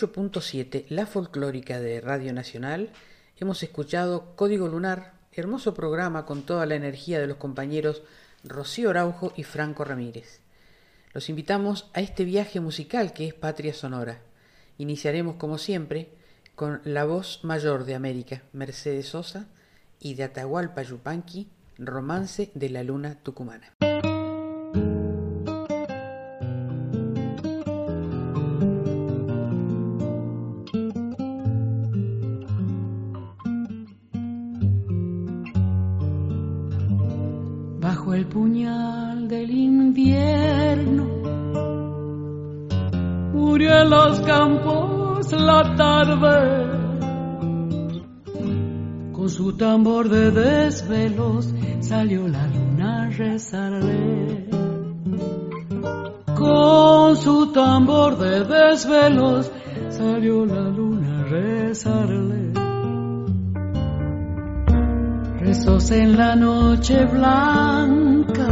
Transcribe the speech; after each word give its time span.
98.7, 0.00 0.86
la 0.88 1.06
folclórica 1.06 1.78
de 1.78 2.00
Radio 2.00 2.32
Nacional, 2.32 2.90
hemos 3.38 3.62
escuchado 3.62 4.34
Código 4.34 4.66
Lunar, 4.66 5.12
hermoso 5.32 5.74
programa 5.74 6.24
con 6.24 6.42
toda 6.42 6.64
la 6.64 6.74
energía 6.74 7.20
de 7.20 7.26
los 7.26 7.36
compañeros 7.36 8.02
Rocío 8.42 8.90
Araujo 8.90 9.32
y 9.36 9.42
Franco 9.42 9.84
Ramírez. 9.84 10.40
Los 11.12 11.28
invitamos 11.28 11.90
a 11.92 12.00
este 12.00 12.24
viaje 12.24 12.60
musical 12.60 13.12
que 13.12 13.26
es 13.26 13.34
Patria 13.34 13.74
Sonora. 13.74 14.22
Iniciaremos 14.78 15.36
como 15.36 15.58
siempre 15.58 16.08
con 16.54 16.80
la 16.84 17.04
voz 17.04 17.40
mayor 17.42 17.84
de 17.84 17.94
América, 17.94 18.42
Mercedes 18.52 19.08
Sosa, 19.08 19.48
y 19.98 20.14
de 20.14 20.24
Atahualpa 20.24 20.82
Yupanqui, 20.82 21.48
Romance 21.76 22.50
de 22.54 22.70
la 22.70 22.82
Luna 22.82 23.16
Tucumana. 23.22 23.74
El 38.20 38.26
puñal 38.26 39.28
del 39.28 39.50
invierno. 39.50 41.06
Murió 43.32 43.70
en 43.82 43.88
los 43.88 44.20
campos 44.20 45.32
la 45.32 45.74
tarde, 45.74 46.38
con 49.12 49.28
su 49.30 49.56
tambor 49.56 50.10
de 50.10 50.30
desvelos 50.32 51.54
salió 51.80 52.28
la 52.28 52.46
luna 52.46 53.04
a 53.04 53.10
rezarle. 53.10 54.50
Con 56.36 57.16
su 57.16 57.52
tambor 57.52 58.18
de 58.18 58.44
desvelos 58.44 59.50
salió 59.88 60.44
la 60.44 60.68
luna 60.68 61.20
a 61.20 61.24
rezarle 61.24 62.69
rezos 65.50 65.90
en 65.90 66.16
la 66.16 66.36
noche 66.36 67.04
blanca. 67.06 68.48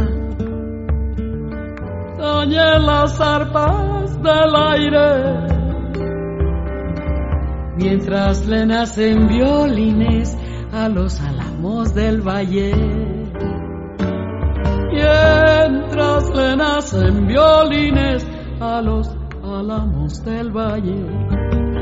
Soñé 2.17 2.79
las 2.89 3.21
arpas 3.21 4.21
del 4.21 4.55
aire, 4.73 5.07
mientras 7.77 8.45
le 8.47 8.65
nacen 8.65 9.27
violines 9.29 10.37
a 10.73 10.89
los 10.89 11.21
álamos 11.21 11.93
del 11.93 12.19
valle. 12.21 12.73
Mientras 14.91 16.29
le 16.35 16.57
nacen 16.57 17.27
violines 17.27 18.27
a 18.59 18.81
los 18.81 19.07
álamos 19.41 20.21
del 20.25 20.51
valle. 20.51 21.78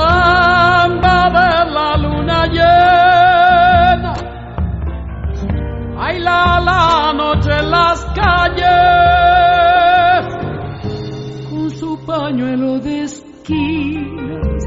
Samba 0.00 1.18
de 1.36 1.50
la 1.76 1.90
luna 2.04 2.40
llena. 2.56 4.12
Baila 5.96 6.40
la 6.68 7.12
noche 7.20 7.52
en 7.60 7.66
las 7.70 7.98
calles. 8.18 8.64
Con 11.50 11.66
su 11.80 11.90
pañuelo 12.06 12.70
de 12.80 13.02
esquinas. 13.02 14.64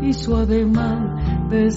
Y 0.00 0.12
su 0.12 0.36
ademán 0.36 1.48
de 1.50 1.70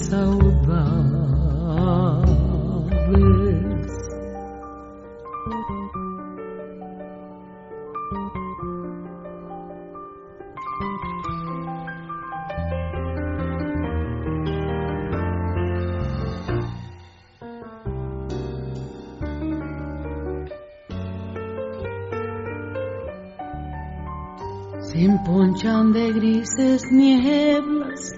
de 25.62 26.12
grises 26.12 26.90
nieblas. 26.90 28.16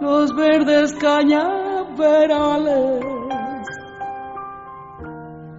Los 0.00 0.34
verdes 0.34 0.94
cañaverales. 0.94 3.04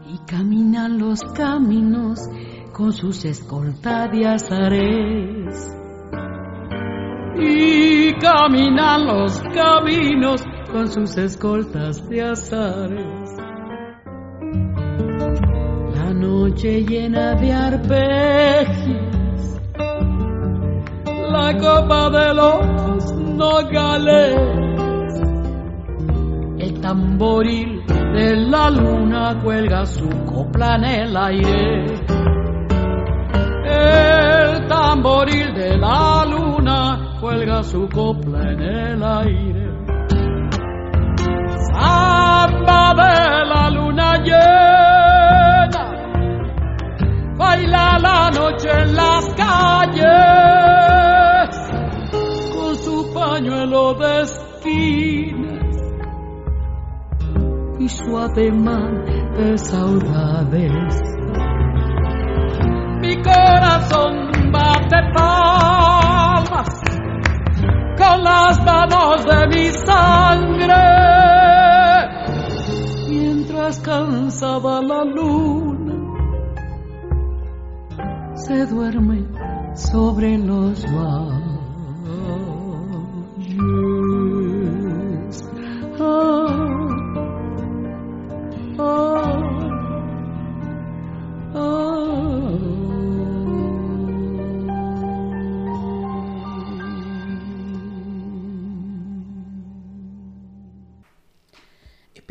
Y 0.08 0.18
caminan 0.26 0.98
los 0.98 1.24
caminos 1.36 2.28
con 2.74 2.92
sus 2.92 3.24
escoltas 3.24 4.12
de 4.12 4.26
azares 4.26 5.78
y 7.40 8.14
caminan 8.14 9.06
los 9.06 9.40
caminos 9.54 10.44
con 10.72 10.88
sus 10.88 11.16
escoltas 11.18 12.09
de 12.09 12.24
azares. 12.24 13.30
La 15.94 16.12
noche 16.14 16.84
llena 16.84 17.36
de 17.36 17.54
arpegios 17.54 19.16
la 21.30 21.58
copa 21.58 22.10
de 22.10 22.34
los 22.34 23.14
nogales. 23.14 24.36
El 26.60 26.82
tamboril 26.82 27.86
de 27.88 28.36
la 28.36 28.70
luna 28.70 29.40
cuelga 29.44 29.86
su 29.86 30.10
copla 30.26 30.76
en 30.76 30.84
el 30.86 31.18
aire. 31.18 31.86
El 33.66 34.68
tamboril 34.68 35.54
de 35.54 35.78
la 35.78 36.26
luna 36.26 37.18
cuelga 37.20 37.64
su 37.64 37.88
copla 37.90 38.52
en 38.52 38.62
el 38.62 39.04
aire. 39.04 39.68
Samba 41.74 42.94
de 42.96 43.46
la 43.46 43.70
luna 43.70 44.18
llena, 44.24 45.84
baila 47.38 48.00
la 48.00 48.32
noche 48.32 48.70
en 48.72 48.96
las 48.96 49.34
calles 49.36 50.47
de 53.94 54.22
esquinas 54.22 55.78
y 57.80 57.88
su 57.90 58.18
ademán 58.18 59.06
de 59.38 59.58
saudades. 59.58 61.02
Mi 63.02 63.16
corazón 63.22 64.31
bate 64.52 64.97
palmas 65.16 66.70
con 67.97 68.24
las 68.24 68.66
manos 68.66 69.26
de 69.26 69.47
mi 69.47 69.70
sangre 69.72 70.84
mientras 73.09 73.79
cansada 73.79 74.82
la 74.82 75.03
luna 75.06 75.94
se 78.35 78.66
duerme 78.66 79.26
sobre 79.76 80.38
los 80.38 80.84
valles. 80.91 81.47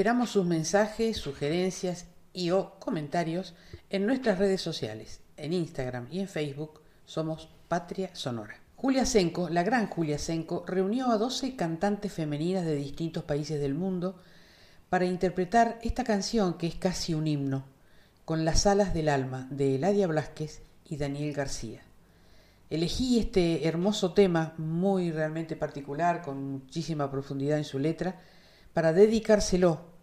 Esperamos 0.07 0.31
sus 0.31 0.47
mensajes, 0.47 1.17
sugerencias 1.17 2.07
y 2.33 2.53
o 2.53 2.79
comentarios 2.79 3.57
en 3.91 4.07
nuestras 4.07 4.39
redes 4.39 4.61
sociales. 4.61 5.19
En 5.37 5.53
Instagram 5.53 6.07
y 6.13 6.21
en 6.21 6.29
Facebook 6.29 6.81
somos 7.05 7.49
Patria 7.67 8.15
Sonora. 8.15 8.55
Julia 8.77 9.05
Senko, 9.05 9.49
la 9.49 9.65
gran 9.65 9.89
Julia 9.89 10.17
Senko, 10.21 10.63
reunió 10.65 11.11
a 11.11 11.19
12 11.19 11.57
cantantes 11.57 12.13
femeninas 12.13 12.65
de 12.65 12.77
distintos 12.77 13.25
países 13.25 13.61
del 13.61 13.75
mundo 13.75 14.21
para 14.91 15.07
interpretar 15.07 15.81
esta 15.83 16.05
canción 16.05 16.55
que 16.55 16.69
es 16.69 16.77
casi 16.77 17.13
un 17.13 17.27
himno, 17.27 17.65
con 18.25 18.45
las 18.45 18.65
alas 18.69 18.95
del 18.95 19.09
alma 19.09 19.49
de 19.51 19.75
Eladia 19.75 20.07
Blasquez 20.07 20.63
y 20.85 20.99
Daniel 20.99 21.35
García. 21.35 21.83
Elegí 22.71 23.19
este 23.19 23.67
hermoso 23.67 24.13
tema, 24.15 24.55
muy 24.57 25.11
realmente 25.11 25.57
particular, 25.57 26.23
con 26.23 26.49
muchísima 26.49 27.11
profundidad 27.11 27.59
en 27.59 27.65
su 27.65 27.81
letra, 27.81 28.21
para 28.73 28.93
dedicárselo 28.93 29.96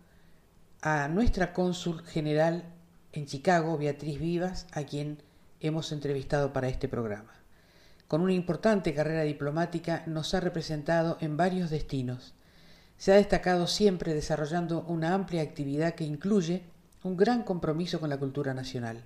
a 0.86 1.08
nuestra 1.08 1.54
cónsul 1.54 2.04
general 2.04 2.66
en 3.14 3.26
Chicago, 3.26 3.78
Beatriz 3.78 4.20
Vivas, 4.20 4.68
a 4.74 4.84
quien 4.84 5.24
hemos 5.62 5.94
entrevistado 5.94 6.52
para 6.52 6.68
este 6.68 6.90
programa. 6.90 7.32
Con 8.10 8.20
una 8.20 8.34
importante 8.34 8.94
carrera 8.94 9.22
diplomática 9.22 10.04
nos 10.08 10.34
ha 10.34 10.42
representado 10.42 11.18
en 11.22 11.38
varios 11.38 11.70
destinos. 11.70 12.34
Se 12.98 13.14
ha 13.14 13.16
destacado 13.16 13.68
siempre 13.68 14.14
desarrollando 14.14 14.82
una 14.82 15.14
amplia 15.14 15.42
actividad 15.42 15.96
que 15.96 16.04
incluye 16.04 16.64
un 17.02 17.16
gran 17.16 17.44
compromiso 17.44 18.02
con 18.02 18.10
la 18.10 18.18
cultura 18.18 18.54
nacional. 18.54 19.06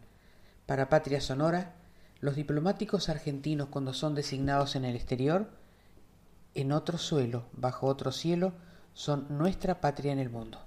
Para 0.65 0.89
Patria 0.89 1.21
Sonora, 1.21 1.75
los 2.21 2.35
diplomáticos 2.35 3.07
argentinos 3.07 3.67
cuando 3.69 3.93
son 3.93 4.15
designados 4.15 4.75
en 4.75 4.83
el 4.83 4.95
exterior, 4.95 5.51
en 6.55 6.71
otro 6.71 6.97
suelo, 6.97 7.45
bajo 7.53 7.85
otro 7.85 8.11
cielo, 8.11 8.53
son 8.95 9.27
nuestra 9.29 9.79
patria 9.79 10.11
en 10.11 10.17
el 10.17 10.31
mundo. 10.31 10.66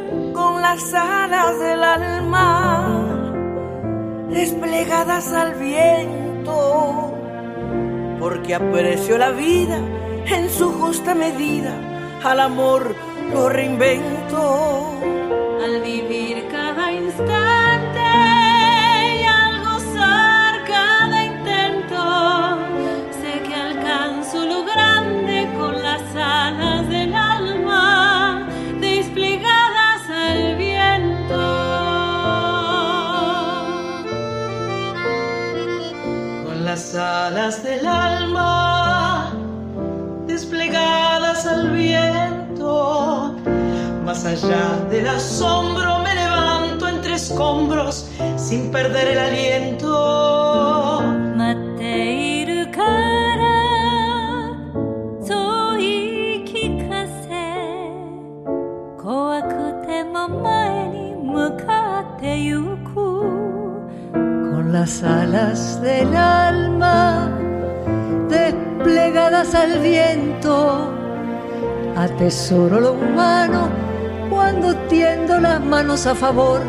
las 0.61 0.93
alas 0.93 1.59
del 1.59 1.83
alma 1.83 2.87
desplegadas 4.29 5.33
al 5.33 5.55
viento, 5.55 7.13
porque 8.19 8.53
aprecio 8.55 9.17
la 9.17 9.31
vida 9.31 9.79
en 10.27 10.49
su 10.51 10.71
justa 10.71 11.15
medida, 11.15 11.73
al 12.23 12.39
amor 12.39 12.95
lo 13.33 13.49
reinvento. 13.49 14.87
Al 15.63 15.81
vivir 15.81 16.47
alas 36.95 37.63
del 37.63 37.85
alma 37.85 39.33
desplegadas 40.27 41.45
al 41.45 41.71
viento. 41.71 43.35
Más 44.03 44.25
allá 44.25 44.77
del 44.89 45.07
asombro 45.07 45.99
me 45.99 46.15
levanto 46.15 46.87
entre 46.87 47.15
escombros 47.15 48.09
sin 48.37 48.71
perder 48.71 49.07
el 49.09 49.19
aliento 49.19 50.31
las 64.71 65.03
alas 65.03 65.81
del 65.81 66.15
alma 66.15 67.29
desplegadas 68.29 69.53
al 69.53 69.79
viento. 69.79 70.95
Atesoro 71.97 72.79
lo 72.79 72.93
humano 72.93 73.67
cuando 74.29 74.73
tiendo 74.87 75.37
las 75.39 75.59
manos 75.61 76.07
a 76.07 76.15
favor 76.15 76.61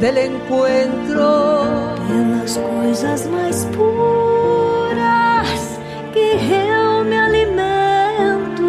del 0.00 0.18
encuentro. 0.18 1.62
De 2.08 2.36
las 2.36 2.58
cosas 2.58 3.28
más 3.28 3.68
puras 3.76 5.78
que 6.12 6.40
eu 6.68 7.04
me 7.04 7.16
alimento, 7.16 8.62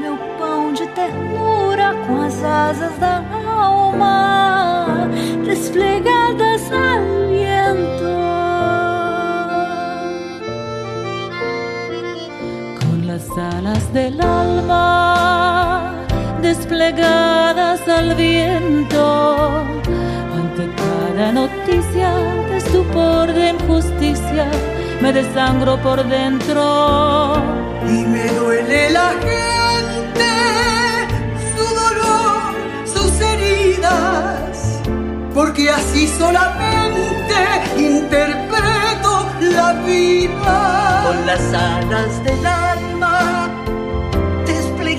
meu 0.00 0.18
pão 0.38 0.74
de 0.74 0.86
ternura 0.88 1.94
com 2.06 2.20
as 2.20 2.44
asas 2.44 2.98
da 2.98 3.24
alma 3.32 5.08
desplegada. 5.44 6.11
Alas 13.92 13.94
del 13.94 14.20
alma 14.20 15.92
desplegadas 16.40 17.80
al 17.88 18.14
viento. 18.14 19.48
Ante 20.34 20.68
cada 20.76 21.32
noticia 21.32 22.14
de 22.48 22.56
estupor 22.56 23.32
de 23.32 23.50
injusticia, 23.50 24.46
me 25.00 25.12
desangro 25.12 25.80
por 25.82 26.04
dentro. 26.08 27.34
Y 27.86 28.04
me 28.04 28.26
duele 28.28 28.90
la 28.90 29.10
gente, 29.26 30.30
su 31.54 31.64
dolor, 31.74 32.54
sus 32.86 33.20
heridas, 33.20 34.80
porque 35.34 35.70
así 35.70 36.06
solamente 36.06 37.34
interpreto 37.76 39.26
la 39.40 39.72
vida 39.84 41.02
con 41.04 41.26
las 41.26 41.52
alas 41.52 42.24
del 42.24 42.46
alma 42.46 42.71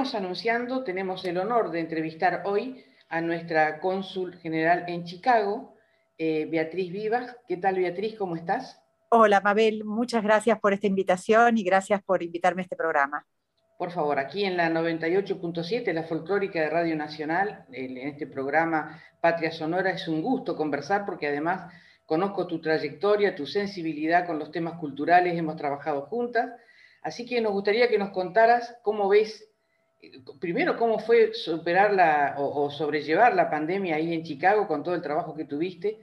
veníamos 0.00 0.14
anunciando, 0.14 0.82
tenemos 0.82 1.22
el 1.26 1.36
honor 1.36 1.70
de 1.70 1.80
entrevistar 1.80 2.44
hoy 2.46 2.82
a 3.10 3.20
nuestra 3.20 3.80
cónsul 3.80 4.34
general 4.38 4.84
en 4.88 5.04
Chicago, 5.04 5.74
eh, 6.16 6.46
Beatriz 6.50 6.90
Vivas. 6.90 7.36
¿Qué 7.46 7.58
tal, 7.58 7.74
Beatriz? 7.74 8.16
¿Cómo 8.16 8.34
estás? 8.34 8.80
Hola, 9.10 9.42
Mabel. 9.42 9.84
Muchas 9.84 10.22
gracias 10.22 10.58
por 10.58 10.72
esta 10.72 10.86
invitación 10.86 11.58
y 11.58 11.64
gracias 11.64 12.02
por 12.02 12.22
invitarme 12.22 12.62
a 12.62 12.64
este 12.64 12.76
programa. 12.76 13.26
Por 13.76 13.90
favor, 13.90 14.18
aquí 14.18 14.42
en 14.44 14.56
la 14.56 14.70
98.7, 14.70 15.92
la 15.92 16.04
folclórica 16.04 16.60
de 16.60 16.70
Radio 16.70 16.96
Nacional, 16.96 17.66
en 17.70 17.98
este 17.98 18.26
programa 18.26 19.02
Patria 19.20 19.52
Sonora, 19.52 19.90
es 19.90 20.08
un 20.08 20.22
gusto 20.22 20.56
conversar 20.56 21.04
porque 21.04 21.26
además 21.26 21.70
conozco 22.06 22.46
tu 22.46 22.58
trayectoria, 22.58 23.34
tu 23.34 23.46
sensibilidad 23.46 24.26
con 24.26 24.38
los 24.38 24.50
temas 24.50 24.78
culturales, 24.78 25.38
hemos 25.38 25.56
trabajado 25.56 26.06
juntas, 26.06 26.52
así 27.02 27.26
que 27.26 27.42
nos 27.42 27.52
gustaría 27.52 27.90
que 27.90 27.98
nos 27.98 28.12
contaras 28.12 28.78
cómo 28.82 29.06
ves, 29.06 29.49
primero, 30.40 30.76
cómo 30.76 30.98
fue 30.98 31.34
superar 31.34 31.92
la, 31.92 32.34
o, 32.38 32.70
sobrellevar 32.70 33.34
la 33.34 33.50
pandemia 33.50 33.96
ahí 33.96 34.12
en 34.14 34.24
Chicago 34.24 34.66
con 34.66 34.82
todo 34.82 34.94
el 34.94 35.02
trabajo 35.02 35.34
que 35.34 35.44
tuviste, 35.44 35.98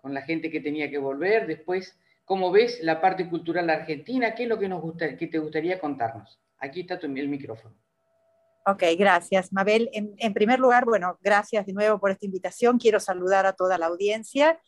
con 0.00 0.14
la 0.14 0.22
gente 0.22 0.50
que 0.50 0.60
tenía 0.60 0.90
que 0.90 0.98
volver, 0.98 1.46
después, 1.46 1.98
cómo 2.24 2.50
ves 2.50 2.80
la 2.82 3.00
parte 3.00 3.28
cultural 3.28 3.68
argentina, 3.70 4.34
qué 4.34 4.44
es 4.44 4.48
lo 4.48 4.58
que, 4.58 4.68
nos 4.68 4.80
gusta, 4.80 5.16
que 5.16 5.26
te 5.26 5.38
gustaría 5.38 5.78
contarnos. 5.78 6.40
Aquí 6.58 6.80
está 6.80 6.98
tu, 6.98 7.06
el 7.06 7.28
micrófono. 7.28 7.74
Ok, 8.64 8.84
gracias, 8.96 9.52
Mabel. 9.52 9.90
En, 9.92 10.32
primer 10.32 10.60
lugar, 10.60 10.84
bueno, 10.84 11.18
gracias 11.20 11.66
de 11.66 11.72
nuevo 11.72 11.98
por 11.98 12.12
esta 12.12 12.26
invitación. 12.26 12.78
Quiero 12.78 13.00
saludar 13.00 13.44
a 13.44 13.54
toda 13.54 13.76
la 13.76 13.86
audiencia. 13.86 14.60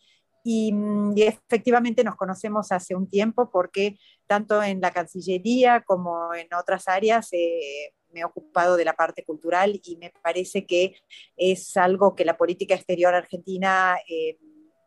Y, 0.43 0.73
mm, 0.73 1.15
efectivamente 1.17 2.03
nos 2.05 2.17
conocemos 2.17 2.73
hace 2.73 2.97
un 2.97 3.09
tiempo 3.09 3.51
porque 3.51 3.97
tanto 4.27 4.63
en 4.63 4.81
la 4.81 4.91
Cancillería 4.91 5.83
como 5.87 6.35
en 6.35 6.53
otras 6.53 6.89
áreas 6.89 7.33
eh, 7.33 7.95
me 8.15 8.21
he 8.21 8.25
ocupado 8.25 8.77
de 8.77 8.85
la 8.85 8.95
parte 8.95 9.25
cultural 9.25 9.81
y 9.85 9.97
me 9.97 10.11
parece 10.23 10.65
que 10.65 10.97
es 11.37 11.77
algo 11.77 12.15
que 12.15 12.25
la 12.25 12.37
política 12.37 12.75
exterior 12.75 13.15
argentina 13.15 13.97
eh, 14.09 14.39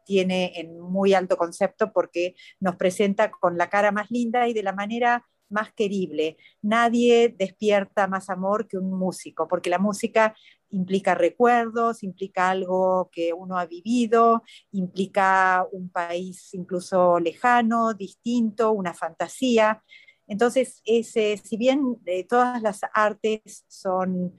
tiene 0.05 0.53
en 0.55 0.79
muy 0.79 1.13
alto 1.13 1.37
concepto 1.37 1.91
porque 1.91 2.35
nos 2.59 2.77
presenta 2.77 3.29
con 3.29 3.57
la 3.57 3.69
cara 3.69 3.91
más 3.91 4.09
linda 4.09 4.47
y 4.47 4.53
de 4.53 4.63
la 4.63 4.73
manera 4.73 5.27
más 5.49 5.73
querible. 5.73 6.37
Nadie 6.61 7.35
despierta 7.37 8.07
más 8.07 8.29
amor 8.29 8.67
que 8.67 8.77
un 8.77 8.91
músico, 8.91 9.47
porque 9.47 9.69
la 9.69 9.79
música 9.79 10.35
implica 10.69 11.15
recuerdos, 11.15 12.03
implica 12.03 12.49
algo 12.49 13.09
que 13.11 13.33
uno 13.33 13.57
ha 13.57 13.65
vivido, 13.65 14.43
implica 14.71 15.65
un 15.71 15.89
país 15.89 16.53
incluso 16.53 17.19
lejano, 17.19 17.93
distinto, 17.93 18.71
una 18.71 18.93
fantasía. 18.93 19.83
Entonces, 20.27 20.81
ese, 20.85 21.37
si 21.37 21.57
bien 21.57 21.97
eh, 22.05 22.25
todas 22.25 22.61
las 22.61 22.81
artes 22.93 23.65
son, 23.67 24.37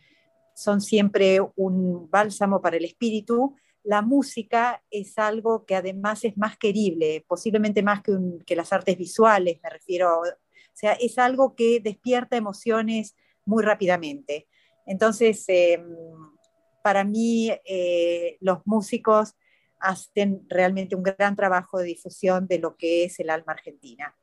son 0.54 0.80
siempre 0.80 1.40
un 1.56 2.10
bálsamo 2.10 2.60
para 2.60 2.76
el 2.76 2.84
espíritu, 2.84 3.54
la 3.82 4.02
música 4.02 4.82
es 4.90 5.18
algo 5.18 5.64
que 5.64 5.74
además 5.74 6.24
es 6.24 6.36
más 6.36 6.58
querible, 6.58 7.24
posiblemente 7.26 7.82
más 7.82 8.02
que, 8.02 8.56
las 8.56 8.72
artes 8.72 8.98
visuales, 8.98 9.60
me 9.62 9.70
refiero 9.70 10.20
o 10.78 10.80
sea, 10.80 10.92
es 10.92 11.18
algo 11.18 11.56
que 11.56 11.80
despierta 11.80 12.36
emociones 12.36 13.16
muy 13.44 13.64
rápidamente. 13.64 14.46
Entonces, 14.86 15.44
em, 15.48 15.82
para 16.84 17.02
mí, 17.02 17.50
eh, 17.64 18.36
los 18.40 18.58
músicos 18.64 19.34
hacen 19.80 20.46
realmente 20.48 20.94
un 20.94 21.02
gran 21.02 21.34
trabajo 21.34 21.78
de 21.78 21.86
difusión 21.86 22.46
de 22.46 22.58
lo 22.58 22.76
que 22.76 23.04
es 23.04 23.18
el 23.18 23.30
alma 23.30 23.54
argentina. 23.54 24.14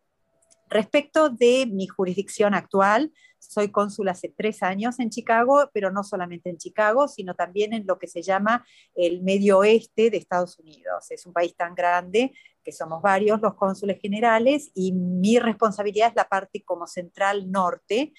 Respecto 0.76 1.30
de 1.30 1.68
mi 1.72 1.88
jurisdicción 1.88 2.54
actual, 2.54 3.14
soy 3.40 3.72
cónsul 3.72 4.10
hace 4.10 4.28
tres 4.28 4.62
años 4.62 5.00
en 5.00 5.10
Chicago, 5.10 5.70
pero 5.74 5.90
no 5.90 6.04
solamente 6.04 6.50
en 6.50 6.58
Chicago, 6.58 7.08
sino 7.08 7.34
también 7.34 7.72
en 7.72 7.88
lo 7.88 7.98
que 7.98 8.08
se 8.08 8.22
llama 8.22 8.66
el 8.94 9.22
medio 9.22 9.60
oeste 9.60 10.10
de 10.10 10.18
Estados 10.18 10.60
Unidos. 10.60 11.10
Es 11.12 11.26
un 11.26 11.32
país 11.32 11.56
tan 11.56 11.76
grande 11.76 12.34
que 12.62 12.74
somos 12.74 13.02
varios 13.02 13.42
los 13.42 13.56
cónsules 13.56 14.02
generales 14.02 14.70
y 14.74 14.92
mi 14.92 15.40
responsabilidad 15.40 16.10
es 16.10 16.16
la 16.16 16.28
parte 16.28 16.62
como 16.66 16.88
central 16.88 17.50
norte, 17.50 18.12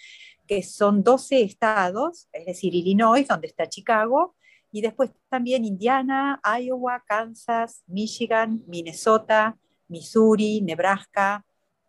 que 0.47 0.63
son 0.63 1.03
12 1.03 1.43
estados, 1.43 2.27
es 2.33 2.47
decir, 2.47 2.75
Illinois, 2.75 3.29
donde 3.29 3.49
está 3.49 3.69
Chicago, 3.69 4.35
y 4.73 4.81
después 4.81 5.11
también 5.29 5.67
Indiana, 5.67 6.41
Iowa, 6.59 7.05
Kansas, 7.07 7.83
Michigan, 7.87 8.63
Minnesota, 8.67 9.59
Missouri, 9.89 10.63
Nebraska, 10.63 11.46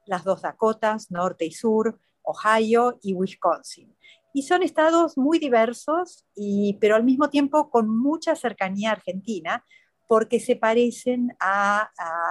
las 0.08 0.24
dos 0.24 0.42
Dakotas, 0.42 1.12
norte 1.12 1.46
y 1.46 1.52
sur, 1.52 2.00
Ohio 2.24 3.00
y 3.02 3.14
Wisconsin. 3.14 3.96
Y 4.34 4.44
son 4.44 4.64
estados 4.64 5.18
muy 5.18 5.40
diversos, 5.40 6.26
y, 6.36 6.78
pero 6.80 6.96
al 6.96 7.04
mismo 7.04 7.30
tiempo 7.30 7.70
con 7.70 7.90
mucha 7.90 8.36
cercanía 8.36 8.90
a 8.90 8.94
Argentina, 8.94 9.64
porque 10.08 10.40
se 10.40 10.56
parecen 10.56 11.36
a, 11.40 11.90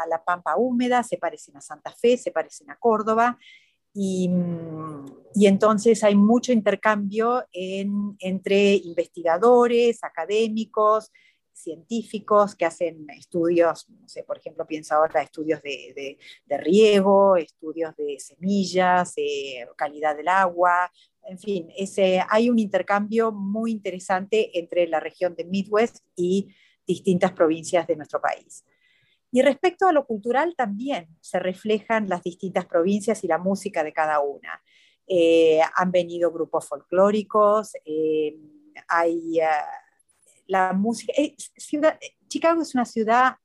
la 0.08 0.24
Pampa 0.24 0.56
Húmeda, 0.56 1.02
se 1.02 1.18
parecen 1.18 1.56
a 1.56 1.60
Santa 1.60 1.92
Fe, 1.92 2.16
se 2.16 2.30
parecen 2.30 2.70
a 2.70 2.76
Córdoba, 2.76 3.38
y, 3.92 4.30
entonces 5.40 6.04
hay 6.04 6.14
mucho 6.14 6.52
intercambio 6.52 7.44
entre 7.52 8.74
investigadores, 8.74 10.04
académicos, 10.04 11.10
científicos 11.56 12.54
que 12.54 12.66
hacen 12.66 13.06
estudios, 13.10 13.88
no 13.88 14.08
sé, 14.08 14.22
por 14.22 14.38
ejemplo, 14.38 14.66
pienso 14.66 14.94
ahora 14.94 15.22
estudios 15.22 15.62
de, 15.62 16.18
riego, 16.48 17.36
estudios 17.36 17.96
de 17.96 18.18
semillas, 18.20 19.14
calidad 19.76 20.16
del 20.16 20.28
agua, 20.28 20.90
en 21.26 21.38
fin, 21.38 21.68
ese, 21.76 22.22
hay 22.28 22.50
un 22.50 22.58
intercambio 22.58 23.32
muy 23.32 23.72
interesante 23.72 24.58
entre 24.58 24.86
la 24.86 25.00
región 25.00 25.34
de 25.34 25.44
Midwest 25.44 25.98
y 26.14 26.54
distintas 26.86 27.32
provincias 27.32 27.86
de 27.86 27.96
nuestro 27.96 28.20
país. 28.20 28.64
Y 29.32 29.42
respecto 29.42 29.88
a 29.88 29.92
lo 29.92 30.06
cultural 30.06 30.54
también 30.56 31.08
se 31.20 31.38
reflejan 31.40 32.08
las 32.08 32.22
distintas 32.22 32.64
provincias 32.66 33.24
y 33.24 33.26
la 33.26 33.38
música 33.38 33.82
de 33.82 33.92
cada 33.92 34.20
una. 34.20 34.62
Eh, 35.08 35.60
han 35.74 35.90
venido 35.90 36.30
grupos 36.32 36.66
folclóricos, 36.68 37.72
eh, 37.84 38.36
hay... 38.88 39.40
Eh, 39.40 39.46
la 40.46 40.72
música. 40.72 41.12
Eh, 41.16 41.34
ciudad, 41.56 41.98
Chicago 42.28 42.62
es 42.62 42.74
una 42.74 42.84
ciudad 42.84 43.36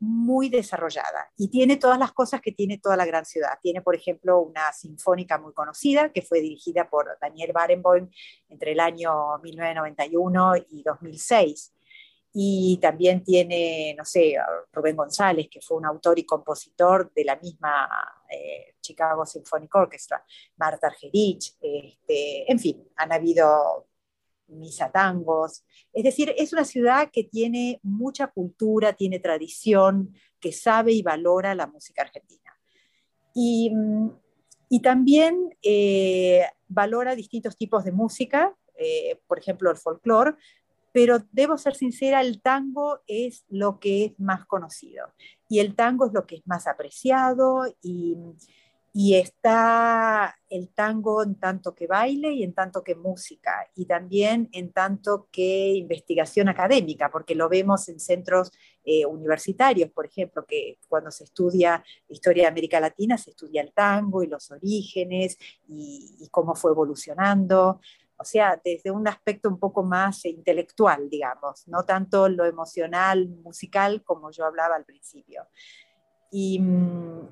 muy 0.00 0.48
desarrollada 0.48 1.32
y 1.36 1.48
tiene 1.48 1.76
todas 1.76 1.98
las 1.98 2.12
cosas 2.12 2.40
que 2.40 2.52
tiene 2.52 2.78
toda 2.78 2.96
la 2.96 3.06
gran 3.06 3.24
ciudad. 3.24 3.58
Tiene, 3.60 3.82
por 3.82 3.96
ejemplo, 3.96 4.40
una 4.40 4.72
sinfónica 4.72 5.38
muy 5.38 5.52
conocida 5.52 6.12
que 6.12 6.22
fue 6.22 6.40
dirigida 6.40 6.88
por 6.88 7.18
Daniel 7.20 7.52
Barenboim 7.52 8.08
entre 8.48 8.72
el 8.72 8.80
año 8.80 9.38
1991 9.42 10.52
y 10.70 10.82
2006. 10.82 11.74
Y 12.32 12.78
también 12.80 13.24
tiene, 13.24 13.94
no 13.98 14.04
sé, 14.04 14.36
Rubén 14.72 14.94
González, 14.94 15.48
que 15.50 15.60
fue 15.60 15.78
un 15.78 15.86
autor 15.86 16.18
y 16.18 16.24
compositor 16.24 17.10
de 17.12 17.24
la 17.24 17.36
misma 17.36 17.88
eh, 18.30 18.74
Chicago 18.80 19.26
Symphonic 19.26 19.74
Orchestra, 19.74 20.24
Marta 20.56 20.86
Argerich, 20.86 21.56
este, 21.60 22.50
en 22.52 22.58
fin, 22.58 22.88
han 22.96 23.12
habido 23.12 23.88
misa 24.48 24.90
tangos. 24.90 25.64
Es 25.92 26.04
decir, 26.04 26.34
es 26.36 26.52
una 26.52 26.64
ciudad 26.64 27.10
que 27.12 27.24
tiene 27.24 27.80
mucha 27.82 28.28
cultura, 28.28 28.94
tiene 28.94 29.18
tradición, 29.18 30.14
que 30.40 30.52
sabe 30.52 30.92
y 30.92 31.02
valora 31.02 31.54
la 31.54 31.66
música 31.66 32.02
argentina. 32.02 32.58
Y, 33.34 33.70
mm, 33.70 34.10
también 34.82 35.56
eh, 35.62 36.44
valora 36.68 37.14
distintos 37.14 37.56
tipos 37.56 37.84
de 37.84 37.92
música, 37.92 38.54
eh, 38.76 39.18
por 39.26 39.38
ejemplo, 39.38 39.70
el 39.70 39.76
folclore, 39.76 40.34
pero 40.92 41.18
debo 41.32 41.56
ser 41.58 41.74
sincera, 41.74 42.20
el 42.20 42.40
tango 42.42 43.00
es 43.06 43.44
lo 43.48 43.78
que 43.78 44.04
es 44.04 44.20
más 44.20 44.44
conocido 44.46 45.06
y 45.48 45.60
el 45.60 45.74
tango 45.74 46.06
es 46.06 46.12
lo 46.12 46.26
que 46.26 46.36
es 46.36 46.46
más 46.46 46.66
apreciado 46.66 47.66
y, 47.82 48.16
y 48.92 49.14
está 49.14 50.36
el 50.48 50.70
tango 50.70 51.22
en 51.22 51.34
tanto 51.34 51.74
que 51.74 51.86
baile 51.86 52.32
y 52.32 52.42
en 52.42 52.54
tanto 52.54 52.82
que 52.82 52.94
música, 52.94 53.68
y 53.74 53.84
también 53.84 54.48
en 54.52 54.72
tanto 54.72 55.28
que 55.30 55.74
investigación 55.74 56.48
académica, 56.48 57.10
porque 57.10 57.34
lo 57.34 57.48
vemos 57.48 57.88
en 57.88 58.00
centros 58.00 58.50
eh, 58.84 59.04
universitarios, 59.04 59.90
por 59.90 60.06
ejemplo, 60.06 60.44
que 60.46 60.78
cuando 60.88 61.10
se 61.10 61.24
estudia 61.24 61.84
historia 62.08 62.44
de 62.44 62.48
América 62.48 62.80
Latina 62.80 63.18
se 63.18 63.30
estudia 63.30 63.60
el 63.62 63.72
tango 63.72 64.22
y 64.22 64.26
los 64.26 64.50
orígenes 64.50 65.36
y, 65.68 66.16
y 66.20 66.28
cómo 66.28 66.54
fue 66.54 66.72
evolucionando. 66.72 67.80
O 68.20 68.24
sea, 68.24 68.60
desde 68.64 68.90
un 68.90 69.06
aspecto 69.06 69.48
un 69.48 69.60
poco 69.60 69.84
más 69.84 70.24
intelectual, 70.24 71.08
digamos, 71.08 71.68
no 71.68 71.84
tanto 71.84 72.28
lo 72.28 72.46
emocional, 72.46 73.28
musical, 73.28 74.02
como 74.02 74.32
yo 74.32 74.44
hablaba 74.44 74.74
al 74.74 74.84
principio. 74.84 75.46
Y, 76.30 76.62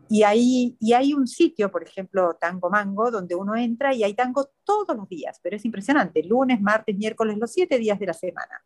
y, 0.09 0.23
ahí, 0.23 0.77
y 0.81 0.93
hay 0.95 1.13
un 1.13 1.27
sitio, 1.27 1.71
por 1.71 1.83
ejemplo, 1.83 2.35
Tango 2.41 2.71
Mango, 2.71 3.11
donde 3.11 3.35
uno 3.35 3.55
entra 3.55 3.95
y 3.95 4.03
hay 4.05 4.15
tango 4.15 4.49
todos 4.65 4.97
los 4.97 5.09
días, 5.09 5.39
pero 5.43 5.57
es 5.57 5.65
impresionante, 5.65 6.23
lunes, 6.23 6.61
martes, 6.61 6.97
miércoles, 6.97 7.37
los 7.39 7.53
siete 7.53 7.79
días 7.79 7.99
de 7.99 8.07
la 8.07 8.15
semana. 8.15 8.63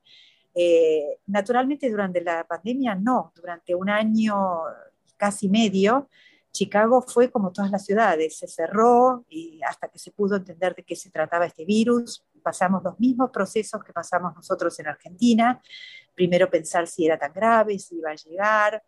Eh, 0.54 1.18
naturalmente 1.26 1.88
durante 1.88 2.20
la 2.22 2.44
pandemia 2.44 2.96
no, 2.96 3.32
durante 3.36 3.74
un 3.74 3.88
año 3.88 4.62
casi 5.16 5.48
medio, 5.48 6.08
Chicago 6.52 7.02
fue 7.02 7.30
como 7.30 7.52
todas 7.52 7.70
las 7.70 7.84
ciudades, 7.84 8.36
se 8.36 8.48
cerró 8.48 9.24
y 9.28 9.60
hasta 9.62 9.88
que 9.88 9.98
se 9.98 10.10
pudo 10.10 10.36
entender 10.36 10.74
de 10.74 10.82
qué 10.82 10.96
se 10.96 11.10
trataba 11.10 11.46
este 11.46 11.64
virus, 11.64 12.24
pasamos 12.42 12.82
los 12.82 12.98
mismos 12.98 13.30
procesos 13.30 13.84
que 13.84 13.92
pasamos 13.92 14.34
nosotros 14.34 14.78
en 14.80 14.88
Argentina, 14.88 15.62
primero 16.14 16.50
pensar 16.50 16.86
si 16.86 17.06
era 17.06 17.18
tan 17.18 17.32
grave, 17.32 17.78
si 17.78 17.96
iba 17.96 18.10
a 18.10 18.14
llegar, 18.14 18.82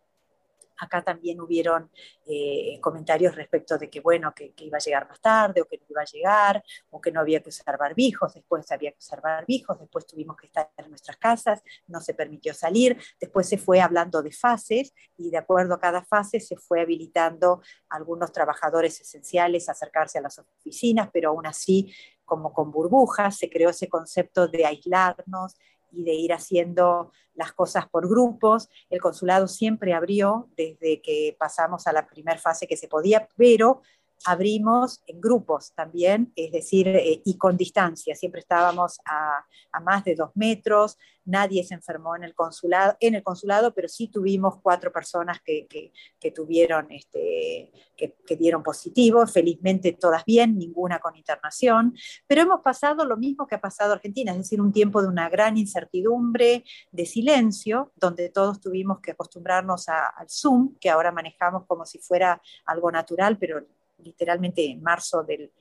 Acá 0.83 1.03
también 1.03 1.39
hubieron 1.41 1.89
eh, 2.25 2.79
comentarios 2.81 3.35
respecto 3.35 3.77
de 3.77 3.89
que, 3.89 3.99
bueno, 3.99 4.33
que, 4.33 4.53
iba 4.57 4.77
a 4.77 4.81
llegar 4.81 5.07
más 5.07 5.19
tarde 5.19 5.61
o 5.61 5.65
que 5.65 5.77
no 5.77 5.85
iba 5.89 6.01
a 6.01 6.05
llegar 6.05 6.63
o 6.89 7.01
que 7.01 7.11
no 7.11 7.19
había 7.19 7.41
que 7.41 7.49
usar 7.49 7.77
barbijos, 7.77 8.33
después 8.33 8.71
había 8.71 8.91
que 8.91 8.99
usar 8.99 9.21
barbijos, 9.21 9.79
después 9.79 10.05
tuvimos 10.05 10.37
que 10.37 10.47
estar 10.47 10.69
en 10.77 10.89
nuestras 10.89 11.17
casas, 11.17 11.61
no 11.87 11.99
se 12.01 12.13
permitió 12.13 12.53
salir, 12.53 12.97
después 13.19 13.47
se 13.47 13.57
fue 13.57 13.81
hablando 13.81 14.21
de 14.21 14.31
fases 14.31 14.93
y 15.17 15.31
de 15.31 15.37
acuerdo 15.37 15.73
a 15.73 15.79
cada 15.79 16.03
fase 16.03 16.39
se 16.39 16.55
fue 16.55 16.81
habilitando 16.81 17.61
a 17.89 17.95
algunos 17.95 18.31
trabajadores 18.31 18.99
esenciales 19.01 19.69
a 19.69 19.73
acercarse 19.73 20.17
a 20.17 20.21
las 20.21 20.39
oficinas, 20.39 21.09
pero 21.11 21.29
aún 21.29 21.45
así 21.45 21.93
como 22.25 22.53
con 22.53 22.71
burbujas, 22.71 23.37
se 23.37 23.49
creó 23.49 23.69
ese 23.69 23.87
concepto 23.87 24.47
de 24.47 24.65
aislarnos 24.65 25.55
y 25.93 26.03
de 26.03 26.13
ir 26.13 26.33
haciendo 26.33 27.11
las 27.35 27.53
cosas 27.53 27.87
por 27.89 28.07
grupos. 28.07 28.69
El 28.89 29.01
consulado 29.01 29.47
siempre 29.47 29.93
abrió 29.93 30.49
desde 30.55 31.01
que 31.01 31.35
pasamos 31.39 31.87
a 31.87 31.93
la 31.93 32.07
primera 32.07 32.39
fase 32.39 32.67
que 32.67 32.77
se 32.77 32.87
podía, 32.87 33.27
pero 33.35 33.81
abrimos 34.25 35.03
en 35.07 35.19
grupos 35.19 35.73
también, 35.73 36.31
es 36.35 36.51
decir, 36.51 36.87
eh, 36.87 37.21
y 37.25 37.37
con 37.37 37.57
distancia. 37.57 38.15
Siempre 38.15 38.41
estábamos 38.41 38.99
a, 39.05 39.45
más 39.81 40.03
de 40.03 40.15
dos 40.15 40.31
metros, 40.35 40.97
nadie 41.25 41.63
se 41.63 41.73
enfermó 41.73 42.15
en 42.15 42.23
el 42.23 42.33
consulado, 42.33 42.95
en 42.99 43.15
el 43.15 43.23
consulado 43.23 43.73
pero 43.73 43.87
sí 43.87 44.07
tuvimos 44.07 44.59
cuatro 44.61 44.91
personas 44.91 45.39
que, 45.41 45.91
tuvieron, 46.33 46.91
este, 46.91 47.71
que, 47.95 48.35
dieron 48.35 48.63
positivo, 48.63 49.25
felizmente 49.27 49.93
todas 49.93 50.25
bien, 50.25 50.57
ninguna 50.57 50.99
con 50.99 51.15
internación, 51.15 51.95
pero 52.27 52.41
hemos 52.41 52.61
pasado 52.61 53.05
lo 53.05 53.17
mismo 53.17 53.47
que 53.47 53.55
ha 53.55 53.61
pasado 53.61 53.93
Argentina, 53.93 54.31
es 54.31 54.37
decir, 54.37 54.61
un 54.61 54.71
tiempo 54.71 55.01
de 55.01 55.07
una 55.07 55.29
gran 55.29 55.57
incertidumbre, 55.57 56.63
de 56.91 57.05
silencio, 57.05 57.91
donde 57.95 58.29
todos 58.29 58.59
tuvimos 58.59 58.99
que 58.99 59.11
acostumbrarnos 59.11 59.87
al 59.89 60.29
Zoom, 60.29 60.75
que 60.79 60.89
ahora 60.89 61.11
manejamos 61.11 61.65
como 61.65 61.85
si 61.85 61.99
fuera 61.99 62.41
algo 62.65 62.91
natural, 62.91 63.37
pero 63.37 63.65
literalmente 64.03 64.65
en 64.65 64.81
marzo 64.81 65.23
del, 65.23 65.51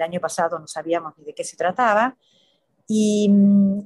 año 0.00 0.20
pasado 0.20 0.58
no 0.58 0.66
sabíamos 0.66 1.16
ni 1.18 1.24
de 1.24 1.34
qué 1.34 1.44
se 1.44 1.56
trataba. 1.56 2.16
Y, 2.88 3.30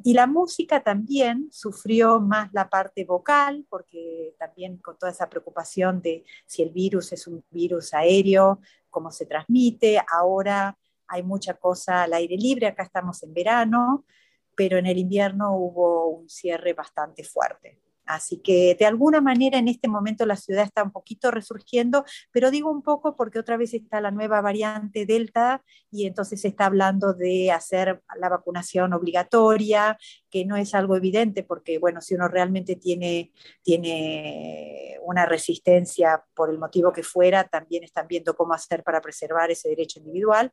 la 0.04 0.26
música 0.26 0.82
también 0.82 1.48
sufrió 1.52 2.20
más 2.20 2.52
la 2.52 2.68
parte 2.68 3.04
vocal, 3.04 3.66
porque 3.68 4.34
también 4.38 4.78
con 4.78 4.98
toda 4.98 5.12
esa 5.12 5.28
preocupación 5.28 6.00
de 6.00 6.24
si 6.46 6.62
el 6.62 6.70
virus 6.70 7.12
es 7.12 7.26
un 7.26 7.44
virus 7.50 7.92
aéreo, 7.92 8.60
cómo 8.88 9.10
se 9.10 9.26
transmite. 9.26 10.00
Ahora 10.10 10.76
hay 11.06 11.22
mucha 11.22 11.54
cosa 11.54 12.04
al 12.04 12.14
aire 12.14 12.36
libre, 12.36 12.66
acá 12.66 12.82
estamos 12.82 13.22
en 13.22 13.34
verano, 13.34 14.04
pero 14.54 14.78
en 14.78 14.86
el 14.86 14.98
invierno 14.98 15.54
hubo 15.56 16.08
un 16.08 16.28
cierre 16.28 16.72
bastante 16.72 17.22
fuerte. 17.22 17.85
Así 18.06 18.38
que 18.38 18.76
de 18.78 18.86
alguna 18.86 19.20
manera 19.20 19.58
en 19.58 19.68
este 19.68 19.88
momento 19.88 20.24
la 20.26 20.36
ciudad 20.36 20.64
está 20.64 20.82
un 20.82 20.92
poquito 20.92 21.30
resurgiendo, 21.30 22.04
pero 22.30 22.50
digo 22.50 22.70
un 22.70 22.82
poco 22.82 23.16
porque 23.16 23.38
otra 23.38 23.56
vez 23.56 23.74
está 23.74 24.00
la 24.00 24.10
nueva 24.10 24.40
variante 24.40 25.06
Delta 25.06 25.62
y 25.90 26.06
entonces 26.06 26.40
se 26.40 26.48
está 26.48 26.66
hablando 26.66 27.12
de 27.12 27.50
hacer 27.50 28.02
la 28.18 28.28
vacunación 28.28 28.92
obligatoria, 28.92 29.98
que 30.30 30.44
no 30.44 30.56
es 30.56 30.74
algo 30.74 30.96
evidente 30.96 31.42
porque, 31.42 31.78
bueno, 31.78 32.00
si 32.00 32.14
uno 32.14 32.28
realmente 32.28 32.76
tiene, 32.76 33.32
tiene 33.62 34.98
una 35.02 35.26
resistencia 35.26 36.24
por 36.34 36.50
el 36.50 36.58
motivo 36.58 36.92
que 36.92 37.02
fuera, 37.02 37.44
también 37.44 37.84
están 37.84 38.06
viendo 38.06 38.34
cómo 38.36 38.54
hacer 38.54 38.82
para 38.82 39.00
preservar 39.00 39.50
ese 39.50 39.68
derecho 39.68 39.98
individual 39.98 40.52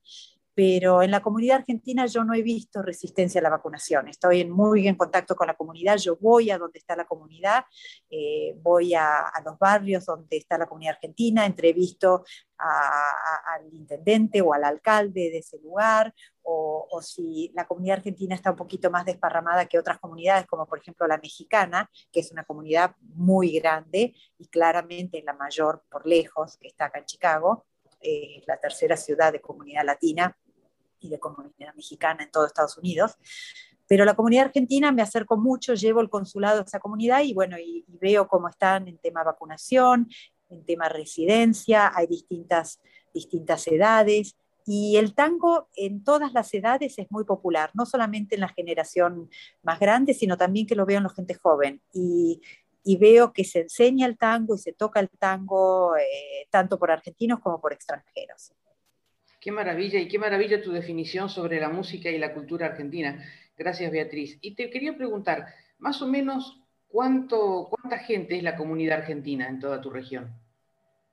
pero 0.55 1.01
en 1.01 1.11
la 1.11 1.21
comunidad 1.21 1.57
argentina 1.57 2.05
yo 2.05 2.23
no 2.23 2.33
he 2.33 2.43
visto 2.43 2.81
resistencia 2.81 3.39
a 3.39 3.43
la 3.43 3.49
vacunación. 3.49 4.07
Estoy 4.07 4.45
muy 4.45 4.87
en 4.87 4.95
contacto 4.95 5.35
con 5.35 5.47
la 5.47 5.55
comunidad, 5.55 5.97
yo 5.97 6.17
voy 6.17 6.51
a 6.51 6.57
donde 6.57 6.79
está 6.79 6.95
la 6.95 7.05
comunidad, 7.05 7.65
eh, 8.09 8.55
voy 8.61 8.93
a, 8.93 9.31
los 9.43 9.57
barrios 9.57 10.05
donde 10.05 10.37
está 10.37 10.57
la 10.57 10.67
comunidad 10.67 10.95
argentina, 10.95 11.45
entrevisto 11.45 12.23
al 12.57 13.73
intendente 13.73 14.41
o 14.41 14.53
al 14.53 14.63
alcalde 14.63 15.31
de 15.31 15.39
ese 15.39 15.57
lugar, 15.59 16.13
o, 16.43 16.87
o, 16.89 17.01
si 17.01 17.51
la 17.55 17.65
comunidad 17.65 17.97
argentina 17.97 18.35
está 18.35 18.51
un 18.51 18.57
poquito 18.57 18.89
más 18.89 19.05
desparramada 19.05 19.65
que 19.65 19.79
otras 19.79 19.99
comunidades, 19.99 20.45
como 20.45 20.65
por 20.65 20.79
ejemplo 20.79 21.07
la 21.07 21.17
mexicana, 21.17 21.89
que 22.11 22.21
es 22.21 22.31
una 22.31 22.45
comunidad 22.45 22.95
muy 23.01 23.59
grande 23.59 24.13
y 24.37 24.47
claramente 24.47 25.21
la 25.23 25.33
mayor 25.33 25.83
por 25.89 26.05
lejos, 26.05 26.57
que 26.57 26.67
está 26.67 26.85
acá 26.85 26.99
en 26.99 27.05
Chicago, 27.05 27.65
eh, 28.05 28.41
la 28.47 28.57
tercera 28.57 28.97
ciudad 28.97 29.31
de 29.31 29.39
comunidad 29.39 29.85
latina 29.85 30.37
y 31.03 31.09
de 31.09 31.19
comunidad 31.19 31.73
mexicana 31.75 32.23
en 32.23 32.31
todo 32.31 32.45
Estados 32.45 32.77
Unidos. 32.77 33.17
Pero 33.87 34.05
la 34.05 34.15
comunidad 34.15 34.45
argentina 34.45 34.91
me 34.91 35.01
acerco 35.01 35.37
mucho, 35.37 35.73
llevo 35.73 36.01
el 36.01 36.09
consulado 36.09 36.61
a 36.61 36.63
esa 36.63 36.79
comunidad 36.79 37.21
y 37.23 37.33
bueno, 37.33 37.57
y, 37.59 37.85
veo 37.87 38.27
cómo 38.27 38.49
están 38.49 38.87
en 38.87 38.97
tema 38.97 39.23
vacunación, 39.23 40.09
en 40.49 40.65
tema 40.65 40.89
residencia, 40.89 41.91
hay 41.95 42.07
distintas, 42.07 42.81
distintas 43.13 43.67
edades. 43.67 44.35
Y 44.65 44.95
el 44.95 45.13
tango 45.13 45.67
en 45.75 46.03
todas 46.03 46.33
las 46.33 46.53
edades 46.53 46.97
es 46.97 47.11
muy 47.11 47.25
popular, 47.25 47.71
no 47.73 47.85
solamente 47.85 48.35
en 48.35 48.41
la 48.41 48.47
generación 48.47 49.29
más 49.61 49.79
grande, 49.79 50.13
sino 50.13 50.37
también 50.37 50.65
que 50.65 50.75
lo 50.75 50.85
veo 50.85 50.97
en 50.97 51.03
la 51.03 51.09
gente 51.09 51.33
joven. 51.33 51.81
Y, 51.93 52.41
y 52.83 52.97
veo 52.97 53.31
que 53.31 53.43
se 53.43 53.61
enseña 53.61 54.05
el 54.05 54.17
tango 54.17 54.55
y 54.55 54.57
se 54.57 54.73
toca 54.73 54.99
el 54.99 55.09
tango 55.09 55.95
eh, 55.97 56.47
tanto 56.49 56.77
por 56.77 56.91
argentinos 56.91 57.39
como 57.39 57.59
por 57.59 57.73
extranjeros. 57.73 58.53
Qué 59.43 59.51
maravilla 59.51 59.99
y 59.99 60.07
qué 60.07 60.17
maravilla 60.17 60.61
tu 60.61 60.71
definición 60.71 61.27
sobre 61.27 61.59
la 61.59 61.67
música 61.67 62.09
y 62.09 62.17
la 62.17 62.33
cultura 62.33 62.67
argentina. 62.67 63.21
Gracias, 63.57 63.91
Beatriz. 63.91 64.37
Y 64.39 64.55
te 64.55 64.69
quería 64.69 64.95
preguntar, 64.95 65.47
más 65.79 66.01
o 66.01 66.07
menos, 66.07 66.61
¿cuánto, 66.87 67.67
¿cuánta 67.69 67.97
gente 67.97 68.37
es 68.37 68.43
la 68.43 68.55
comunidad 68.55 68.99
argentina 68.99 69.49
en 69.49 69.59
toda 69.59 69.81
tu 69.81 69.89
región? 69.89 70.33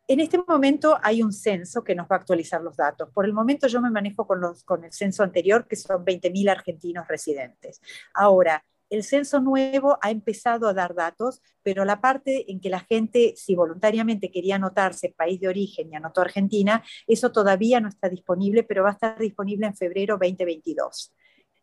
En 0.07 0.21
este 0.21 0.39
momento 0.47 0.97
hay 1.03 1.25
un 1.25 1.33
censo 1.33 1.83
que 1.83 1.97
nos 1.97 2.07
va 2.07 2.15
a 2.15 2.19
actualizar 2.21 2.63
los 2.63 2.77
datos. 2.77 3.11
Por 3.11 3.25
el 3.25 3.33
momento 3.33 3.67
yo 3.67 3.81
me 3.81 3.91
manejo 3.91 4.25
con, 4.25 4.41
con 4.65 4.85
el 4.85 4.93
censo 4.93 5.25
anterior, 5.25 5.67
que 5.67 5.75
son 5.75 6.05
20.000 6.05 6.51
argentinos 6.51 7.09
residentes. 7.09 7.81
Ahora, 8.15 8.65
el 8.91 9.05
censo 9.05 9.41
nuevo 9.41 9.99
ha 10.03 10.11
empezado 10.11 10.69
a 10.69 10.75
dar 10.75 10.95
datos, 10.95 11.41
pero 11.63 11.85
la 11.85 12.01
parte 12.01 12.51
en 12.51 12.61
que 12.61 12.69
la 12.69 12.81
gente, 12.81 13.35
si 13.37 13.55
voluntariamente 13.55 14.31
quería 14.31 14.57
anotarse 14.57 15.15
país 15.17 15.41
de 15.41 15.49
origen 15.49 15.91
y 15.91 15.97
anotó 15.97 16.21
Argentina, 16.21 16.83
eso 17.07 17.31
todavía 17.33 17.81
no 17.81 17.89
está 17.89 18.09
disponible, 18.09 18.65
pero 18.65 18.83
va 18.83 18.91
a 18.91 18.93
estar 18.93 19.19
disponible 19.19 19.67
en 19.67 19.77
febrero 19.77 20.19
2022. 20.21 21.15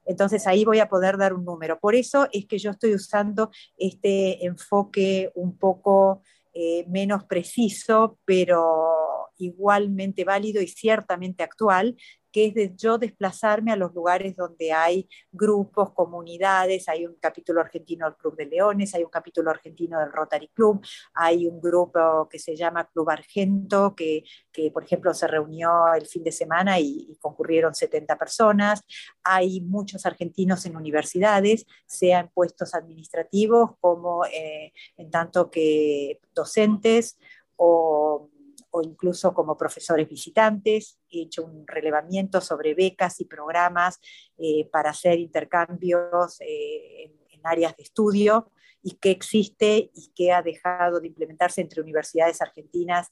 Entonces 0.05 0.47
ahí 0.47 0.63
voy 0.63 0.79
a 0.79 0.87
poder 0.87 1.17
dar 1.17 1.33
un 1.33 1.43
número. 1.43 1.79
Por 1.79 1.93
eso 1.93 2.27
es 2.31 2.45
que 2.45 2.57
yo 2.57 2.71
estoy 2.71 2.93
usando 2.93 3.51
este 3.77 4.45
enfoque 4.45 5.31
un 5.35 5.57
poco 5.57 6.21
eh, 6.53 6.85
menos 6.87 7.25
preciso, 7.25 8.17
pero 8.23 8.95
igualmente 9.37 10.23
válido 10.23 10.61
y 10.61 10.67
ciertamente 10.67 11.43
actual, 11.43 11.95
que 12.37 12.45
es 12.45 12.53
de 12.53 12.71
yo 12.75 12.99
desplazarme 12.99 13.71
a 13.71 13.75
los 13.75 13.95
lugares 13.95 14.35
donde 14.35 14.71
hay 14.71 15.09
grupos, 15.31 15.91
comunidades, 15.91 16.87
hay 16.87 17.07
un 17.07 17.15
capítulo 17.15 17.61
argentino 17.61 18.05
del 18.05 18.15
Club 18.15 18.35
de 18.35 18.45
Leones, 18.45 18.93
hay 18.93 19.03
un 19.03 19.09
capítulo 19.09 19.49
argentino 19.49 19.99
del 19.99 20.11
Rotary 20.11 20.49
Club, 20.49 20.85
hay 21.15 21.47
un 21.47 21.59
grupo 21.59 22.29
que 22.29 22.37
se 22.37 22.55
llama 22.55 22.87
Club 22.93 23.09
Argento, 23.09 23.95
que, 23.95 24.23
que 24.51 24.69
por 24.69 24.83
ejemplo 24.83 25.15
se 25.15 25.25
reunió 25.25 25.91
el 25.95 26.05
fin 26.05 26.23
de 26.23 26.31
semana 26.31 26.79
y, 26.79 27.17
concurrieron 27.19 27.73
70 27.73 28.15
personas, 28.19 28.83
hay 29.23 29.59
muchos 29.61 30.05
argentinos 30.05 30.63
en 30.67 30.75
universidades, 30.75 31.65
sea 31.87 32.19
en 32.19 32.27
puestos 32.27 32.75
administrativos 32.75 33.71
como 33.79 34.25
eh, 34.25 34.73
en 34.95 35.09
tanto 35.09 35.49
que 35.49 36.19
docentes 36.35 37.17
o 37.55 38.29
o 38.77 38.81
incluso 38.83 39.33
como 39.33 39.57
profesores 39.57 40.07
visitantes. 40.07 40.99
He 41.09 41.23
hecho 41.23 41.43
un 41.43 41.65
relevamiento 41.65 42.41
sobre 42.41 42.75
becas 42.75 43.19
y 43.19 43.25
programas 43.25 43.99
eh, 44.37 44.69
para 44.71 44.91
hacer 44.91 45.19
intercambios 45.19 46.39
eh, 46.41 47.11
en, 47.31 47.41
áreas 47.43 47.77
de 47.77 47.83
estudio 47.83 48.51
y 48.83 48.97
qué 48.97 49.09
existe 49.09 49.89
y 49.93 50.11
qué 50.13 50.33
ha 50.33 50.41
dejado 50.41 50.99
de 50.99 51.07
implementarse 51.07 51.61
entre 51.61 51.81
universidades 51.81 52.41
argentinas 52.41 53.09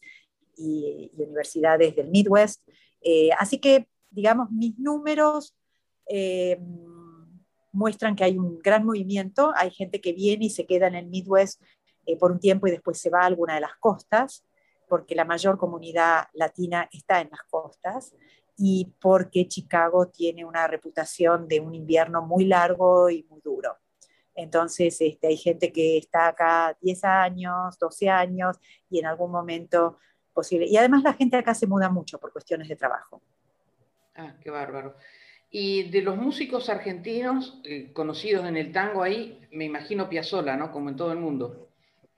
y, 0.58 1.10
universidades 1.17 1.95
del 1.95 2.10
Midwest. 2.10 2.62
Eh, 3.01 3.30
así 3.39 3.60
que, 3.60 3.88
digamos, 4.10 4.51
mis 4.51 4.78
números 4.78 5.56
muestran 7.71 8.15
que 8.15 8.25
hay 8.25 8.38
un 8.38 8.60
gran 8.60 8.86
movimiento, 8.86 9.54
hay 9.56 9.71
gente 9.71 10.01
que 10.01 10.12
viene 10.12 10.45
y 10.45 10.49
se 10.49 10.65
queda 10.65 10.88
en 10.88 10.95
el 10.95 11.08
Midwest 11.08 11.62
por 12.19 12.32
un 12.32 12.39
tiempo 12.39 12.67
y 12.67 12.71
después 12.71 12.99
se 12.99 13.10
va 13.10 13.21
a 13.21 13.25
alguna 13.25 13.56
de 13.56 13.62
las 13.62 13.75
costas 13.80 14.43
porque 14.88 15.15
la 15.15 15.26
mayor 15.26 15.58
comunidad 15.58 16.28
latina 16.34 16.88
está 16.91 17.21
en 17.21 17.30
las 17.32 17.43
costas 17.50 18.15
y 18.58 18.93
porque 19.02 19.48
Chicago 19.48 20.08
tiene 20.08 20.45
una 20.45 20.67
reputación 20.67 21.48
de 21.48 21.60
un 21.60 21.76
invierno 21.76 22.21
muy 22.21 22.45
largo 22.45 23.10
y 23.10 23.24
muy 23.24 23.41
duro. 23.41 23.78
Entonces, 24.34 24.98
este, 25.00 25.28
hay 25.28 25.38
gente 25.38 25.71
que 25.71 25.98
está 25.98 26.28
acá 26.28 26.78
10 26.82 27.04
años, 27.06 27.80
12 27.80 28.10
años 28.10 28.58
y 28.89 29.00
en 29.00 29.06
algún 29.06 29.32
momento 29.32 29.98
posible. 30.34 30.67
Y 30.67 30.78
además 30.78 31.04
la 31.04 31.13
gente 31.13 31.38
acá 31.38 31.54
se 31.54 31.67
muda 31.67 31.89
mucho 31.89 32.19
por 32.19 32.32
cuestiones 32.32 32.67
de 32.67 32.76
trabajo. 32.76 33.21
Ah, 34.15 34.36
qué 34.41 34.50
bárbaro. 34.50 34.95
Y 35.50 35.89
de 35.89 36.02
los 36.02 36.17
músicos 36.17 36.69
argentinos 36.69 37.62
eh, 37.63 37.91
conocidos 37.93 38.45
en 38.45 38.58
el 38.58 38.74
tango 38.74 39.04
ahí, 39.04 39.48
me 39.52 39.65
imagino 39.65 40.10
Piazzolla, 40.10 40.58
¿no? 40.58 40.71
Como 40.71 40.89
en 40.89 40.98
todo 40.98 41.13
el 41.13 41.19
mundo. 41.19 41.69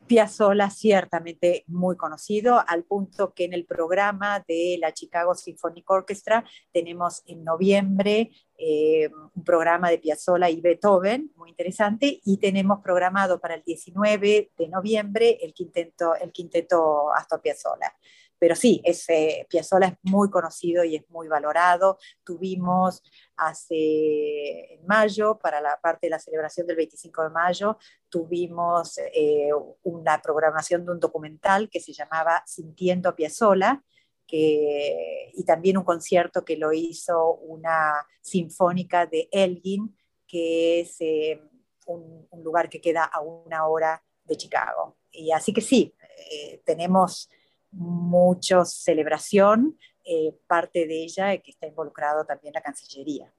Piazzolla 0.08 0.70
ciertamente 0.70 1.64
muy 1.68 1.98
conocido, 1.98 2.64
al 2.66 2.84
punto 2.84 3.34
que 3.34 3.46
en 3.46 3.54
el 3.54 3.66
programa 3.66 4.44
de 4.48 4.78
la 4.80 4.94
Chicago 4.94 5.36
Symphonic 5.36 5.90
Orchestra 5.90 6.44
tenemos 6.72 7.24
en 7.26 7.44
noviembre 7.44 8.32
eh, 8.58 9.10
un 9.36 9.44
programa 9.44 9.90
de 9.90 10.00
Piazzolla 10.00 10.50
y 10.50 10.62
Beethoven, 10.62 11.32
muy 11.36 11.50
interesante, 11.50 12.20
y 12.26 12.38
tenemos 12.38 12.80
programado 12.82 13.40
para 13.40 13.56
el 13.56 13.64
19 13.64 14.52
de 14.58 14.68
noviembre 14.70 15.38
el 15.42 15.54
quinteto, 15.54 16.16
el 16.16 16.32
quinteto 16.32 17.14
Astor 17.14 17.42
Piazzolla 17.42 17.94
pero 18.40 18.56
sí, 18.56 18.82
ese 18.84 19.46
Piazzolla 19.50 19.88
es 19.88 19.98
muy 20.04 20.30
conocido 20.30 20.84
y 20.84 20.96
es 20.96 21.10
muy 21.10 21.28
valorado. 21.28 21.98
Tuvimos 22.24 23.02
hace 23.36 24.74
en 24.74 24.86
mayo, 24.86 25.38
para 25.40 25.62
la 25.62 25.80
parte 25.82 26.08
de 26.08 26.12
la 26.12 26.20
celebración 26.20 26.68
del 26.68 26.78
25 26.78 27.24
de 27.24 27.30
mayo, 27.30 27.78
tuvimos 28.10 28.98
eh, 29.14 29.50
una 29.84 30.22
programación 30.22 30.86
de 30.86 30.92
un 30.92 31.00
documental 31.00 31.70
que 31.70 31.80
se 31.80 31.94
llamaba 31.94 32.44
Sintiendo 32.46 33.10
a 33.10 33.16
Piazzolla, 33.16 33.84
que, 34.28 35.32
y 35.34 35.44
también 35.46 35.78
un 35.78 35.84
concierto 35.84 36.44
que 36.44 36.58
lo 36.58 36.74
hizo 36.74 37.36
una 37.36 38.06
sinfónica 38.22 39.06
de 39.06 39.30
Elgin, 39.32 39.96
que 40.28 40.82
es 40.82 40.98
eh, 41.00 41.42
un, 41.86 42.28
lugar 42.44 42.70
que 42.70 42.82
queda 42.82 43.06
a 43.06 43.22
una 43.22 43.68
hora 43.68 44.04
de 44.24 44.38
Chicago. 44.38 44.98
Y 45.12 45.32
así 45.32 45.54
que 45.54 45.62
sí, 45.62 45.96
eh, 46.32 46.62
tenemos 46.66 47.30
mucha 47.78 48.66
celebración, 48.66 49.78
eh, 50.06 50.34
parte 50.48 50.88
de 50.88 51.04
ella 51.04 51.38
que 51.38 51.52
está 51.52 51.68
involucrado 51.68 52.26
también 52.26 52.54
la 52.54 52.62
Cancillería. 52.62 53.32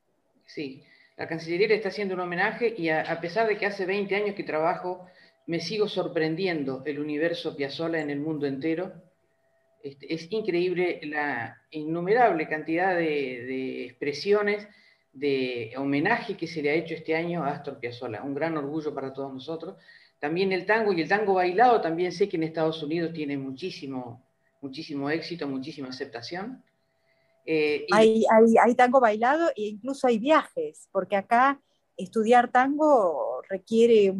Sí, 0.46 0.82
la 1.16 1.26
Cancillería 1.26 1.68
le 1.68 1.74
está 1.74 1.88
haciendo 1.88 2.14
un 2.14 2.20
homenaje 2.20 2.74
y 2.76 2.90
a, 2.90 3.20
pesar 3.20 3.48
de 3.48 3.58
que 3.58 3.66
hace 3.66 3.86
20 3.86 4.14
años 4.14 4.34
que 4.34 4.44
trabajo, 4.44 5.06
me 5.46 5.60
sigo 5.60 5.88
sorprendiendo 5.88 6.82
el 6.86 7.00
universo 7.00 7.56
Piazzolla 7.56 8.00
en 8.00 8.10
el 8.10 8.20
mundo 8.20 8.46
entero. 8.46 8.92
Este, 9.82 10.12
es 10.12 10.30
increíble 10.30 11.00
la 11.04 11.60
innumerable 11.70 12.46
cantidad 12.48 12.94
de, 12.94 13.44
de, 13.46 13.84
expresiones 13.86 14.68
de 15.12 15.72
homenaje 15.76 16.36
que 16.36 16.46
se 16.46 16.62
le 16.62 16.70
ha 16.70 16.74
hecho 16.74 16.94
este 16.94 17.16
año 17.16 17.44
a 17.44 17.48
Astor 17.48 17.80
Piazzolla. 17.80 18.22
Un 18.22 18.34
gran 18.34 18.56
orgullo 18.56 18.94
para 18.94 19.12
todos 19.12 19.32
nosotros. 19.32 19.76
También 20.20 20.52
el 20.52 20.66
tango 20.66 20.92
y 20.92 21.00
el 21.00 21.08
tango 21.08 21.34
bailado, 21.34 21.80
también 21.80 22.12
sé 22.12 22.28
que 22.28 22.36
en 22.36 22.42
Estados 22.42 22.82
Unidos 22.82 23.12
tiene 23.12 23.38
muchísimo, 23.38 24.27
muchísimo 24.60 25.10
éxito, 25.10 25.46
muchísima 25.46 25.88
aceptación. 25.88 26.62
Eh, 27.44 27.86
hay, 27.92 28.24
hay, 28.62 28.74
tango 28.74 29.00
bailado 29.00 29.48
e 29.56 29.62
incluso 29.62 30.06
hay 30.06 30.18
viajes, 30.18 30.88
porque 30.92 31.16
acá 31.16 31.60
estudiar 31.96 32.50
tango 32.50 33.42
requiere 33.48 34.14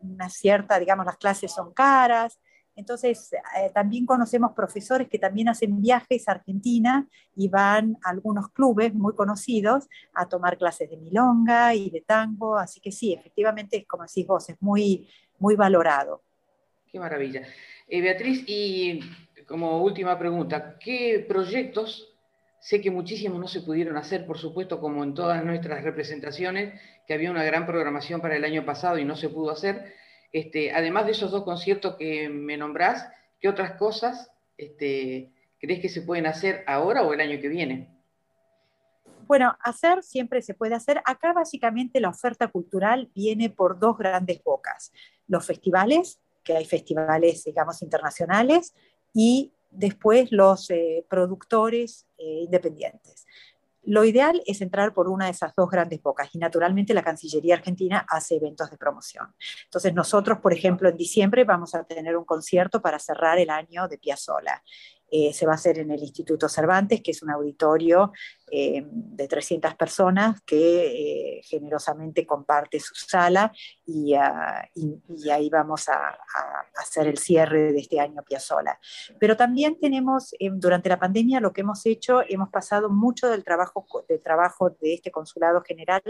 una 0.00 0.28
cierta, 0.28 0.78
digamos, 0.78 1.06
las 1.06 1.16
clases 1.16 1.52
son 1.52 1.72
caras, 1.72 2.38
entonces, 2.76 3.32
eh, 3.32 3.70
también 3.72 4.04
conocemos 4.04 4.52
profesores 4.52 5.08
que 5.08 5.18
también 5.18 5.48
hacen 5.48 5.80
viajes 5.80 6.28
a 6.28 6.32
Argentina 6.32 7.08
y 7.36 7.48
van 7.48 7.96
a 8.04 8.10
algunos 8.10 8.48
clubes 8.48 8.92
muy 8.94 9.14
conocidos 9.14 9.88
a 10.12 10.28
tomar 10.28 10.58
clases 10.58 10.90
de 10.90 10.96
milonga 10.96 11.74
y 11.74 11.90
de 11.90 12.00
tango. 12.00 12.58
Así 12.58 12.80
que 12.80 12.90
sí, 12.90 13.12
efectivamente, 13.12 13.86
como 13.88 14.04
decís 14.04 14.26
vos, 14.26 14.48
es 14.48 14.60
muy, 14.60 15.08
muy 15.38 15.54
valorado. 15.54 16.22
Qué 16.90 16.98
maravilla. 16.98 17.42
Eh, 17.86 18.00
Beatriz, 18.00 18.44
y 18.46 19.00
como 19.46 19.82
última 19.82 20.18
pregunta, 20.18 20.78
¿qué 20.78 21.24
proyectos? 21.26 22.14
Sé 22.60 22.80
que 22.80 22.90
muchísimos 22.90 23.38
no 23.38 23.48
se 23.48 23.60
pudieron 23.60 23.96
hacer, 23.96 24.26
por 24.26 24.38
supuesto, 24.38 24.80
como 24.80 25.04
en 25.04 25.14
todas 25.14 25.44
nuestras 25.44 25.82
representaciones, 25.82 26.80
que 27.06 27.14
había 27.14 27.30
una 27.30 27.44
gran 27.44 27.66
programación 27.66 28.20
para 28.20 28.36
el 28.36 28.44
año 28.44 28.64
pasado 28.64 28.98
y 28.98 29.04
no 29.04 29.16
se 29.16 29.28
pudo 29.28 29.50
hacer 29.50 29.92
este, 30.34 30.72
además 30.72 31.06
de 31.06 31.12
esos 31.12 31.30
dos 31.30 31.44
conciertos 31.44 31.94
que 31.94 32.28
me 32.28 32.56
nombrás, 32.56 33.08
¿qué 33.40 33.48
otras 33.48 33.78
cosas 33.78 34.32
este, 34.58 35.32
crees 35.60 35.80
que 35.80 35.88
se 35.88 36.02
pueden 36.02 36.26
hacer 36.26 36.64
ahora 36.66 37.04
o 37.04 37.14
el 37.14 37.20
año 37.20 37.40
que 37.40 37.46
viene? 37.46 37.88
Bueno, 39.28 39.56
hacer 39.60 40.02
siempre 40.02 40.42
se 40.42 40.54
puede 40.54 40.74
hacer. 40.74 41.00
Acá 41.04 41.32
básicamente 41.32 42.00
la 42.00 42.08
oferta 42.08 42.48
cultural 42.48 43.12
viene 43.14 43.48
por 43.48 43.78
dos 43.78 43.96
grandes 43.96 44.42
bocas. 44.42 44.92
Los 45.28 45.46
festivales, 45.46 46.20
que 46.42 46.56
hay 46.56 46.64
festivales, 46.64 47.44
digamos, 47.44 47.80
internacionales, 47.80 48.74
y 49.14 49.52
después 49.70 50.30
los 50.30 50.68
eh, 50.70 51.06
productores 51.08 52.06
eh, 52.18 52.40
independientes. 52.42 53.26
Lo 53.86 54.04
ideal 54.04 54.42
es 54.46 54.62
entrar 54.62 54.94
por 54.94 55.08
una 55.08 55.26
de 55.26 55.32
esas 55.32 55.54
dos 55.54 55.68
grandes 55.68 56.02
bocas 56.02 56.34
y 56.34 56.38
naturalmente 56.38 56.94
la 56.94 57.02
Cancillería 57.02 57.56
Argentina 57.56 58.06
hace 58.08 58.36
eventos 58.36 58.70
de 58.70 58.78
promoción. 58.78 59.34
Entonces 59.64 59.92
nosotros, 59.92 60.38
por 60.38 60.54
ejemplo, 60.54 60.88
en 60.88 60.96
diciembre 60.96 61.44
vamos 61.44 61.74
a 61.74 61.84
tener 61.84 62.16
un 62.16 62.24
concierto 62.24 62.80
para 62.80 62.98
cerrar 62.98 63.38
el 63.38 63.50
año 63.50 63.86
de 63.86 63.98
Piazzolla 63.98 64.62
eh, 65.16 65.32
se 65.32 65.46
va 65.46 65.52
a 65.52 65.54
hacer 65.54 65.78
en 65.78 65.92
el 65.92 66.02
Instituto 66.02 66.48
Cervantes, 66.48 67.00
que 67.00 67.12
es 67.12 67.22
un 67.22 67.30
auditorio 67.30 68.10
eh, 68.50 68.84
de 68.84 69.28
300 69.28 69.76
personas 69.76 70.40
que 70.40 71.36
eh, 71.38 71.40
generosamente 71.44 72.26
comparte 72.26 72.80
su 72.80 72.96
sala 72.96 73.52
y, 73.86 74.14
ah, 74.14 74.68
ahí 75.32 75.48
vamos 75.50 75.88
a, 75.88 76.18
hacer 76.76 77.06
el 77.06 77.18
cierre 77.18 77.72
de 77.72 77.78
este 77.78 78.00
año 78.00 78.24
Piazzola. 78.24 78.76
Pero 79.20 79.36
también 79.36 79.78
tenemos, 79.78 80.34
durante 80.54 80.88
la 80.88 80.98
pandemia, 80.98 81.38
lo 81.38 81.52
que 81.52 81.60
hemos 81.60 81.86
hecho, 81.86 82.22
hemos 82.28 82.48
pasado 82.48 82.90
mucho 82.90 83.28
del 83.28 83.44
trabajo, 83.44 83.86
del 84.08 84.20
trabajo 84.20 84.70
de 84.70 84.94
este 84.94 85.12
consulado 85.12 85.62
general 85.62 86.02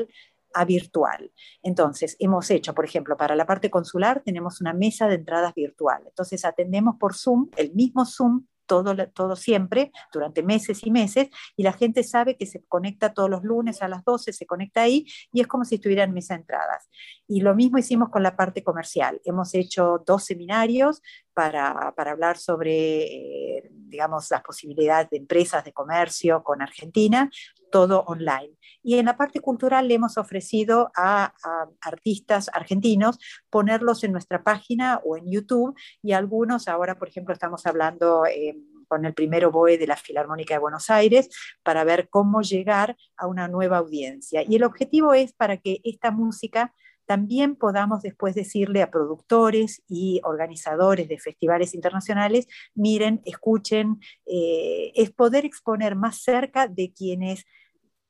a 0.54 0.64
virtual. 0.64 1.30
Entonces, 1.62 2.16
hemos 2.20 2.50
hecho, 2.50 2.74
por 2.74 2.86
ejemplo, 2.86 3.18
para 3.18 3.36
la 3.36 3.44
parte 3.44 3.68
consular 3.68 4.22
tenemos 4.24 4.62
una 4.62 4.72
mesa 4.72 5.08
de 5.08 5.16
entradas 5.16 5.52
virtual. 5.52 6.04
Entonces, 6.06 6.42
atendemos 6.46 6.96
por 6.98 7.14
Zoom, 7.14 7.50
el 7.56 7.74
mismo 7.74 8.06
Zoom 8.06 8.46
todo, 8.66 8.94
todo 9.08 9.36
siempre, 9.36 9.92
durante 10.12 10.42
meses 10.42 10.84
y 10.84 10.90
meses, 10.90 11.28
y 11.56 11.62
la 11.62 11.72
gente 11.72 12.02
sabe 12.02 12.36
que 12.36 12.46
se 12.46 12.64
conecta 12.64 13.14
todos 13.14 13.30
los 13.30 13.42
lunes 13.42 13.82
a 13.82 13.88
las 13.88 14.04
12, 14.04 14.32
se 14.32 14.46
conecta 14.46 14.82
ahí, 14.82 15.06
y 15.32 15.40
es 15.40 15.46
como 15.46 15.64
si 15.64 15.76
estuviera 15.76 16.04
en 16.04 16.12
mesa 16.12 16.34
de 16.34 16.40
entradas. 16.40 16.88
Y 17.26 17.40
lo 17.40 17.54
mismo 17.54 17.78
hicimos 17.78 18.10
con 18.10 18.22
la 18.22 18.36
parte 18.36 18.62
comercial. 18.62 19.20
Hemos 19.24 19.54
hecho 19.54 20.02
dos 20.06 20.24
seminarios 20.24 21.02
para, 21.32 21.92
para 21.96 22.12
hablar 22.12 22.38
sobre, 22.38 23.04
eh, 23.04 23.70
digamos, 23.72 24.30
las 24.30 24.42
posibilidades 24.42 25.10
de 25.10 25.16
empresas 25.18 25.64
de 25.64 25.72
comercio 25.72 26.42
con 26.42 26.62
Argentina, 26.62 27.30
todo 27.74 28.04
online. 28.06 28.54
Y 28.84 28.98
en 28.98 29.06
la 29.06 29.16
parte 29.16 29.40
cultural 29.40 29.88
le 29.88 29.94
hemos 29.94 30.16
ofrecido 30.16 30.92
a, 30.94 31.34
artistas 31.80 32.48
argentinos 32.52 33.18
ponerlos 33.50 34.04
en 34.04 34.12
nuestra 34.12 34.44
página 34.44 35.00
o 35.04 35.16
en 35.16 35.28
YouTube 35.28 35.76
y 36.00 36.12
algunos, 36.12 36.68
ahora 36.68 36.96
por 36.96 37.08
ejemplo 37.08 37.34
estamos 37.34 37.66
hablando... 37.66 38.26
Eh, 38.26 38.56
con 38.86 39.06
el 39.06 39.14
primer 39.14 39.46
oboe 39.46 39.78
de 39.78 39.86
la 39.86 39.96
Filarmónica 39.96 40.54
de 40.54 40.60
Buenos 40.60 40.90
Aires 40.90 41.30
para 41.62 41.84
ver 41.84 42.10
cómo 42.10 42.42
llegar 42.42 42.96
a 43.16 43.26
una 43.26 43.48
nueva 43.48 43.78
audiencia. 43.78 44.44
Y 44.46 44.56
el 44.56 44.62
objetivo 44.62 45.14
es 45.14 45.32
para 45.32 45.56
que 45.56 45.80
esta 45.84 46.10
música 46.10 46.70
también 47.06 47.56
podamos 47.56 48.02
después 48.02 48.34
decirle 48.34 48.82
a 48.82 48.90
productores 48.90 49.82
y 49.88 50.20
organizadores 50.24 51.08
de 51.08 51.18
festivales 51.18 51.74
internacionales, 51.74 52.46
miren, 52.74 53.20
escuchen, 53.24 54.00
eh, 54.26 54.92
es 54.94 55.10
poder 55.10 55.44
exponer 55.44 55.96
más 55.96 56.22
cerca 56.22 56.68
de 56.68 56.92
quienes 56.92 57.44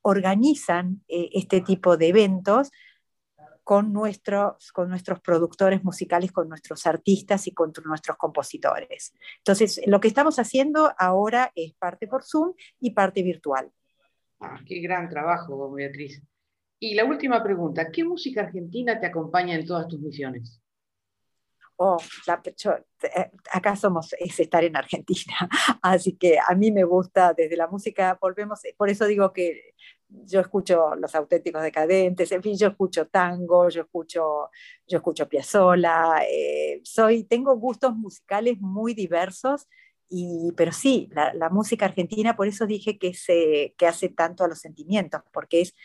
organizan 0.07 1.01
eh, 1.07 1.29
este 1.33 1.61
tipo 1.61 1.97
de 1.97 2.09
eventos 2.09 2.71
con 3.63 3.91
nuestros, 3.91 4.71
con 4.71 4.87
nuestros 4.87 5.19
productores 5.19 5.83
musicales, 5.83 6.31
con 6.31 6.47
nuestros 6.47 6.85
artistas 6.85 7.47
y 7.47 7.51
con 7.51 7.73
nuestros 7.83 8.15
compositores. 8.15 9.15
Entonces, 9.37 9.81
lo 9.87 9.99
que 9.99 10.07
estamos 10.07 10.37
haciendo 10.37 10.93
ahora 10.99 11.51
es 11.55 11.73
parte 11.73 12.07
por 12.07 12.23
Zoom 12.23 12.53
y 12.79 12.91
parte 12.91 13.23
virtual. 13.23 13.71
Ah, 14.39 14.59
qué 14.67 14.79
gran 14.81 15.09
trabajo, 15.09 15.71
Beatriz. 15.71 16.21
Y 16.79 16.93
la 16.93 17.05
última 17.05 17.41
pregunta, 17.41 17.89
¿qué 17.91 18.03
música 18.03 18.41
argentina 18.41 18.99
te 18.99 19.07
acompaña 19.07 19.55
en 19.55 19.65
todas 19.65 19.87
tus 19.87 19.99
misiones? 19.99 20.61
Oh, 21.77 21.97
eh, 23.03 23.31
acá 23.51 23.75
somos, 23.75 24.13
es 24.19 24.39
estar 24.39 24.63
en 24.63 24.75
Argentina. 24.75 25.35
Así 25.81 26.13
que 26.13 26.37
a 26.39 26.55
mí 26.55 26.71
me 26.71 26.83
gusta 26.83 27.33
desde 27.33 27.57
la 27.57 27.67
música, 27.67 28.17
volvemos, 28.21 28.63
eh, 28.65 28.75
por 28.77 28.89
eso 28.89 29.05
digo 29.05 29.33
que 29.33 29.73
yo 30.07 30.39
escucho 30.39 30.95
los 30.95 31.15
auténticos 31.15 31.61
decadentes, 31.61 32.31
en 32.31 32.43
fin, 32.43 32.57
yo 32.57 32.67
escucho 32.67 33.07
tango, 33.07 33.69
yo 33.69 33.81
escucho, 33.81 34.49
yo 34.87 34.97
escucho 34.97 35.27
Piazzolla, 35.27 36.23
eh, 36.29 36.79
soy, 36.83 37.23
tengo 37.23 37.55
gustos 37.57 37.95
musicales 37.95 38.59
muy 38.61 38.93
diversos, 38.93 39.67
y, 40.07 40.51
pero 40.55 40.71
sí, 40.71 41.09
la, 41.11 41.33
la, 41.33 41.49
música 41.49 41.85
argentina, 41.85 42.35
por 42.35 42.47
eso 42.47 42.67
dije 42.67 42.99
que, 42.99 43.15
se, 43.15 43.73
que 43.77 43.87
hace 43.87 44.09
tanto 44.09 44.43
a 44.43 44.47
los 44.47 44.59
sentimientos, 44.59 45.21
porque 45.33 45.61
es 45.61 45.75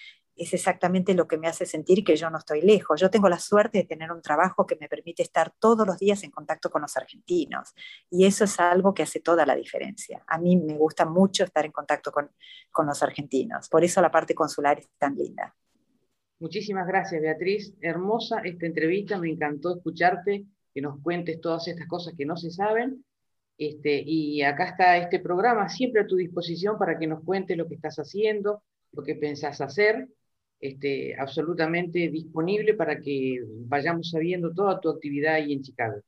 es 0.40 0.54
exactamente 0.54 1.12
lo 1.12 1.28
que 1.28 1.36
me 1.36 1.48
hace 1.48 1.66
sentir 1.66 2.02
que 2.02 2.16
yo 2.16 2.30
no 2.30 2.38
estoy 2.38 2.62
lejos. 2.62 2.98
Yo 2.98 3.10
tengo 3.10 3.28
la 3.28 3.38
suerte 3.38 3.78
de 3.78 3.84
tener 3.84 4.10
un 4.10 4.22
trabajo 4.22 4.66
que 4.66 4.74
me 4.80 4.88
permite 4.88 5.22
estar 5.22 5.52
todos 5.58 5.86
los 5.86 5.98
días 5.98 6.24
en 6.24 6.30
contacto 6.30 6.70
con 6.70 6.80
los 6.80 6.96
argentinos 6.96 7.74
y 8.08 8.24
eso 8.24 8.44
es 8.44 8.58
algo 8.58 8.94
que 8.94 9.02
hace 9.02 9.20
toda 9.20 9.44
la 9.44 9.54
diferencia. 9.54 10.24
A 10.26 10.38
mí 10.38 10.56
me 10.56 10.78
gusta 10.78 11.04
mucho 11.04 11.44
estar 11.44 11.66
en 11.66 11.72
contacto 11.72 12.10
con, 12.10 12.30
con 12.70 12.86
los 12.86 13.02
argentinos, 13.02 13.68
por 13.68 13.84
eso 13.84 14.00
la 14.00 14.10
parte 14.10 14.34
consular 14.34 14.78
es 14.78 14.88
tan 14.96 15.14
linda. 15.14 15.54
Muchísimas 16.38 16.86
gracias, 16.86 17.20
Beatriz. 17.20 17.74
Hermosa 17.82 18.40
esta 18.42 18.64
entrevista, 18.64 19.18
me 19.18 19.28
encantó 19.28 19.76
escucharte 19.76 20.46
que 20.72 20.80
nos 20.80 21.02
cuentes 21.02 21.38
todas 21.42 21.68
estas 21.68 21.86
cosas 21.86 22.14
que 22.16 22.24
no 22.24 22.38
se 22.38 22.50
saben. 22.50 23.04
Este, 23.58 24.02
y 24.02 24.40
acá 24.40 24.70
está 24.70 24.96
este 24.96 25.18
programa 25.18 25.68
siempre 25.68 26.00
a 26.00 26.06
tu 26.06 26.16
disposición 26.16 26.78
para 26.78 26.98
que 26.98 27.06
nos 27.06 27.22
cuentes 27.22 27.58
lo 27.58 27.68
que 27.68 27.74
estás 27.74 27.98
haciendo, 27.98 28.62
lo 28.92 29.02
que 29.02 29.16
pensás 29.16 29.60
hacer, 29.60 30.08
este, 30.60 31.16
absolutamente 31.18 32.08
disponible 32.08 32.74
para 32.74 33.00
que 33.00 33.42
vayamos 33.66 34.10
sabiendo 34.10 34.52
toda 34.52 34.80
tu 34.80 34.90
actividad 34.90 35.34
ahí 35.34 35.52
en 35.52 35.62
Chicago. 35.62 36.02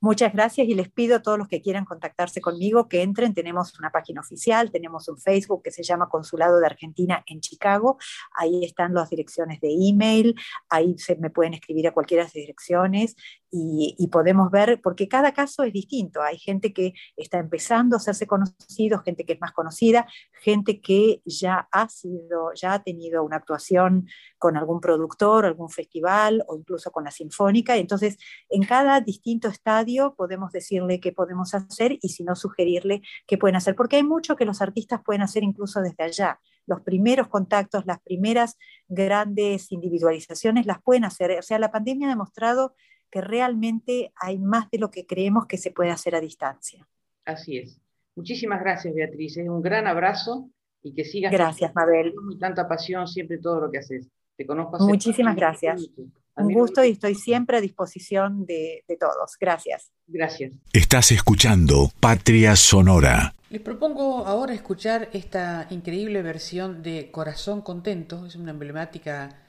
Muchas 0.00 0.32
gracias 0.32 0.68
y 0.68 0.74
les 0.74 0.88
pido 0.92 1.16
a 1.16 1.22
todos 1.22 1.38
los 1.38 1.48
que 1.48 1.60
quieran 1.60 1.84
contactarse 1.84 2.40
conmigo 2.40 2.88
que 2.88 3.02
entren. 3.02 3.34
Tenemos 3.34 3.76
una 3.80 3.90
página 3.90 4.20
oficial, 4.20 4.70
tenemos 4.70 5.08
un 5.08 5.18
Facebook 5.18 5.62
que 5.64 5.72
se 5.72 5.82
llama 5.82 6.08
Consulado 6.08 6.60
de 6.60 6.66
Argentina 6.66 7.24
en 7.26 7.40
Chicago. 7.40 7.98
Ahí 8.36 8.64
están 8.64 8.94
las 8.94 9.10
direcciones 9.10 9.60
de 9.60 9.70
email, 9.72 10.36
ahí 10.68 10.96
se 10.98 11.16
me 11.16 11.30
pueden 11.30 11.54
escribir 11.54 11.88
a 11.88 11.92
cualquiera 11.92 12.22
de 12.22 12.26
las 12.26 12.32
direcciones 12.32 13.16
y, 13.50 14.08
podemos 14.08 14.50
ver, 14.50 14.80
porque 14.82 15.08
cada 15.08 15.32
caso 15.32 15.62
es 15.62 15.72
distinto. 15.72 16.22
Hay 16.22 16.38
gente 16.38 16.72
que 16.72 16.92
está 17.16 17.38
empezando 17.38 17.96
a 17.96 17.98
hacerse 17.98 18.26
conocido, 18.26 19.00
gente 19.00 19.24
que 19.24 19.34
es 19.34 19.40
más 19.40 19.52
conocida, 19.52 20.06
gente 20.42 20.80
que 20.80 21.22
ya 21.24 21.68
ha 21.72 21.88
sido, 21.88 22.52
ya 22.54 22.74
ha 22.74 22.82
tenido 22.82 23.24
una 23.24 23.36
actuación 23.36 24.06
con 24.38 24.56
algún 24.56 24.80
productor, 24.80 25.46
algún 25.46 25.70
festival 25.70 26.44
o 26.46 26.56
incluso 26.56 26.90
con 26.90 27.04
la 27.04 27.10
sinfónica. 27.10 27.76
Entonces, 27.76 28.18
en 28.50 28.62
cada 28.64 29.00
distinto 29.00 29.48
estadio 29.48 30.14
podemos 30.14 30.52
decirle 30.52 31.00
qué 31.00 31.12
podemos 31.12 31.54
hacer 31.54 31.98
y 32.02 32.10
si 32.10 32.24
no 32.24 32.34
sugerirle 32.34 33.02
qué 33.26 33.38
pueden 33.38 33.56
hacer, 33.56 33.74
porque 33.74 33.96
hay 33.96 34.04
mucho 34.04 34.36
que 34.36 34.44
los 34.44 34.60
artistas 34.60 35.00
pueden 35.02 35.22
hacer 35.22 35.42
incluso 35.42 35.80
desde 35.80 36.04
allá. 36.04 36.40
Los 36.66 36.82
primeros 36.82 37.28
contactos, 37.28 37.86
las 37.86 37.98
primeras 38.00 38.58
grandes 38.88 39.72
individualizaciones 39.72 40.66
las 40.66 40.82
pueden 40.82 41.04
hacer. 41.06 41.38
O 41.38 41.42
sea, 41.42 41.58
la 41.58 41.70
pandemia 41.70 42.08
ha 42.08 42.10
demostrado 42.10 42.74
que 43.10 43.20
realmente 43.20 44.12
hay 44.16 44.38
más 44.38 44.70
de 44.70 44.78
lo 44.78 44.90
que 44.90 45.06
creemos 45.06 45.46
que 45.46 45.58
se 45.58 45.70
puede 45.70 45.90
hacer 45.90 46.14
a 46.14 46.20
distancia. 46.20 46.86
Así 47.24 47.58
es. 47.58 47.80
Muchísimas 48.16 48.60
gracias, 48.60 48.94
Beatriz. 48.94 49.36
Un 49.36 49.62
gran 49.62 49.86
abrazo 49.86 50.50
y 50.82 50.94
que 50.94 51.04
sigas. 51.04 51.32
Gracias, 51.32 51.74
Mabel. 51.74 52.14
Con 52.14 52.38
tanta 52.38 52.66
pasión 52.66 53.06
siempre 53.06 53.38
todo 53.38 53.60
lo 53.60 53.70
que 53.70 53.78
haces. 53.78 54.08
Te 54.36 54.46
conozco. 54.46 54.78
Muchísimas 54.86 55.36
gracias. 55.36 55.88
Un 56.36 56.52
gusto 56.52 56.84
y 56.84 56.90
estoy 56.90 57.14
siempre 57.14 57.56
a 57.56 57.60
disposición 57.60 58.46
de, 58.46 58.84
de 58.86 58.96
todos. 58.96 59.36
Gracias. 59.40 59.90
Gracias. 60.06 60.52
Estás 60.72 61.10
escuchando 61.10 61.90
Patria 62.00 62.54
Sonora. 62.54 63.34
Les 63.50 63.60
propongo 63.60 64.26
ahora 64.26 64.52
escuchar 64.52 65.08
esta 65.12 65.66
increíble 65.70 66.22
versión 66.22 66.82
de 66.82 67.10
Corazón 67.10 67.62
Contento. 67.62 68.26
Es 68.26 68.36
una 68.36 68.50
emblemática 68.50 69.47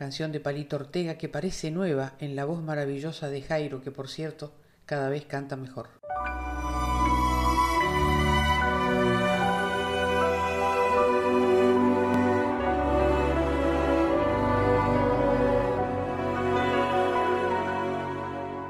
canción 0.00 0.32
de 0.32 0.40
Palito 0.40 0.76
Ortega 0.76 1.18
que 1.18 1.28
parece 1.28 1.70
nueva 1.70 2.14
en 2.20 2.34
la 2.34 2.46
voz 2.46 2.62
maravillosa 2.62 3.28
de 3.28 3.42
Jairo, 3.42 3.82
que 3.82 3.90
por 3.90 4.08
cierto 4.08 4.50
cada 4.86 5.10
vez 5.10 5.26
canta 5.26 5.56
mejor. 5.56 5.90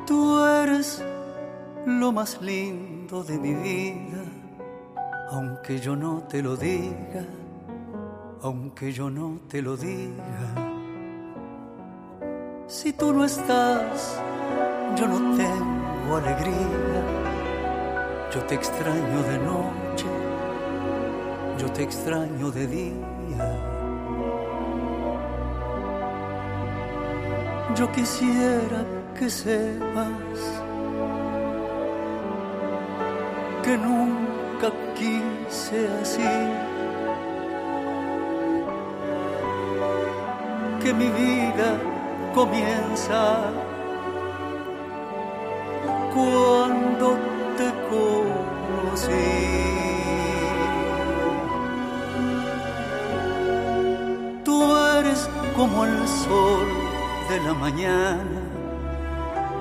Tú 0.04 0.44
eres 0.44 1.00
lo 1.86 2.10
más 2.10 2.42
lindo 2.42 3.22
de 3.22 3.38
mi 3.38 3.54
vida, 3.54 4.24
aunque 5.28 5.78
yo 5.78 5.94
no 5.94 6.24
te 6.28 6.42
lo 6.42 6.56
diga, 6.56 7.24
aunque 8.42 8.90
yo 8.90 9.08
no 9.08 9.42
te 9.48 9.62
lo 9.62 9.76
diga 9.76 10.69
si 12.70 12.92
tú 12.92 13.12
no 13.12 13.24
estás, 13.24 14.16
yo 14.96 15.08
no 15.08 15.36
tengo 15.36 16.16
alegría. 16.16 17.02
Yo 18.32 18.40
te 18.44 18.54
extraño 18.54 19.22
de 19.24 19.38
noche, 19.38 20.06
yo 21.58 21.66
te 21.72 21.82
extraño 21.82 22.50
de 22.52 22.66
día. 22.68 23.56
Yo 27.74 27.90
quisiera 27.90 28.84
que 29.18 29.28
sepas 29.28 30.38
que 33.64 33.76
nunca 33.76 34.70
quise 34.94 35.88
así. 36.00 36.22
Que 40.80 40.94
mi 40.94 41.08
vida 41.08 41.89
comienza 42.34 43.50
cuando 46.14 47.18
te 47.56 47.68
conocí. 47.90 49.10
Tú 54.44 54.76
eres 54.98 55.28
como 55.56 55.84
el 55.84 56.08
sol 56.08 56.66
de 57.28 57.40
la 57.46 57.54
mañana 57.54 58.40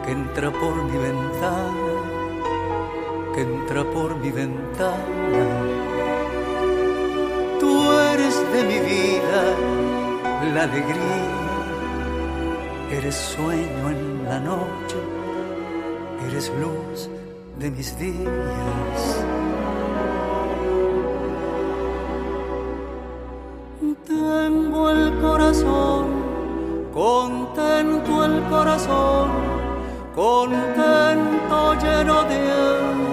que 0.05 0.11
entra 0.11 0.51
por 0.51 0.75
mi 0.83 0.97
ventana, 0.97 1.93
que 3.33 3.41
entra 3.41 3.83
por 3.83 4.15
mi 4.17 4.31
ventana. 4.31 5.45
Tú 7.59 7.91
eres 8.13 8.35
de 8.53 8.63
mi 8.63 8.79
vida 8.79 9.41
la 10.53 10.63
alegría 10.63 11.38
Eres 12.91 13.15
sueño 13.15 13.89
en 13.91 14.25
la 14.25 14.39
noche, 14.39 14.97
eres 16.27 16.51
luz 16.59 17.07
de 17.59 17.69
mis 17.69 17.97
días. 17.99 19.25
Tengo 24.07 24.89
el 24.89 25.19
corazón, 25.21 26.07
contento 26.91 28.25
el 28.25 28.43
corazón, 28.49 29.29
contento 30.15 31.75
lleno 31.75 32.23
de 32.23 33.08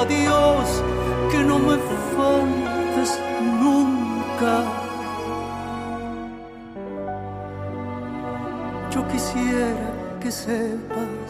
a 0.00 0.04
Dios 0.04 0.82
que 1.30 1.38
no 1.38 1.58
me 1.58 1.76
faltes 2.16 3.20
nunca. 3.64 4.54
Yo 8.92 9.00
quisiera 9.08 9.90
que 10.20 10.30
sepas 10.30 11.28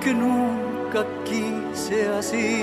que 0.00 0.14
nunca 0.14 1.00
aquí 1.00 1.44
sea 1.72 2.18
así. 2.18 2.62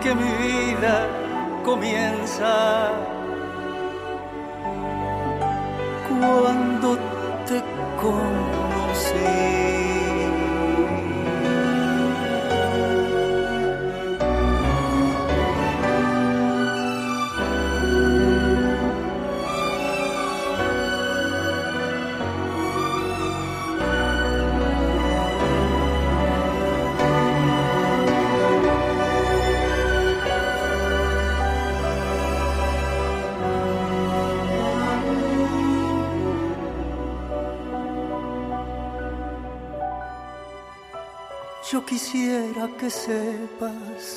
Que 0.00 0.14
mi 0.16 0.30
vida 0.46 1.06
comienza 1.64 2.90
cuando 6.08 7.11
te 8.02 8.08
conocí. 8.08 9.91
Yo 41.72 41.80
quisiera 41.86 42.68
que 42.78 42.90
sepas 42.90 44.14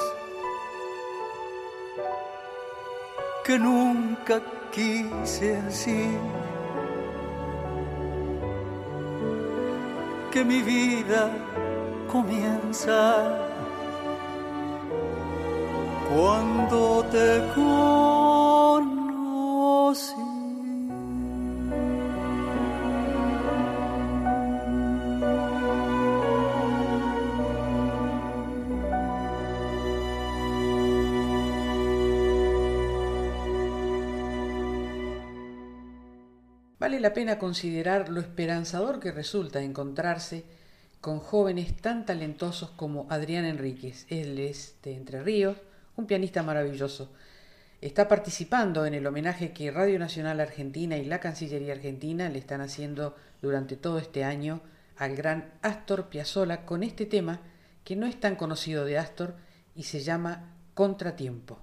que 3.45 3.57
nunca 3.57 4.41
quise 4.73 5.55
así, 5.65 6.09
que 10.33 10.43
mi 10.43 10.61
vida 10.63 11.31
comienza 12.11 13.39
cuando 16.09 17.05
te 17.09 17.41
conocí. 18.75 19.05
Vale 36.85 36.99
la 36.99 37.15
pena 37.15 37.39
considerar 37.39 38.09
lo 38.09 38.19
esperanzador 38.19 38.99
que 38.99 39.11
resulta 39.11 39.59
encontrarse 39.59 40.43
con 41.01 41.19
jóvenes 41.19 41.75
tan 41.77 42.05
talentosos 42.05 42.69
como 42.69 43.07
Adrián 43.09 43.43
Enríquez. 43.43 44.05
Él 44.07 44.37
es 44.37 44.75
de 44.83 44.95
Entre 44.95 45.23
Ríos, 45.23 45.57
un 45.95 46.05
pianista 46.05 46.43
maravilloso. 46.43 47.11
Está 47.81 48.07
participando 48.07 48.85
en 48.85 48.93
el 48.93 49.07
homenaje 49.07 49.51
que 49.51 49.71
Radio 49.71 49.97
Nacional 49.97 50.39
Argentina 50.39 50.95
y 50.95 51.05
la 51.05 51.19
Cancillería 51.19 51.73
Argentina 51.73 52.29
le 52.29 52.37
están 52.37 52.61
haciendo 52.61 53.15
durante 53.41 53.77
todo 53.77 53.97
este 53.97 54.23
año 54.23 54.61
al 54.95 55.15
gran 55.15 55.53
Astor 55.63 56.09
Piazzolla 56.09 56.67
con 56.67 56.83
este 56.83 57.07
tema 57.07 57.39
que 57.83 57.95
no 57.95 58.05
es 58.05 58.19
tan 58.19 58.35
conocido 58.35 58.85
de 58.85 58.99
Astor 58.99 59.33
y 59.73 59.85
se 59.85 60.01
llama 60.01 60.53
Contratiempo. 60.75 61.57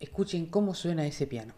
Escuchen 0.00 0.46
cómo 0.46 0.74
suena 0.74 1.06
ese 1.06 1.28
piano. 1.28 1.54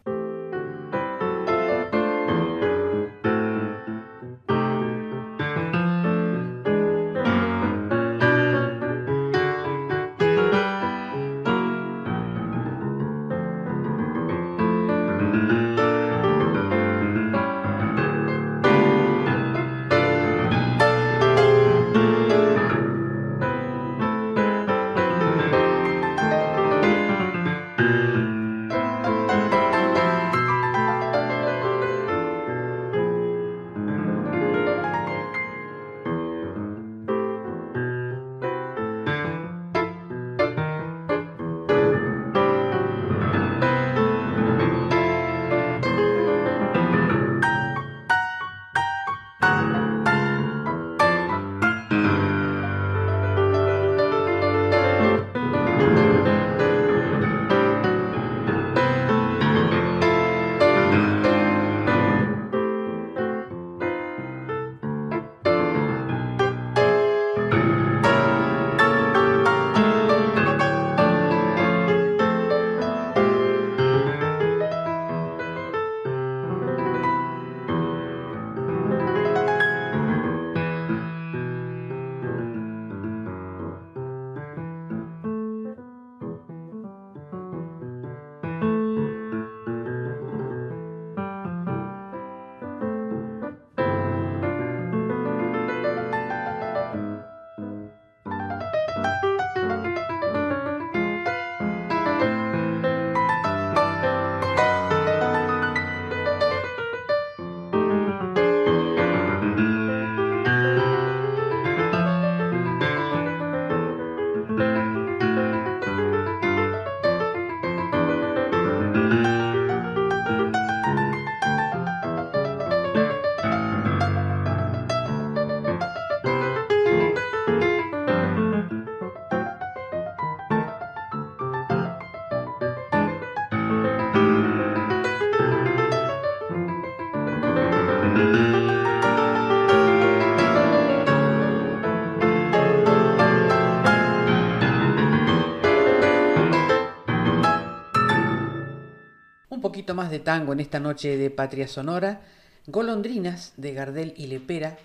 Más 149.94 150.10
de 150.10 150.18
tango 150.18 150.52
en 150.52 150.60
esta 150.60 150.80
noche 150.80 151.16
de 151.16 151.30
Patria 151.30 151.68
Sonora. 151.68 152.20
Golondrinas 152.66 153.54
de 153.56 153.72
Gardel 153.72 154.14
y 154.16 154.26
Lepera. 154.26 154.78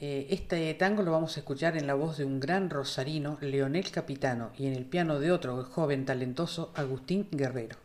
Eh, 0.00 0.26
este 0.30 0.72
tango 0.74 1.02
lo 1.02 1.12
vamos 1.12 1.36
a 1.36 1.40
escuchar 1.40 1.76
en 1.76 1.86
la 1.86 1.94
voz 1.94 2.18
de 2.18 2.24
un 2.24 2.40
gran 2.40 2.70
rosarino, 2.70 3.38
Leonel 3.40 3.90
Capitano, 3.90 4.50
y 4.58 4.66
en 4.66 4.74
el 4.74 4.84
piano 4.84 5.18
de 5.18 5.32
otro 5.32 5.64
joven 5.64 6.04
talentoso, 6.04 6.72
Agustín 6.74 7.28
Guerrero. 7.30 7.76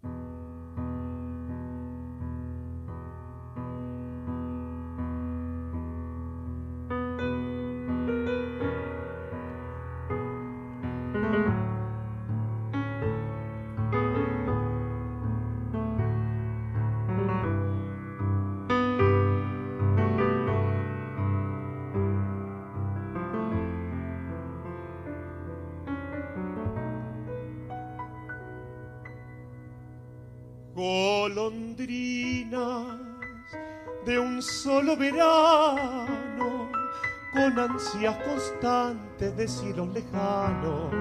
Ansias 37.80 38.15
constantes 38.18 39.38
de 39.38 39.48
cielos 39.48 39.88
lejanos. 39.94 40.92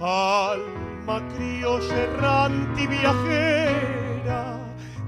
Alma 0.00 1.20
criolla 1.36 1.94
errante 1.94 2.82
y 2.82 2.86
viajera, 2.86 4.58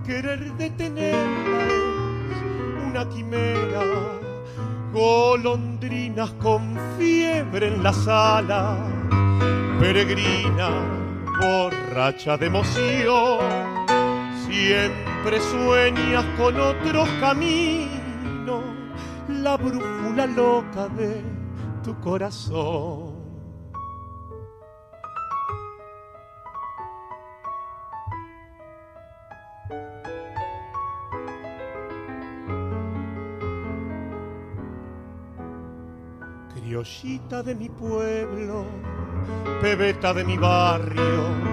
querer 0.04 0.52
detenerla 0.58 1.64
es 1.64 2.88
una 2.88 3.08
quimera. 3.08 3.84
Golondrinas 4.92 6.30
con 6.32 6.76
fiebre 6.98 7.68
en 7.68 7.82
la 7.82 7.94
sala, 7.94 8.76
peregrina, 9.80 10.68
borracha 11.40 12.36
de 12.36 12.46
emoción, 12.48 13.38
siempre 14.46 15.40
sueñas 15.40 16.26
con 16.36 16.60
otro 16.60 17.06
camino, 17.18 18.01
la 19.42 19.56
brújula 19.56 20.26
loca 20.26 20.88
de 20.88 21.20
tu 21.82 21.98
corazón. 22.00 23.20
Criollita 36.54 37.42
de 37.42 37.54
mi 37.56 37.68
pueblo, 37.68 38.64
pebeta 39.60 40.14
de 40.14 40.24
mi 40.24 40.36
barrio. 40.36 41.52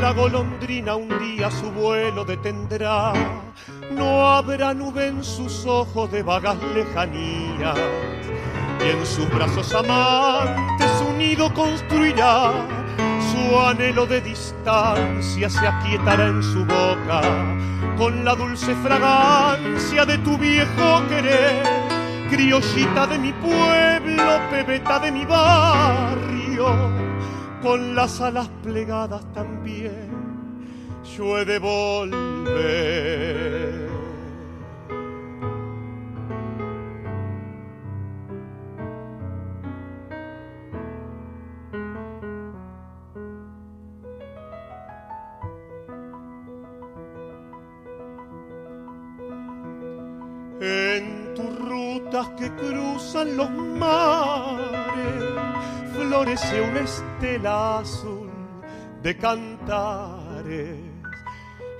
La 0.00 0.12
golondrina 0.12 0.96
un 0.96 1.08
día 1.20 1.48
su 1.52 1.70
vuelo 1.70 2.24
detendrá, 2.24 3.12
no 3.92 4.26
habrá 4.26 4.74
nube 4.74 5.08
en 5.08 5.22
sus 5.22 5.66
ojos 5.66 6.10
de 6.10 6.22
vagas 6.22 6.56
lejanías, 6.74 7.78
y 8.80 8.90
en 8.90 9.06
sus 9.06 9.28
brazos 9.30 9.72
amantes 9.74 10.90
su 10.98 11.12
nido 11.12 11.52
construirá, 11.54 12.52
su 13.30 13.60
anhelo 13.60 14.06
de 14.06 14.20
distancia 14.20 15.48
se 15.48 15.66
aquietará 15.66 16.26
en 16.26 16.42
su 16.42 16.64
boca, 16.64 17.22
con 17.96 18.24
la 18.24 18.34
dulce 18.34 18.74
fragancia 18.76 20.04
de 20.04 20.18
tu 20.18 20.36
viejo 20.38 21.06
querer, 21.08 21.62
criollita 22.30 23.06
de 23.06 23.18
mi 23.18 23.32
pueblo, 23.32 24.40
pebeta 24.50 24.98
de 24.98 25.12
mi 25.12 25.24
barrio 25.24 26.66
con 27.62 27.94
las 27.94 28.20
alas 28.20 28.48
plegadas 28.64 29.22
también 29.34 30.22
yo 31.16 31.38
he 31.38 31.44
de 31.44 31.58
volver. 31.58 33.61
Que 52.12 52.50
cruzan 52.56 53.38
los 53.38 53.50
mares 53.50 55.24
florece 55.94 56.60
una 56.60 56.80
estela 56.80 57.78
azul 57.78 58.28
de 59.02 59.16
cantares. 59.16 60.76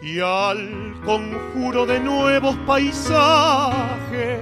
Y 0.01 0.20
al 0.20 0.95
conjuro 1.05 1.85
de 1.85 2.01
nuevos 2.01 2.57
paisajes 2.66 4.41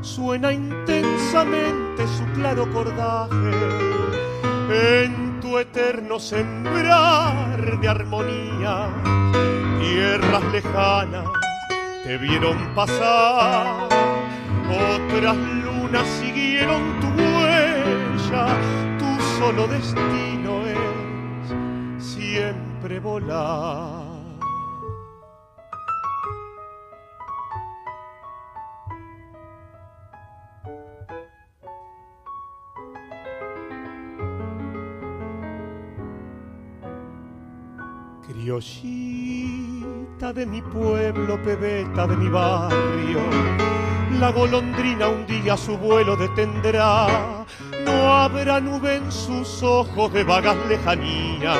suena 0.00 0.54
intensamente 0.54 2.06
su 2.08 2.24
claro 2.32 2.72
cordaje. 2.72 3.50
En 4.70 5.38
tu 5.40 5.58
eterno 5.58 6.18
sembrar 6.18 7.78
de 7.78 7.88
armonía 7.88 8.88
tierras 9.80 10.44
lejanas 10.50 11.26
te 12.04 12.16
vieron 12.16 12.74
pasar 12.74 14.03
otras 14.74 15.36
lunas 15.36 16.06
siguieron 16.20 17.00
tu 17.00 17.08
huella 17.08 18.46
solo 19.38 19.66
destino 19.66 20.66
es 20.66 22.02
siempre 22.02 23.00
volar. 23.00 24.04
Criollita 38.26 40.32
de 40.32 40.46
mi 40.46 40.62
pueblo, 40.62 41.42
pebeta 41.42 42.06
de 42.06 42.16
mi 42.16 42.28
barrio, 42.28 43.20
la 44.20 44.30
golondrina 44.30 45.08
un 45.08 45.26
día 45.26 45.56
su 45.56 45.76
vuelo 45.76 46.16
detendrá. 46.16 47.06
No 47.84 48.14
habrá 48.14 48.60
nube 48.60 48.96
en 48.96 49.10
sus 49.10 49.62
ojos 49.62 50.12
de 50.12 50.24
vagas 50.24 50.56
lejanías, 50.68 51.58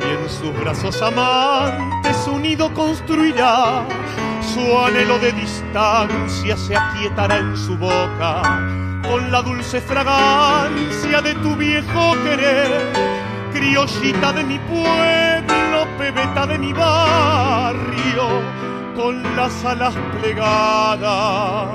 y 0.00 0.22
en 0.22 0.28
sus 0.28 0.54
brazos 0.60 1.00
amantes 1.02 2.16
su 2.18 2.38
nido 2.38 2.72
construirá, 2.74 3.84
su 4.54 4.78
anhelo 4.78 5.18
de 5.18 5.32
distancia 5.32 6.56
se 6.56 6.76
aquietará 6.76 7.38
en 7.38 7.56
su 7.56 7.76
boca, 7.76 8.60
con 9.02 9.30
la 9.30 9.42
dulce 9.42 9.80
fragancia 9.80 11.20
de 11.22 11.34
tu 11.34 11.56
viejo 11.56 12.14
querer, 12.24 12.92
criollita 13.52 14.32
de 14.32 14.44
mi 14.44 14.58
pueblo, 14.58 15.86
pebeta 15.98 16.46
de 16.46 16.58
mi 16.58 16.72
barrio, 16.72 18.42
con 18.94 19.22
las 19.36 19.64
alas 19.64 19.94
plegadas 20.20 21.68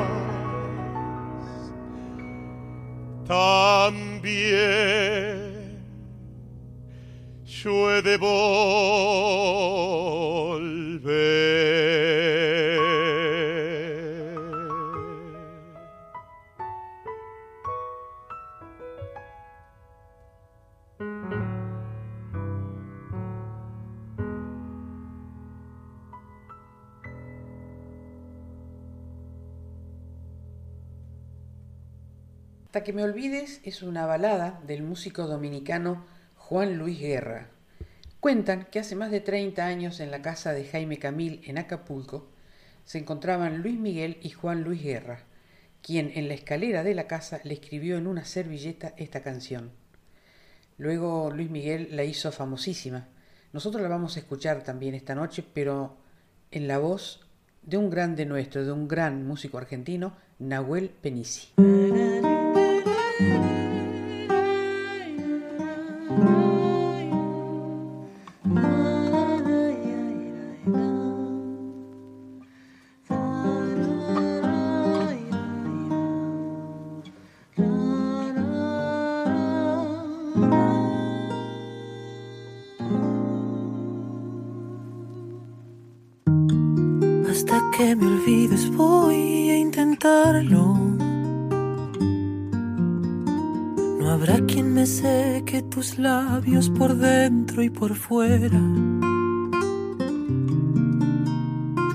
también 3.27 4.19
yo 7.45 7.91
he 7.95 8.01
de 8.01 8.17
volver. 8.17 8.39
Hasta 32.69 32.83
que 32.83 32.93
me 32.93 33.01
olvides 33.01 33.61
es 33.63 33.81
una 33.81 34.05
balada 34.05 34.61
del 34.67 34.83
músico 34.83 35.25
dominicano 35.25 36.05
Juan 36.35 36.77
Luis 36.77 36.99
Guerra. 36.99 37.47
Cuentan 38.19 38.65
que 38.65 38.77
hace 38.77 38.95
más 38.95 39.09
de 39.09 39.21
30 39.21 39.65
años 39.65 39.99
en 39.99 40.11
la 40.11 40.21
casa 40.21 40.53
de 40.53 40.65
Jaime 40.65 40.99
Camil 40.99 41.41
en 41.45 41.57
Acapulco 41.57 42.29
se 42.85 42.99
encontraban 42.99 43.63
Luis 43.63 43.79
Miguel 43.79 44.19
y 44.21 44.29
Juan 44.29 44.61
Luis 44.61 44.83
Guerra, 44.83 45.23
quien 45.81 46.11
en 46.13 46.27
la 46.27 46.35
escalera 46.35 46.83
de 46.83 46.93
la 46.93 47.07
casa 47.07 47.41
le 47.43 47.55
escribió 47.55 47.97
en 47.97 48.05
una 48.05 48.23
servilleta 48.23 48.93
esta 48.97 49.23
canción. 49.23 49.71
Luego 50.77 51.31
Luis 51.31 51.49
Miguel 51.49 51.87
la 51.93 52.03
hizo 52.03 52.31
famosísima. 52.31 53.07
Nosotros 53.51 53.81
la 53.81 53.89
vamos 53.89 54.15
a 54.15 54.19
escuchar 54.19 54.63
también 54.63 54.93
esta 54.93 55.15
noche, 55.15 55.43
pero 55.55 55.97
en 56.51 56.67
la 56.67 56.77
voz 56.77 57.25
de 57.63 57.77
un 57.77 57.89
grande 57.89 58.27
nuestro, 58.27 58.63
de 58.63 58.71
un 58.71 58.87
gran 58.87 59.25
músico 59.25 59.57
argentino, 59.57 60.15
Nahuel 60.37 60.91
Penici. 60.91 61.49
Y 97.61 97.69
por 97.69 97.95
fuera. 97.95 98.59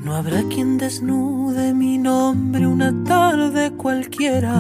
No 0.05 0.15
habrá 0.15 0.43
quien 0.45 0.79
desnude 0.79 1.73
mi 1.75 1.99
nombre 1.99 2.67
una 2.67 2.93
tarde 3.05 3.73
cualquiera. 3.73 4.55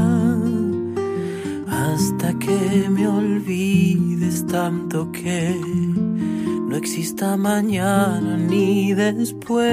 Hasta 1.68 2.38
que 2.38 2.88
me 2.90 3.06
olvides 3.06 4.46
tanto 4.46 5.10
que 5.12 5.54
no 6.68 6.76
exista 6.76 7.36
mañana 7.36 8.36
ni 8.36 8.94
después. 8.94 9.64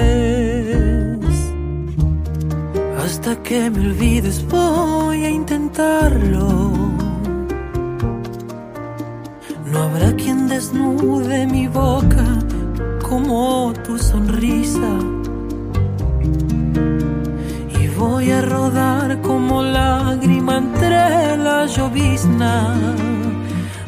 Hasta 2.98 3.42
que 3.42 3.70
me 3.70 3.80
olvides 3.80 4.44
voy 4.48 5.24
a 5.24 5.30
intentarlo. 5.30 6.81
Desnude 10.62 11.44
mi 11.48 11.66
boca 11.66 12.24
como 13.02 13.72
tu 13.84 13.98
sonrisa. 13.98 14.92
Y 17.80 17.88
voy 17.98 18.30
a 18.30 18.42
rodar 18.42 19.20
como 19.22 19.60
lágrima 19.60 20.58
entre 20.58 21.36
la 21.36 21.66
llovizna 21.66 22.76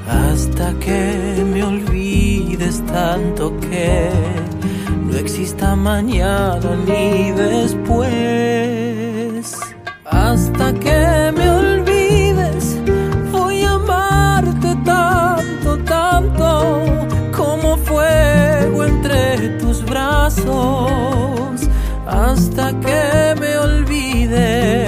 hasta 0.09 0.73
que 0.81 1.45
me 1.53 1.63
olvides 1.63 2.85
tanto 2.87 3.57
que 3.61 4.11
no 5.07 5.17
exista 5.17 5.77
mañana 5.77 6.71
ni 6.87 7.31
después. 7.31 8.84
entre 18.87 19.49
tus 19.59 19.85
brazos 19.85 21.61
hasta 22.07 22.73
que 22.81 23.35
me 23.41 23.59
olvides. 23.59 24.84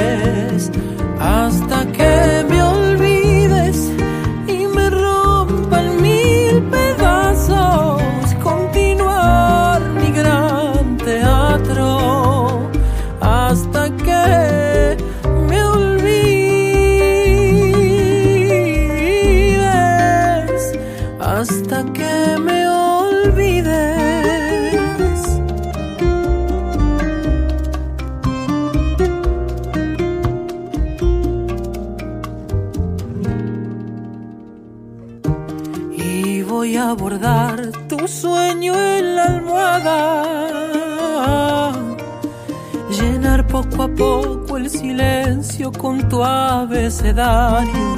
Silencio 44.69 45.71
con 45.73 46.09
tu 46.09 46.23
abecedario. 46.23 47.97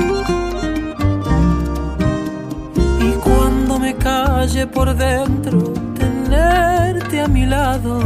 Y 3.00 3.12
cuando 3.24 3.78
me 3.78 3.94
calle 3.94 4.66
por 4.66 4.94
dentro, 4.94 5.72
tenerte 5.98 7.20
a 7.20 7.28
mi 7.28 7.46
lado, 7.46 8.00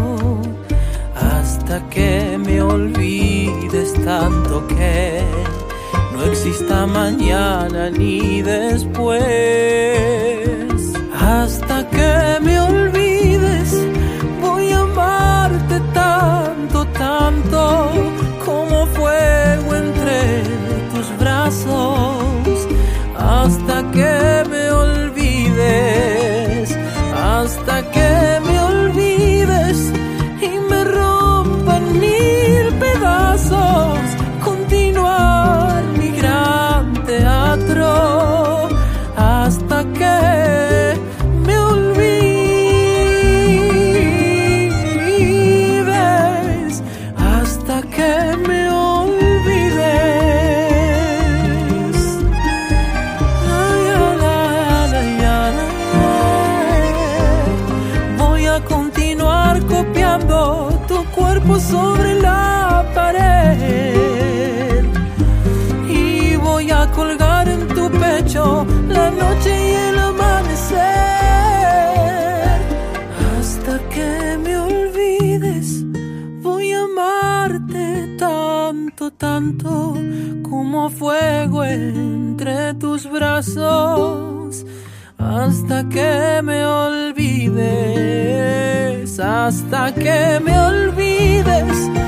hasta 1.14 1.80
que 1.90 2.38
me 2.38 2.60
olvides 2.62 3.92
tanto 4.04 4.66
que 4.68 5.22
no 6.12 6.24
exista 6.24 6.86
mañana 6.86 7.90
ni 7.90 8.42
después. 8.42 9.22
Hasta 11.20 11.88
que 11.88 12.40
me 12.42 12.60
olvides, 12.60 12.91
brazos. 21.64 22.68
Hasta 23.16 23.90
que 23.92 24.31
fuego 81.02 81.64
entre 81.64 82.74
tus 82.74 83.10
brazos 83.10 84.64
hasta 85.18 85.88
que 85.88 86.40
me 86.44 86.64
olvides, 86.64 87.58
hasta 89.18 89.92
que 89.92 90.38
me 90.44 90.56
olvides 90.56 92.01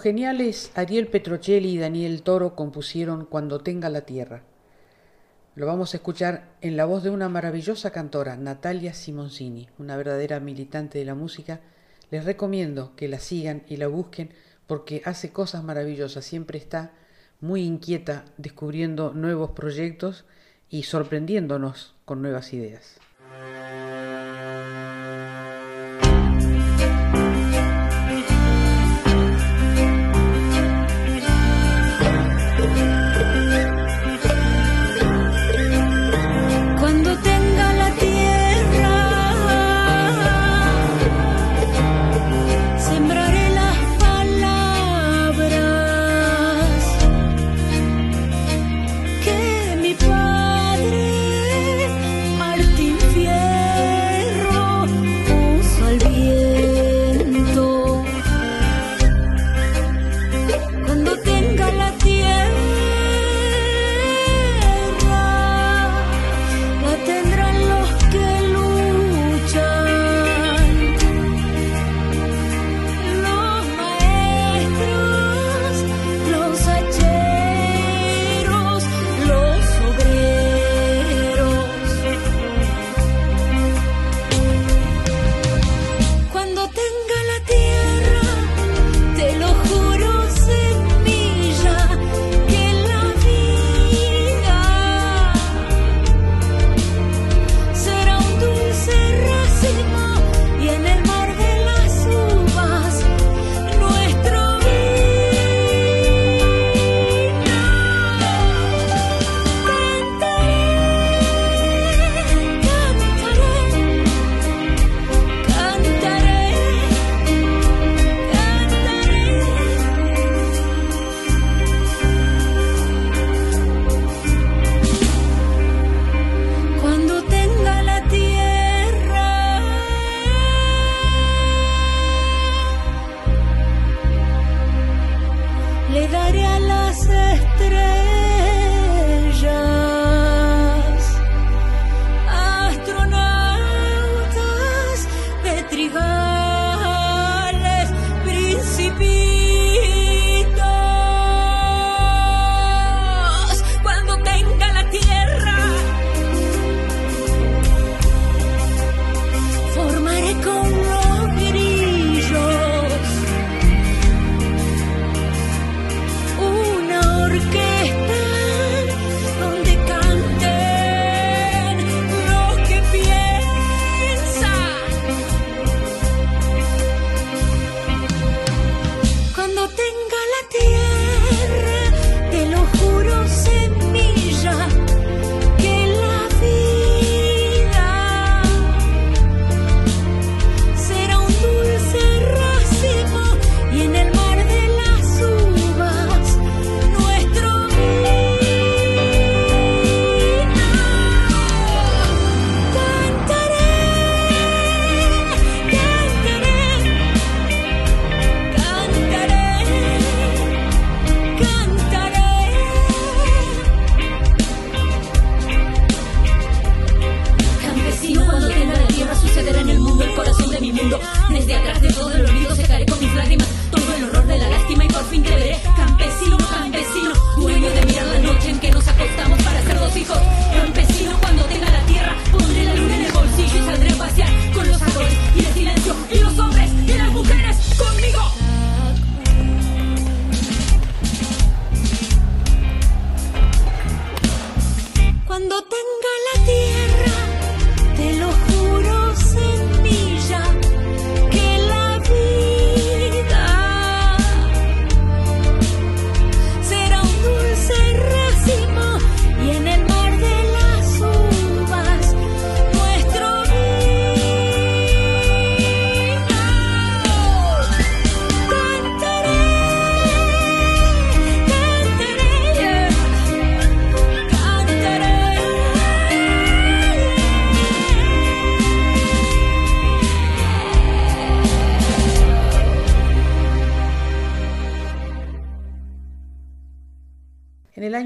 Geniales 0.00 0.72
Ariel 0.76 1.08
Petrocelli 1.08 1.72
y 1.72 1.78
Daniel 1.78 2.22
Toro 2.22 2.54
compusieron 2.54 3.26
Cuando 3.26 3.58
tenga 3.58 3.90
la 3.90 4.00
tierra. 4.00 4.42
Lo 5.54 5.66
vamos 5.66 5.92
a 5.92 5.98
escuchar 5.98 6.54
en 6.62 6.78
la 6.78 6.86
voz 6.86 7.02
de 7.02 7.10
una 7.10 7.28
maravillosa 7.28 7.90
cantora, 7.90 8.38
Natalia 8.38 8.94
Simoncini, 8.94 9.68
una 9.78 9.98
verdadera 9.98 10.40
militante 10.40 10.98
de 10.98 11.04
la 11.04 11.14
música. 11.14 11.60
Les 12.10 12.24
recomiendo 12.24 12.96
que 12.96 13.08
la 13.08 13.18
sigan 13.18 13.62
y 13.68 13.76
la 13.76 13.88
busquen 13.88 14.32
porque 14.66 15.02
hace 15.04 15.32
cosas 15.32 15.64
maravillosas, 15.64 16.24
siempre 16.24 16.58
está 16.58 16.92
muy 17.40 17.64
inquieta 17.64 18.24
descubriendo 18.38 19.12
nuevos 19.12 19.50
proyectos 19.50 20.24
y 20.70 20.84
sorprendiéndonos 20.84 21.94
con 22.06 22.22
nuevas 22.22 22.54
ideas. 22.54 22.98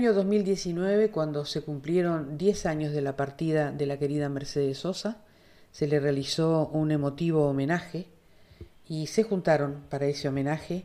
Año 0.04 0.12
2019, 0.12 1.10
cuando 1.10 1.46
se 1.46 1.62
cumplieron 1.62 2.36
10 2.36 2.66
años 2.66 2.92
de 2.92 3.00
la 3.00 3.16
partida 3.16 3.72
de 3.72 3.86
la 3.86 3.98
querida 3.98 4.28
Mercedes 4.28 4.76
Sosa, 4.76 5.22
se 5.72 5.86
le 5.86 5.98
realizó 5.98 6.68
un 6.74 6.90
emotivo 6.90 7.48
homenaje 7.48 8.08
y 8.86 9.06
se 9.06 9.22
juntaron 9.22 9.84
para 9.88 10.04
ese 10.04 10.28
homenaje 10.28 10.84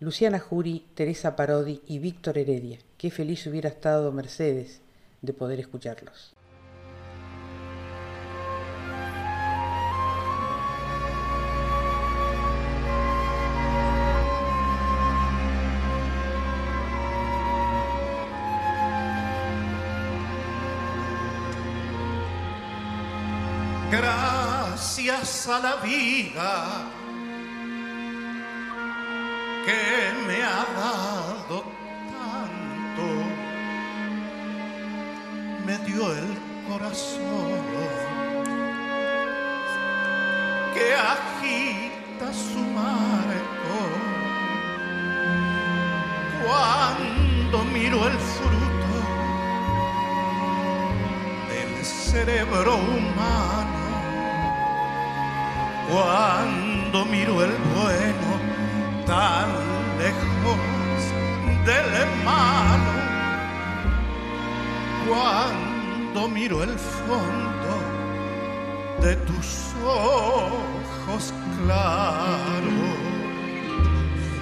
Luciana 0.00 0.38
Jury, 0.38 0.84
Teresa 0.94 1.34
Parodi 1.34 1.80
y 1.86 1.98
Víctor 1.98 2.36
Heredia. 2.36 2.78
Qué 2.98 3.10
feliz 3.10 3.46
hubiera 3.46 3.70
estado 3.70 4.12
Mercedes 4.12 4.82
de 5.22 5.32
poder 5.32 5.60
escucharlos. 5.60 6.34
A 25.20 25.58
la 25.60 25.74
vida 25.82 26.86
que 29.66 30.12
me 30.28 30.44
ha 30.44 30.64
dado 30.76 31.64
tanto, 32.12 33.06
me 35.66 35.76
dio 35.78 36.12
el 36.12 36.38
corazón 36.68 37.50
que 40.72 40.94
agita 40.94 42.32
su 42.32 42.60
marco. 42.60 43.76
Cuando 46.44 47.64
miro 47.72 48.06
el 48.06 48.18
fruto 48.18 48.94
del 51.48 51.84
cerebro 51.84 52.76
humano 52.76 53.87
cuando 55.90 57.04
miro 57.06 57.42
el 57.42 57.52
bueno 57.74 58.30
tan 59.06 59.48
lejos 59.98 60.58
del 61.64 62.06
malo, 62.24 62.94
cuando 65.08 66.28
miro 66.28 66.62
el 66.62 66.78
fondo 66.78 67.72
de 69.00 69.16
tus 69.16 69.74
ojos 69.84 71.32
claros, 71.62 72.88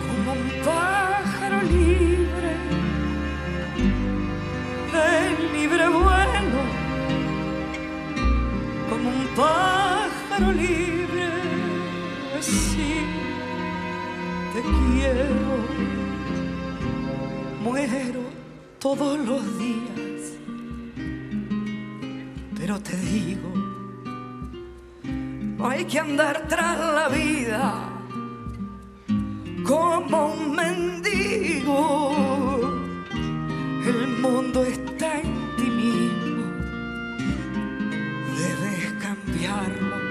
como 0.06 0.32
un 0.32 0.50
pájaro 0.64 1.62
libre, 1.62 2.52
de 4.92 5.48
libre 5.52 5.88
vuelo, 5.88 6.62
como 8.88 9.08
un 9.10 9.26
pájaro 9.36 10.52
libre, 10.52 11.35
así 12.38 12.94
te 14.52 14.62
quiero, 14.62 15.56
muero 17.62 18.20
todos 18.78 19.18
los 19.18 19.58
días, 19.58 20.32
pero 22.56 22.80
te 22.80 22.96
digo, 22.96 23.52
no 25.58 25.68
hay 25.68 25.84
que 25.84 25.98
andar 25.98 26.46
tras 26.48 26.78
la 26.78 27.08
vida 27.08 27.96
como 29.64 30.26
un 30.34 30.54
mendigo. 30.54 32.14
El 33.86 34.08
mundo 34.18 34.64
está 34.64 35.20
en 35.20 35.56
ti 35.56 35.64
mismo, 35.64 36.44
debes 38.36 38.92
cambiarlo. 39.00 40.05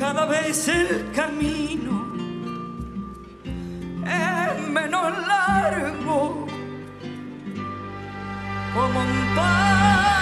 Cada 0.00 0.24
vez 0.24 0.66
el 0.66 1.12
camino 1.12 2.06
es 4.06 4.68
menos 4.68 5.26
largo, 5.28 6.46
como 8.72 9.00
un 9.00 9.34
pájaro 9.36 10.19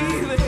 para 0.00 0.39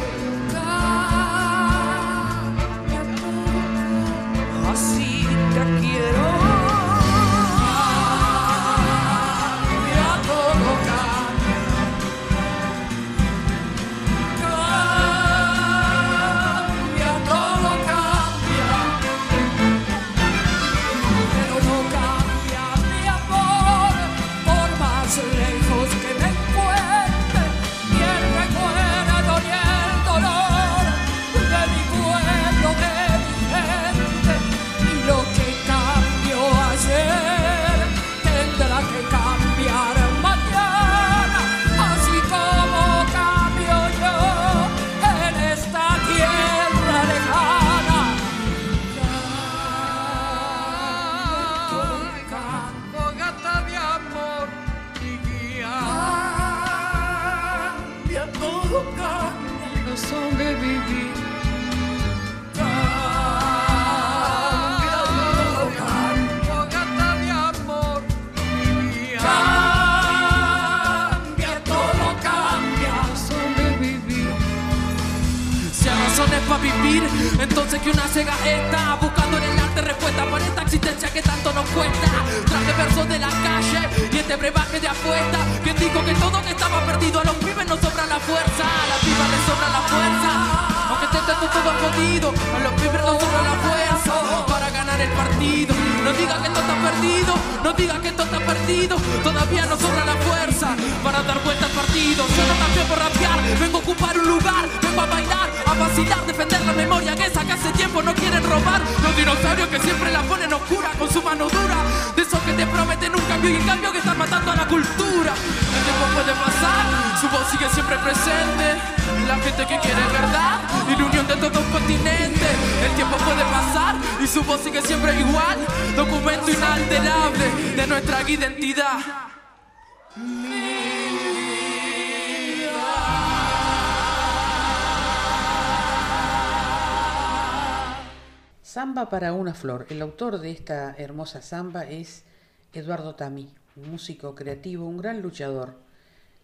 El 139.63 140.03
autor 140.03 140.41
de 140.41 140.51
esta 140.51 140.93
hermosa 140.99 141.41
samba 141.41 141.89
es 141.89 142.25
Eduardo 142.73 143.15
Tami, 143.15 143.49
un 143.77 143.93
músico 143.93 144.35
creativo, 144.35 144.89
un 144.89 144.97
gran 144.97 145.23
luchador. 145.23 145.77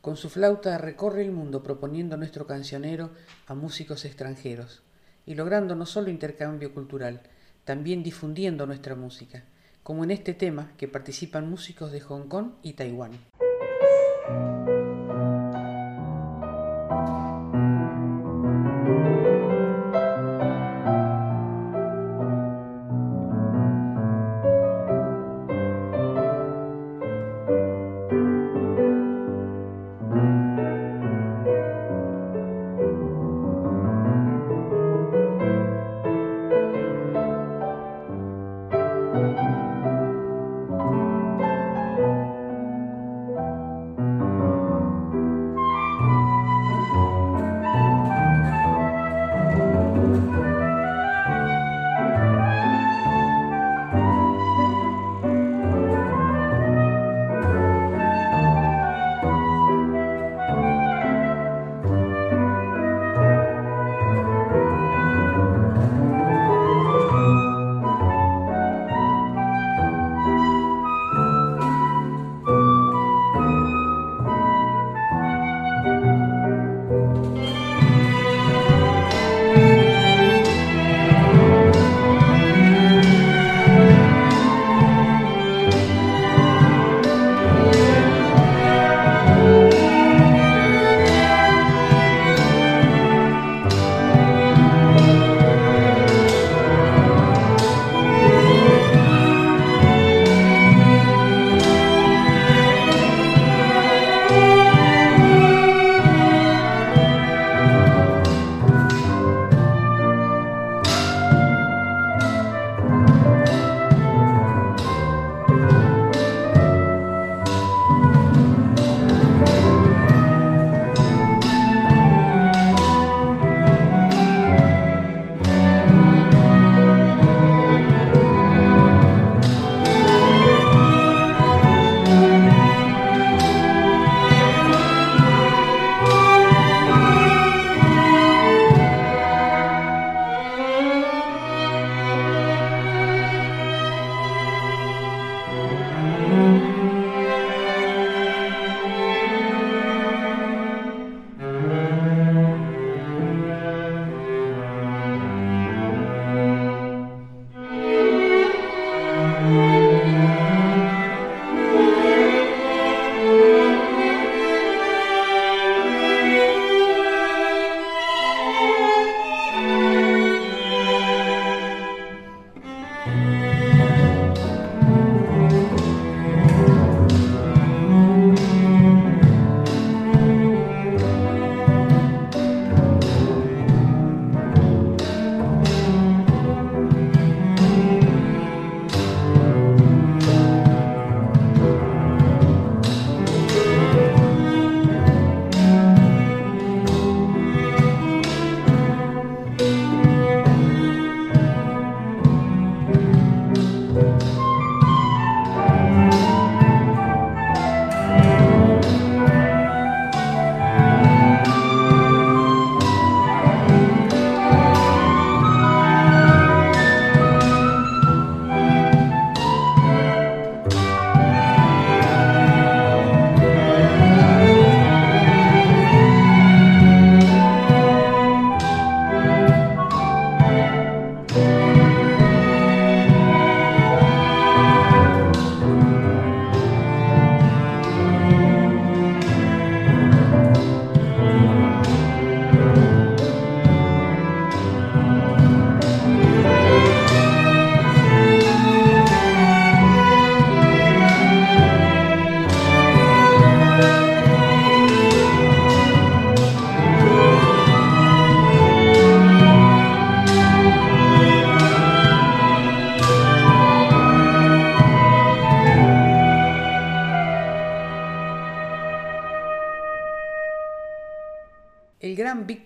Con 0.00 0.16
su 0.16 0.30
flauta 0.30 0.78
recorre 0.78 1.22
el 1.22 1.32
mundo 1.32 1.64
proponiendo 1.64 2.16
nuestro 2.16 2.46
cancionero 2.46 3.10
a 3.48 3.54
músicos 3.54 4.04
extranjeros 4.04 4.82
y 5.26 5.34
logrando 5.34 5.74
no 5.74 5.84
solo 5.84 6.10
intercambio 6.10 6.72
cultural, 6.72 7.22
también 7.64 8.04
difundiendo 8.04 8.66
nuestra 8.66 8.94
música, 8.94 9.42
como 9.82 10.04
en 10.04 10.12
este 10.12 10.32
tema 10.32 10.70
que 10.76 10.86
participan 10.86 11.50
músicos 11.50 11.90
de 11.90 12.00
Hong 12.00 12.28
Kong 12.28 12.52
y 12.62 12.74
Taiwán. 12.74 13.18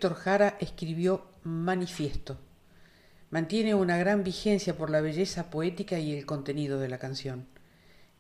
Héctor 0.03 0.19
Jara 0.19 0.57
escribió 0.59 1.27
Manifiesto. 1.45 2.37
Mantiene 3.31 3.77
una 3.77 3.99
gran 3.99 4.25
vigencia 4.25 4.77
por 4.77 4.91
la 4.91 5.01
belleza 5.01 5.49
poética 5.49 6.01
y 6.01 6.13
el 6.13 6.27
contenido 6.27 6.81
de 6.81 6.89
la 6.89 6.99
canción. 6.99 7.47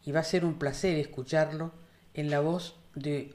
Y 0.05 0.13
va 0.13 0.21
a 0.21 0.23
ser 0.23 0.45
un 0.45 0.61
placer 0.61 0.97
escucharlo 0.97 1.73
en 2.15 2.31
la 2.31 2.39
voz 2.39 2.77
de 2.95 3.35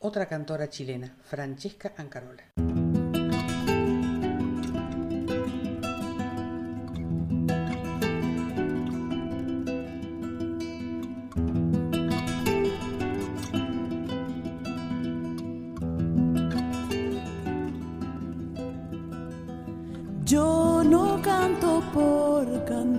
otra 0.00 0.28
cantora 0.28 0.68
chilena, 0.68 1.16
Francesca 1.24 1.94
Ancarola. 1.96 2.87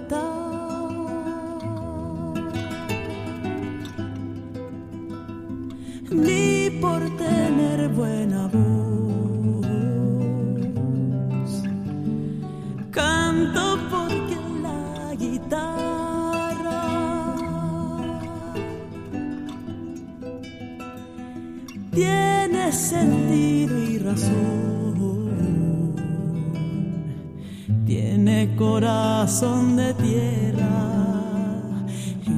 到 0.07 0.38
corazón 28.59 29.77
de 29.77 29.93
tierra 29.93 30.67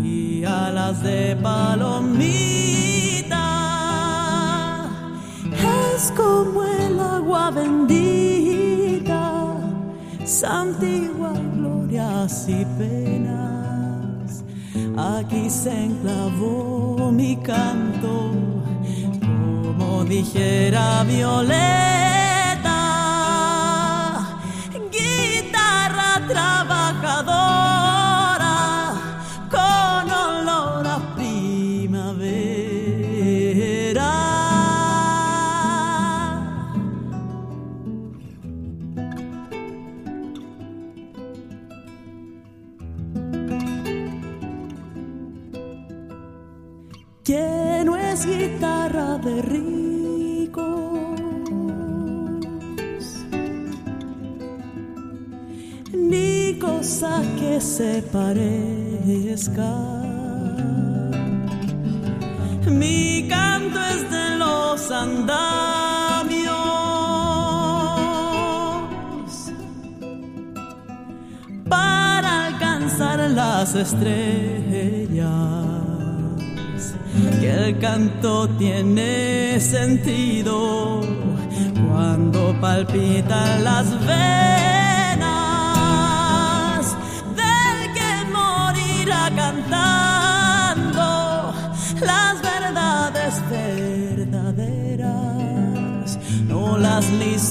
y 0.04 0.44
alas 0.46 1.02
de 1.02 1.36
palomita. 1.42 2.20
Es 5.96 6.14
como 6.16 6.64
el 6.64 7.00
agua 7.00 7.50
bendita, 7.50 9.24
santigua 10.24 11.34
glorias 11.56 12.46
y 12.48 12.66
penas. 12.78 14.44
Aquí 14.96 15.50
se 15.50 15.86
enclavó 15.86 17.12
mi 17.12 17.36
canto, 17.38 18.32
como 19.20 20.06
dijera 20.06 21.04
Violeta 21.04 22.01
se 57.62 58.02
parezca. 58.12 59.72
Mi 62.68 63.28
canto 63.30 63.80
es 63.80 64.10
de 64.10 64.38
los 64.38 64.92
andamios 64.92 66.56
para 71.70 72.48
alcanzar 72.48 73.20
las 73.30 73.76
estrellas. 73.76 75.22
Que 77.40 77.52
el 77.52 77.80
canto 77.80 78.50
tiene 78.58 79.60
sentido 79.60 81.02
cuando 81.88 82.56
palpitan 82.60 83.64
las 83.64 83.88
venas 84.06 84.51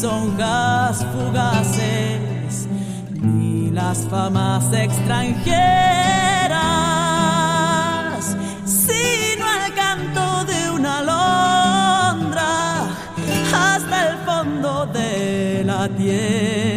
lisonjas 0.00 1.04
fugaces 1.12 2.66
ni 3.20 3.70
las 3.70 3.98
famas 4.08 4.72
extranjeras, 4.72 5.54
sino 8.64 9.44
el 9.66 9.74
canto 9.74 10.44
de 10.46 10.70
una 10.70 11.00
alondra 11.00 12.88
hasta 13.52 14.08
el 14.08 14.16
fondo 14.24 14.86
de 14.86 15.64
la 15.66 15.86
tierra. 15.88 16.69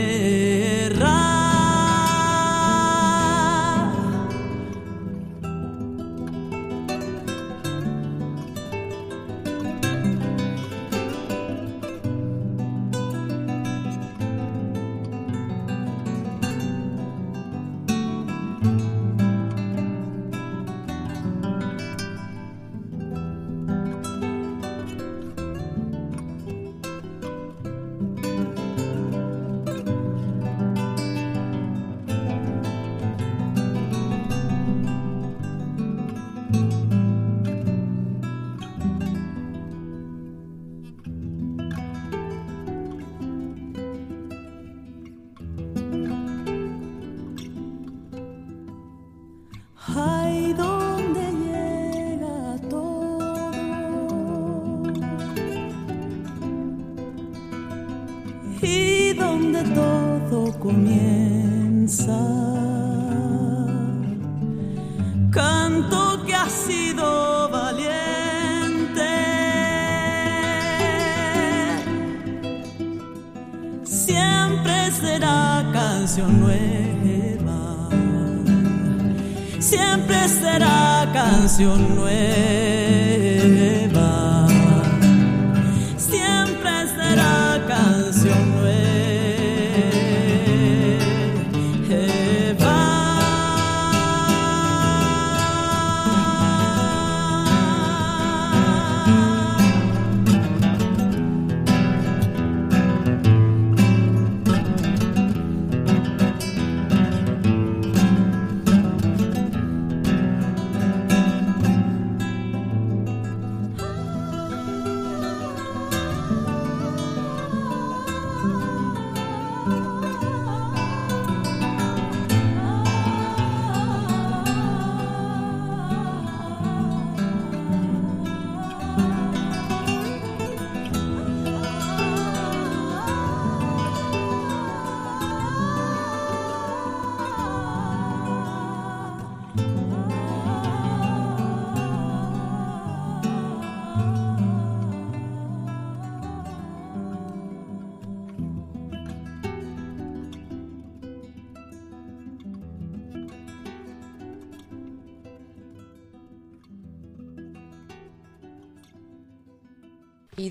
Canción 81.55 82.02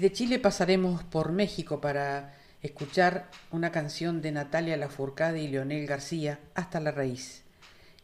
de 0.03 0.11
Chile 0.11 0.41
pasaremos 0.41 1.05
por 1.05 1.31
México 1.31 1.81
para 1.81 2.35
escuchar 2.61 3.31
una 3.53 3.71
canción 3.71 4.21
de 4.21 4.33
Natalia 4.33 4.77
Lafourcade 4.77 5.41
y 5.41 5.47
Leonel 5.47 5.87
García, 5.87 6.41
Hasta 6.57 6.81
la 6.81 6.91
raíz, 6.91 7.45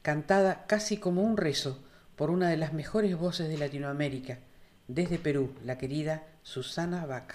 cantada 0.01 0.64
casi 0.68 0.99
como 0.99 1.24
un 1.24 1.36
rezo 1.36 1.82
por 2.14 2.30
una 2.30 2.51
de 2.51 2.57
las 2.57 2.72
mejores 2.72 3.18
voces 3.18 3.49
de 3.49 3.59
Latinoamérica, 3.59 4.38
desde 4.86 5.18
Perú, 5.18 5.53
la 5.64 5.76
querida 5.76 6.22
Susana 6.44 7.05
Vaca. 7.05 7.34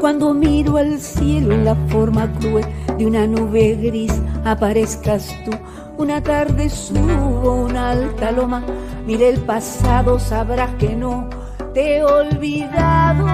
cuando 0.00 0.32
miro 0.32 0.78
al 0.78 0.98
cielo 0.98 1.52
en 1.52 1.66
la 1.66 1.74
forma 1.88 2.32
cruel 2.40 2.64
de 2.96 3.04
una 3.04 3.26
nube 3.26 3.76
gris, 3.76 4.12
aparezcas 4.44 5.28
tú. 5.44 5.50
Una 5.98 6.22
tarde 6.22 6.70
subo 6.70 7.66
una 7.66 7.90
alta 7.90 8.32
loma, 8.32 8.62
mire 9.06 9.28
el 9.28 9.40
pasado, 9.40 10.18
sabrás 10.18 10.74
que 10.76 10.96
no 10.96 11.28
te 11.74 11.98
he 11.98 12.04
olvidado. 12.04 13.26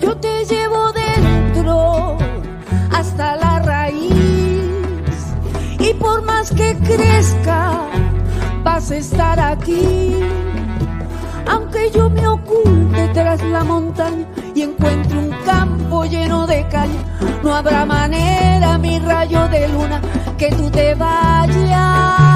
Yo 0.00 0.16
te 0.16 0.44
llevo 0.44 0.92
dentro 0.92 2.18
hasta 2.90 3.36
la 3.36 3.60
raíz 3.60 4.10
y 5.78 5.94
por 5.94 6.22
más 6.22 6.50
que 6.50 6.76
crezca, 6.78 7.82
vas 8.64 8.90
a 8.90 8.96
estar 8.96 9.38
aquí 9.38 10.16
aunque 11.46 11.90
yo 11.90 12.08
me 12.10 12.26
oculte 12.26 13.08
tras 13.14 13.42
la 13.42 13.64
montaña 13.64 14.26
y 14.54 14.62
encuentre 14.62 15.18
un 15.18 15.30
campo 15.44 16.04
lleno 16.04 16.46
de 16.46 16.66
calle, 16.68 16.98
no 17.42 17.54
habrá 17.54 17.84
manera, 17.86 18.78
mi 18.78 18.98
rayo 18.98 19.48
de 19.48 19.68
luna, 19.68 20.00
que 20.38 20.50
tú 20.50 20.70
te 20.70 20.94
vayas. 20.94 22.35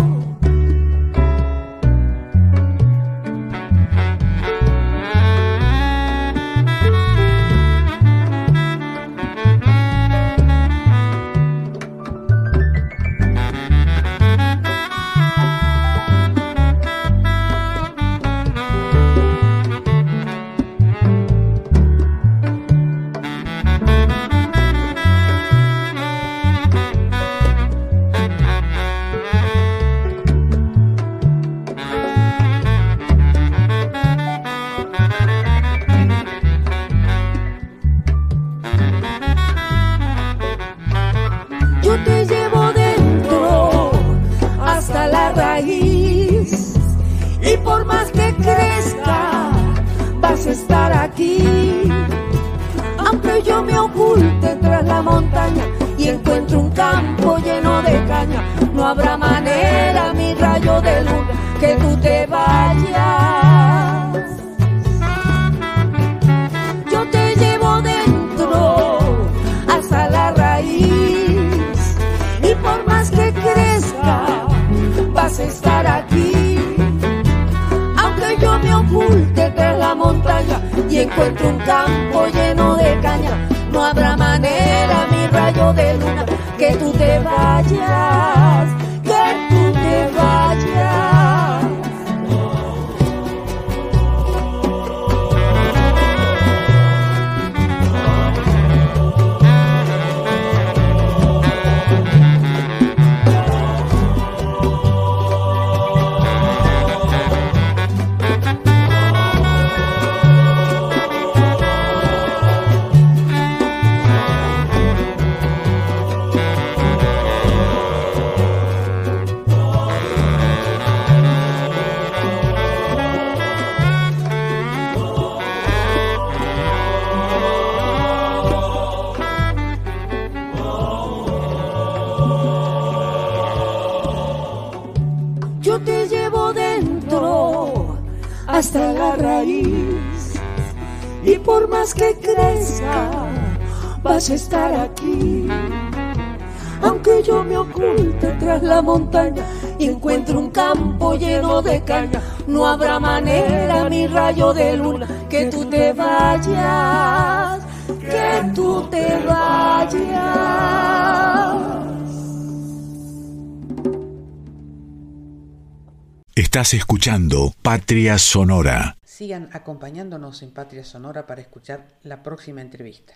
Estás 166.61 166.75
escuchando 166.75 167.55
Patria 167.63 168.19
Sonora. 168.19 168.95
Sigan 169.03 169.49
acompañándonos 169.51 170.43
en 170.43 170.51
Patria 170.51 170.83
Sonora 170.83 171.25
para 171.25 171.41
escuchar 171.41 171.87
la 172.03 172.21
próxima 172.21 172.61
entrevista. 172.61 173.15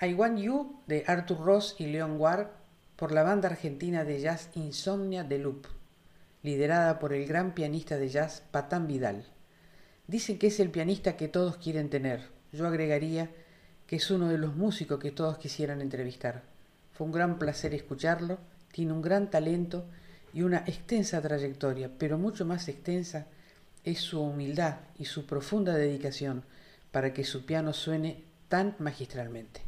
I 0.00 0.14
Want 0.14 0.38
You 0.38 0.80
de 0.86 1.04
Arthur 1.06 1.44
Ross 1.44 1.76
y 1.78 1.88
Leon 1.88 2.18
Ward 2.18 2.46
por 2.96 3.12
la 3.12 3.22
banda 3.22 3.50
argentina 3.50 4.04
de 4.04 4.18
jazz 4.22 4.48
Insomnia 4.54 5.24
de 5.24 5.38
Loop, 5.38 5.66
liderada 6.42 6.98
por 6.98 7.12
el 7.12 7.26
gran 7.26 7.52
pianista 7.52 7.98
de 7.98 8.08
jazz 8.08 8.42
Patán 8.50 8.86
Vidal. 8.86 9.26
Dicen 10.06 10.38
que 10.38 10.46
es 10.46 10.58
el 10.58 10.70
pianista 10.70 11.18
que 11.18 11.28
todos 11.28 11.58
quieren 11.58 11.90
tener. 11.90 12.30
Yo 12.50 12.66
agregaría 12.66 13.28
que 13.86 13.96
es 13.96 14.10
uno 14.10 14.28
de 14.28 14.38
los 14.38 14.56
músicos 14.56 15.00
que 15.00 15.10
todos 15.10 15.36
quisieran 15.36 15.82
entrevistar. 15.82 16.44
Fue 16.94 17.06
un 17.06 17.12
gran 17.12 17.38
placer 17.38 17.74
escucharlo, 17.74 18.38
tiene 18.72 18.94
un 18.94 19.02
gran 19.02 19.30
talento 19.30 19.84
y 20.36 20.42
una 20.42 20.58
extensa 20.66 21.22
trayectoria, 21.22 21.90
pero 21.98 22.18
mucho 22.18 22.44
más 22.44 22.68
extensa 22.68 23.24
es 23.84 24.00
su 24.00 24.20
humildad 24.20 24.74
y 24.98 25.06
su 25.06 25.24
profunda 25.24 25.72
dedicación 25.72 26.44
para 26.92 27.14
que 27.14 27.24
su 27.24 27.46
piano 27.46 27.72
suene 27.72 28.22
tan 28.50 28.76
magistralmente. 28.78 29.62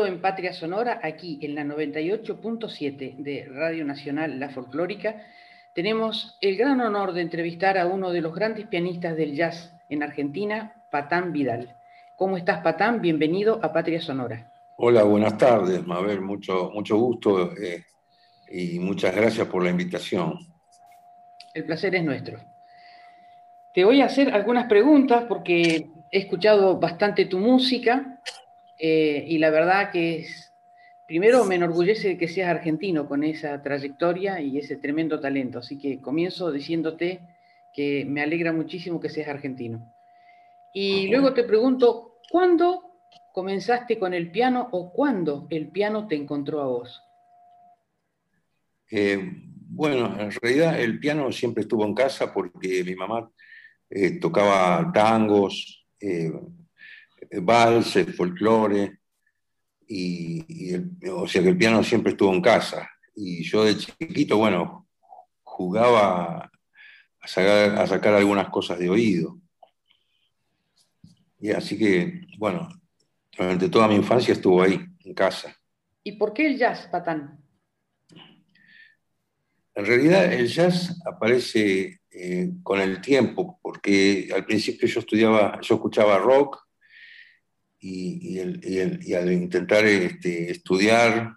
En 0.00 0.22
Patria 0.22 0.54
Sonora, 0.54 1.00
aquí 1.02 1.38
en 1.42 1.54
la 1.54 1.64
98.7 1.64 3.16
de 3.18 3.46
Radio 3.52 3.84
Nacional 3.84 4.40
La 4.40 4.48
Folclórica, 4.48 5.22
tenemos 5.74 6.38
el 6.40 6.56
gran 6.56 6.80
honor 6.80 7.12
de 7.12 7.20
entrevistar 7.20 7.76
a 7.76 7.86
uno 7.86 8.10
de 8.10 8.22
los 8.22 8.34
grandes 8.34 8.66
pianistas 8.68 9.14
del 9.16 9.34
jazz 9.34 9.74
en 9.90 10.02
Argentina, 10.02 10.86
Patán 10.90 11.30
Vidal. 11.30 11.76
¿Cómo 12.16 12.38
estás, 12.38 12.62
Patán? 12.62 13.02
Bienvenido 13.02 13.60
a 13.62 13.70
Patria 13.70 14.00
Sonora. 14.00 14.50
Hola, 14.78 15.02
buenas 15.02 15.36
tardes, 15.36 15.86
Mabel. 15.86 16.22
Mucho, 16.22 16.70
mucho 16.72 16.96
gusto 16.96 17.52
eh, 17.54 17.84
y 18.50 18.78
muchas 18.78 19.14
gracias 19.14 19.46
por 19.46 19.62
la 19.62 19.70
invitación. 19.70 20.38
El 21.52 21.64
placer 21.64 21.94
es 21.94 22.02
nuestro. 22.02 22.38
Te 23.74 23.84
voy 23.84 24.00
a 24.00 24.06
hacer 24.06 24.32
algunas 24.32 24.66
preguntas 24.68 25.24
porque 25.28 25.86
he 26.10 26.18
escuchado 26.18 26.80
bastante 26.80 27.26
tu 27.26 27.38
música 27.38 28.20
eh, 28.84 29.24
y 29.28 29.38
la 29.38 29.50
verdad 29.50 29.92
que 29.92 30.16
es, 30.16 30.52
primero 31.06 31.44
me 31.44 31.54
enorgullece 31.54 32.08
de 32.08 32.18
que 32.18 32.26
seas 32.26 32.50
argentino 32.50 33.06
con 33.06 33.22
esa 33.22 33.62
trayectoria 33.62 34.40
y 34.40 34.58
ese 34.58 34.74
tremendo 34.74 35.20
talento. 35.20 35.60
Así 35.60 35.78
que 35.78 36.00
comienzo 36.00 36.50
diciéndote 36.50 37.20
que 37.72 38.04
me 38.04 38.22
alegra 38.22 38.52
muchísimo 38.52 38.98
que 38.98 39.08
seas 39.08 39.28
argentino. 39.28 39.94
Y 40.74 41.06
luego 41.06 41.32
te 41.32 41.44
pregunto, 41.44 42.18
¿cuándo 42.28 42.98
comenzaste 43.32 44.00
con 44.00 44.14
el 44.14 44.32
piano 44.32 44.68
o 44.72 44.92
cuándo 44.92 45.46
el 45.50 45.68
piano 45.68 46.08
te 46.08 46.16
encontró 46.16 46.60
a 46.60 46.66
vos? 46.66 47.00
Eh, 48.90 49.16
bueno, 49.68 50.20
en 50.20 50.32
realidad 50.32 50.80
el 50.80 50.98
piano 50.98 51.30
siempre 51.30 51.62
estuvo 51.62 51.84
en 51.86 51.94
casa 51.94 52.34
porque 52.34 52.82
mi 52.82 52.96
mamá 52.96 53.30
eh, 53.88 54.18
tocaba 54.18 54.90
tangos, 54.92 55.86
eh, 56.00 56.32
valses, 57.40 58.14
folclore, 58.16 58.98
y, 59.86 60.74
o 61.10 61.26
sea 61.26 61.42
que 61.42 61.50
el 61.50 61.58
piano 61.58 61.82
siempre 61.82 62.12
estuvo 62.12 62.32
en 62.32 62.40
casa. 62.40 62.88
Y 63.14 63.42
yo 63.44 63.64
de 63.64 63.76
chiquito, 63.76 64.38
bueno, 64.38 64.88
jugaba 65.42 66.50
a 67.20 67.28
sacar, 67.28 67.78
a 67.78 67.86
sacar 67.86 68.14
algunas 68.14 68.48
cosas 68.48 68.78
de 68.78 68.88
oído. 68.88 69.38
Y 71.38 71.50
así 71.50 71.76
que, 71.76 72.22
bueno, 72.38 72.68
durante 73.36 73.68
toda 73.68 73.88
mi 73.88 73.96
infancia 73.96 74.32
estuvo 74.32 74.62
ahí, 74.62 74.80
en 75.04 75.14
casa. 75.14 75.54
¿Y 76.04 76.12
por 76.12 76.32
qué 76.32 76.46
el 76.46 76.58
jazz, 76.58 76.88
Patán? 76.90 77.38
En 79.74 79.86
realidad 79.86 80.32
el 80.32 80.46
jazz 80.48 81.00
aparece 81.06 82.00
eh, 82.10 82.50
con 82.62 82.80
el 82.80 83.00
tiempo, 83.00 83.58
porque 83.62 84.28
al 84.34 84.44
principio 84.44 84.86
yo 84.86 85.00
estudiaba, 85.00 85.58
yo 85.62 85.76
escuchaba 85.76 86.18
rock 86.18 86.62
y, 87.82 88.38
al 89.14 89.32
intentar 89.32 89.84
este, 89.84 90.50
estudiar, 90.50 91.34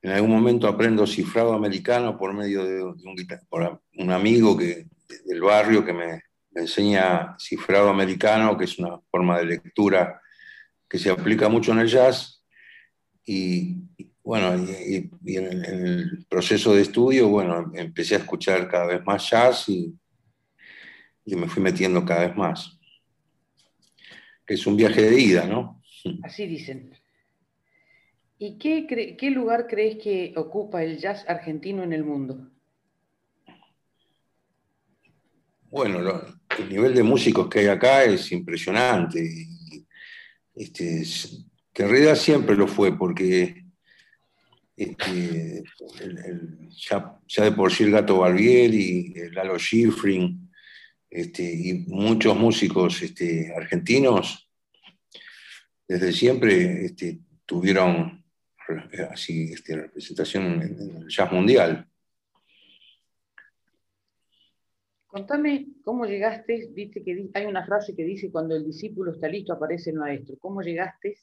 en 0.00 0.10
algún 0.10 0.30
momento 0.30 0.66
aprendo 0.66 1.06
cifrado 1.06 1.52
americano 1.52 2.16
por 2.16 2.32
medio 2.32 2.64
de, 2.64 2.82
un, 2.82 3.16
un, 3.98 4.10
amigo 4.10 4.56
que, 4.56 4.86
del 5.26 5.40
barrio 5.42 5.84
que 5.84 5.92
me, 5.92 6.22
me, 6.52 6.62
enseña 6.62 7.36
cifrado 7.38 7.90
americano, 7.90 8.56
que 8.56 8.64
es 8.64 8.78
una 8.78 8.98
forma 9.10 9.38
de 9.38 9.46
lectura 9.46 10.22
que 10.88 10.98
se 10.98 11.10
aplica 11.10 11.48
mucho 11.48 11.72
en 11.72 11.80
el 11.80 11.88
jazz. 11.88 12.42
Y, 13.26 13.76
bueno, 14.24 14.56
y, 14.56 15.10
en, 15.36 15.64
el, 15.64 16.26
proceso 16.30 16.74
de 16.74 16.82
estudio, 16.82 17.28
bueno, 17.28 17.70
empecé 17.74 18.14
a 18.14 18.18
escuchar 18.18 18.68
cada 18.68 18.86
vez 18.86 19.04
más 19.04 19.28
jazz 19.28 19.68
y, 19.68 19.94
y 21.26 21.36
me 21.36 21.46
fui 21.46 21.62
metiendo 21.62 22.06
cada 22.06 22.26
vez 22.26 22.36
más. 22.36 22.77
Es 24.48 24.66
un 24.66 24.76
viaje 24.76 25.02
de 25.02 25.20
ida, 25.20 25.46
¿no? 25.46 25.82
Así 26.22 26.46
dicen. 26.46 26.94
¿Y 28.38 28.58
qué, 28.58 29.16
qué 29.18 29.30
lugar 29.30 29.66
crees 29.68 29.96
que 30.02 30.32
ocupa 30.36 30.82
el 30.82 30.98
jazz 30.98 31.24
argentino 31.28 31.82
en 31.82 31.92
el 31.92 32.04
mundo? 32.04 32.50
Bueno, 35.70 35.98
el 36.58 36.68
nivel 36.68 36.94
de 36.94 37.02
músicos 37.02 37.48
que 37.48 37.60
hay 37.60 37.66
acá 37.66 38.04
es 38.04 38.32
impresionante. 38.32 39.48
Este, 40.54 41.04
que 41.72 41.82
en 41.82 41.90
realidad 41.90 42.16
siempre 42.16 42.56
lo 42.56 42.66
fue, 42.66 42.96
porque 42.96 43.64
este, 44.76 45.62
ya, 46.88 47.44
de 47.44 47.52
por 47.52 47.72
sí 47.72 47.84
el 47.84 47.90
Gato 47.90 48.18
Barbieri, 48.18 49.12
el 49.14 49.34
Lalo 49.34 49.58
Schifrin 49.58 50.47
este, 51.10 51.42
y 51.42 51.84
muchos 51.86 52.36
músicos 52.36 53.02
este, 53.02 53.52
argentinos, 53.54 54.48
desde 55.86 56.12
siempre 56.12 56.84
este, 56.84 57.20
tuvieron 57.46 58.24
así, 59.10 59.52
este, 59.52 59.76
representación 59.76 60.62
en 60.62 60.96
el 61.02 61.08
jazz 61.08 61.32
mundial. 61.32 61.88
Contame 65.06 65.68
cómo 65.82 66.04
llegaste, 66.04 66.68
viste 66.70 67.02
que 67.02 67.30
hay 67.32 67.46
una 67.46 67.64
frase 67.64 67.96
que 67.96 68.04
dice 68.04 68.30
cuando 68.30 68.54
el 68.54 68.66
discípulo 68.66 69.12
está 69.12 69.26
listo 69.26 69.54
aparece 69.54 69.90
el 69.90 69.96
maestro. 69.96 70.36
¿Cómo 70.38 70.60
llegaste 70.60 71.16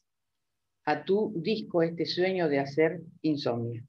a 0.86 1.04
tu 1.04 1.32
disco, 1.36 1.84
este 1.84 2.06
sueño 2.06 2.50
de 2.50 2.60
hacer 2.60 3.02
Insomnia? 3.22 3.86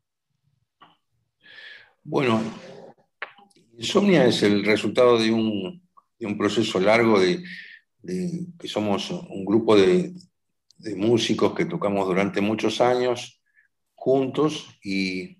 Bueno, 2.05 2.43
Insomnia 3.79 4.27
es 4.27 4.43
el 4.43 4.65
resultado 4.65 5.19
de 5.19 5.33
un, 5.33 5.86
proceso 6.39 6.81
largo 6.81 7.21
de, 7.21 7.43
que 8.59 8.69
somos 8.69 9.11
un 9.11 9.45
grupo 9.45 9.77
de, 9.77 10.15
músicos 10.97 11.55
que 11.55 11.65
tocamos 11.65 12.07
durante 12.07 12.41
muchos 12.41 12.81
años 12.81 13.43
juntos 13.95 14.79
y 14.85 15.39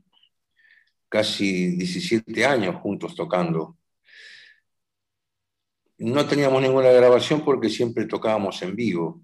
casi 1.09 1.77
17 1.77 2.45
años 2.47 2.77
juntos 2.77 3.15
tocando. 3.15 3.77
No 5.99 6.27
teníamos 6.27 6.63
ninguna 6.63 6.91
grabación 6.91 7.45
porque 7.45 7.69
siempre 7.69 8.07
tocábamos 8.07 8.61
en 8.63 8.75
vivo. 8.75 9.23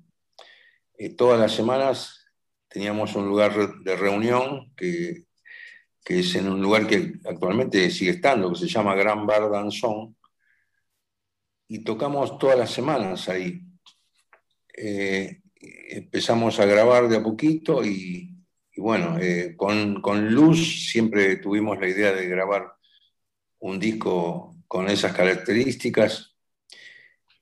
Eh, 0.96 1.14
todas 1.14 1.40
las 1.40 1.52
semanas 1.52 2.22
teníamos 2.68 3.14
un 3.16 3.28
lugar 3.28 3.82
de 3.82 3.96
reunión 3.96 4.72
que, 4.76 5.24
es 6.06 6.34
en 6.34 6.48
un 6.48 6.60
lugar 6.60 6.86
que 6.86 7.14
actualmente 7.24 7.90
sigue 7.90 8.12
estando, 8.12 8.52
que 8.52 8.58
se 8.58 8.68
llama 8.68 8.94
Gran 8.94 9.26
Bar 9.26 9.50
Danzón, 9.50 10.16
y 11.72 11.78
tocamos 11.78 12.36
todas 12.36 12.58
las 12.58 12.70
semanas 12.70 13.30
ahí. 13.30 13.62
Eh, 14.76 15.40
empezamos 15.88 16.60
a 16.60 16.66
grabar 16.66 17.08
de 17.08 17.16
a 17.16 17.22
poquito 17.22 17.82
y, 17.82 18.36
bueno, 18.76 19.16
eh, 19.18 19.54
con, 19.56 20.02
con, 20.02 20.34
Luz 20.34 20.90
siempre 20.90 21.36
tuvimos 21.36 21.80
la 21.80 21.88
idea 21.88 22.12
de 22.12 22.28
grabar 22.28 22.74
un 23.60 23.78
disco 23.78 24.54
con 24.68 24.90
esas 24.90 25.14
características 25.14 26.36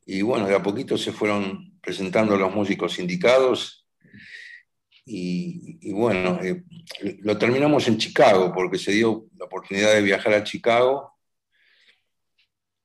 y 0.07 0.23
bueno, 0.23 0.47
de 0.47 0.55
a 0.55 0.62
poquito 0.62 0.97
se 0.97 1.11
fueron 1.11 1.81
presentando 1.81 2.36
los 2.36 2.55
músicos 2.55 3.01
indicados 3.01 3.85
y, 5.05 5.90
bueno, 5.90 6.39
eh, 6.40 6.62
lo 7.19 7.36
terminamos 7.36 7.89
en 7.89 7.98
Chicago 7.98 8.52
porque 8.55 8.78
se 8.78 8.93
dio 8.93 9.27
la 9.36 9.47
oportunidad 9.47 9.93
de 9.93 10.02
viajar 10.02 10.35
a 10.35 10.44
Chicago 10.44 11.20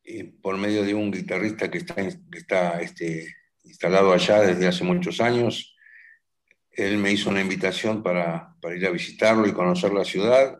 eh, 0.05 0.33
por 0.41 0.57
medio 0.57 0.83
de 0.83 0.93
un 0.93 1.11
guitarrista 1.11 1.69
que 1.69 1.79
está, 1.79 1.95
está 2.01 2.81
este, 2.81 3.35
instalado 3.63 4.13
allá 4.13 4.41
desde 4.41 4.67
hace 4.67 4.83
muchos 4.83 5.19
años. 5.19 5.75
Él 6.71 6.97
me 6.97 7.11
hizo 7.11 7.29
una 7.29 7.41
invitación 7.41 8.03
para, 8.03 8.55
para 8.61 8.75
ir 8.75 8.85
a 8.85 8.91
visitarlo 8.91 9.47
y 9.47 9.53
conocer 9.53 9.91
la 9.93 10.05
ciudad. 10.05 10.59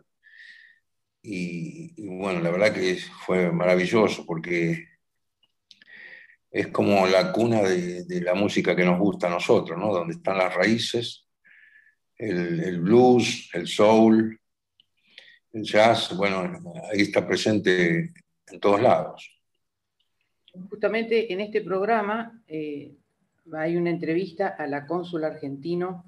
Y, 1.22 1.94
bueno, 2.06 2.40
la 2.40 2.50
verdad 2.50 2.72
que 2.72 2.98
fue 3.24 3.50
maravilloso 3.50 4.24
porque 4.24 4.86
es 6.50 6.68
como 6.68 7.06
la 7.06 7.32
cuna 7.32 7.62
de, 7.62 8.04
de, 8.04 8.20
la 8.20 8.34
música 8.34 8.76
que 8.76 8.84
nos 8.84 8.98
gusta 8.98 9.26
a 9.26 9.30
nosotros, 9.30 9.78
¿no? 9.78 9.92
Donde 9.92 10.14
están 10.14 10.38
las 10.38 10.54
raíces 10.54 11.26
el, 12.18 12.80
blues, 12.80 13.50
el 13.52 13.66
soul, 13.66 14.40
el 15.52 15.62
jazz, 15.62 16.16
bueno, 16.16 16.60
ahí 16.92 17.02
está 17.02 17.26
presente 17.26 18.12
en 18.46 18.60
todos 18.60 18.80
lados. 18.80 19.35
Justamente 20.70 21.32
en 21.32 21.40
este 21.40 21.60
programa 21.60 22.42
eh, 22.48 22.94
hay 23.52 23.76
una 23.76 23.90
entrevista 23.90 24.48
a 24.48 24.66
la 24.66 24.86
cónsul 24.86 25.24
argentino 25.24 26.04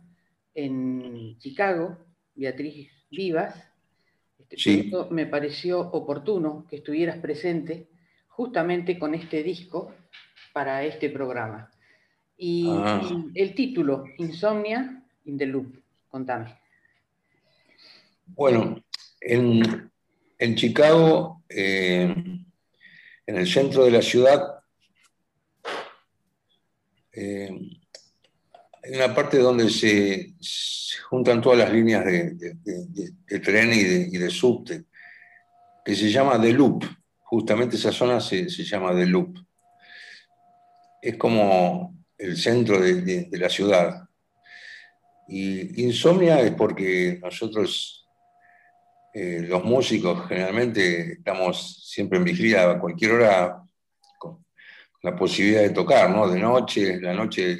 en 0.54 1.38
Chicago, 1.38 1.96
Beatriz 2.34 2.90
Vivas. 3.10 3.54
Este 4.38 4.56
sí. 4.56 4.92
me 5.10 5.26
pareció 5.26 5.80
oportuno 5.80 6.66
que 6.68 6.76
estuvieras 6.76 7.18
presente 7.18 7.88
justamente 8.28 8.98
con 8.98 9.14
este 9.14 9.42
disco 9.42 9.92
para 10.52 10.84
este 10.84 11.10
programa. 11.10 11.70
Y, 12.36 12.68
ah. 12.70 13.02
y 13.34 13.40
el 13.40 13.54
título, 13.54 14.04
Insomnia 14.18 15.02
in 15.24 15.36
the 15.36 15.46
Loop. 15.46 15.74
Contame. 16.08 16.56
Bueno, 18.26 18.82
en, 19.20 19.90
Chicago, 20.54 21.42
eh, 21.48 22.14
en 23.28 23.36
el 23.36 23.46
centro 23.46 23.84
de 23.84 23.90
la 23.90 24.00
ciudad, 24.00 24.60
eh, 27.12 27.50
hay 28.82 28.94
una 28.94 29.14
parte 29.14 29.36
donde 29.36 29.68
se, 29.68 30.34
juntan 31.10 31.42
todas 31.42 31.58
las 31.58 31.70
líneas 31.70 32.06
de, 32.06 33.38
tren 33.40 33.70
y 33.74 34.16
de, 34.16 34.30
subte, 34.30 34.84
que 35.84 35.94
se 35.94 36.10
llama 36.10 36.40
The 36.40 36.54
Loop. 36.54 36.84
Justamente 37.24 37.76
esa 37.76 37.92
zona 37.92 38.18
se, 38.18 38.48
se 38.48 38.64
llama 38.64 38.94
The 38.94 39.04
Loop. 39.04 39.36
Es 41.02 41.18
como 41.18 42.02
el 42.16 42.34
centro 42.34 42.80
de, 42.80 43.28
la 43.32 43.50
ciudad. 43.50 44.08
Y 45.28 45.82
insomnia 45.82 46.40
es 46.40 46.52
porque 46.52 47.18
nosotros, 47.22 48.07
eh, 49.14 49.44
los 49.48 49.64
músicos, 49.64 50.28
generalmente 50.28 51.14
estamos 51.14 51.88
siempre 51.88 52.18
en 52.18 52.24
vigilia 52.24 52.70
a 52.70 52.80
cualquier 52.80 53.12
hora 53.12 53.62
con 54.18 54.44
la 55.02 55.16
posibilidad 55.16 55.62
de 55.62 55.70
tocar, 55.70 56.10
¿no? 56.10 56.28
De 56.28 56.38
noche, 56.40 57.00
la 57.00 57.14
noche 57.14 57.58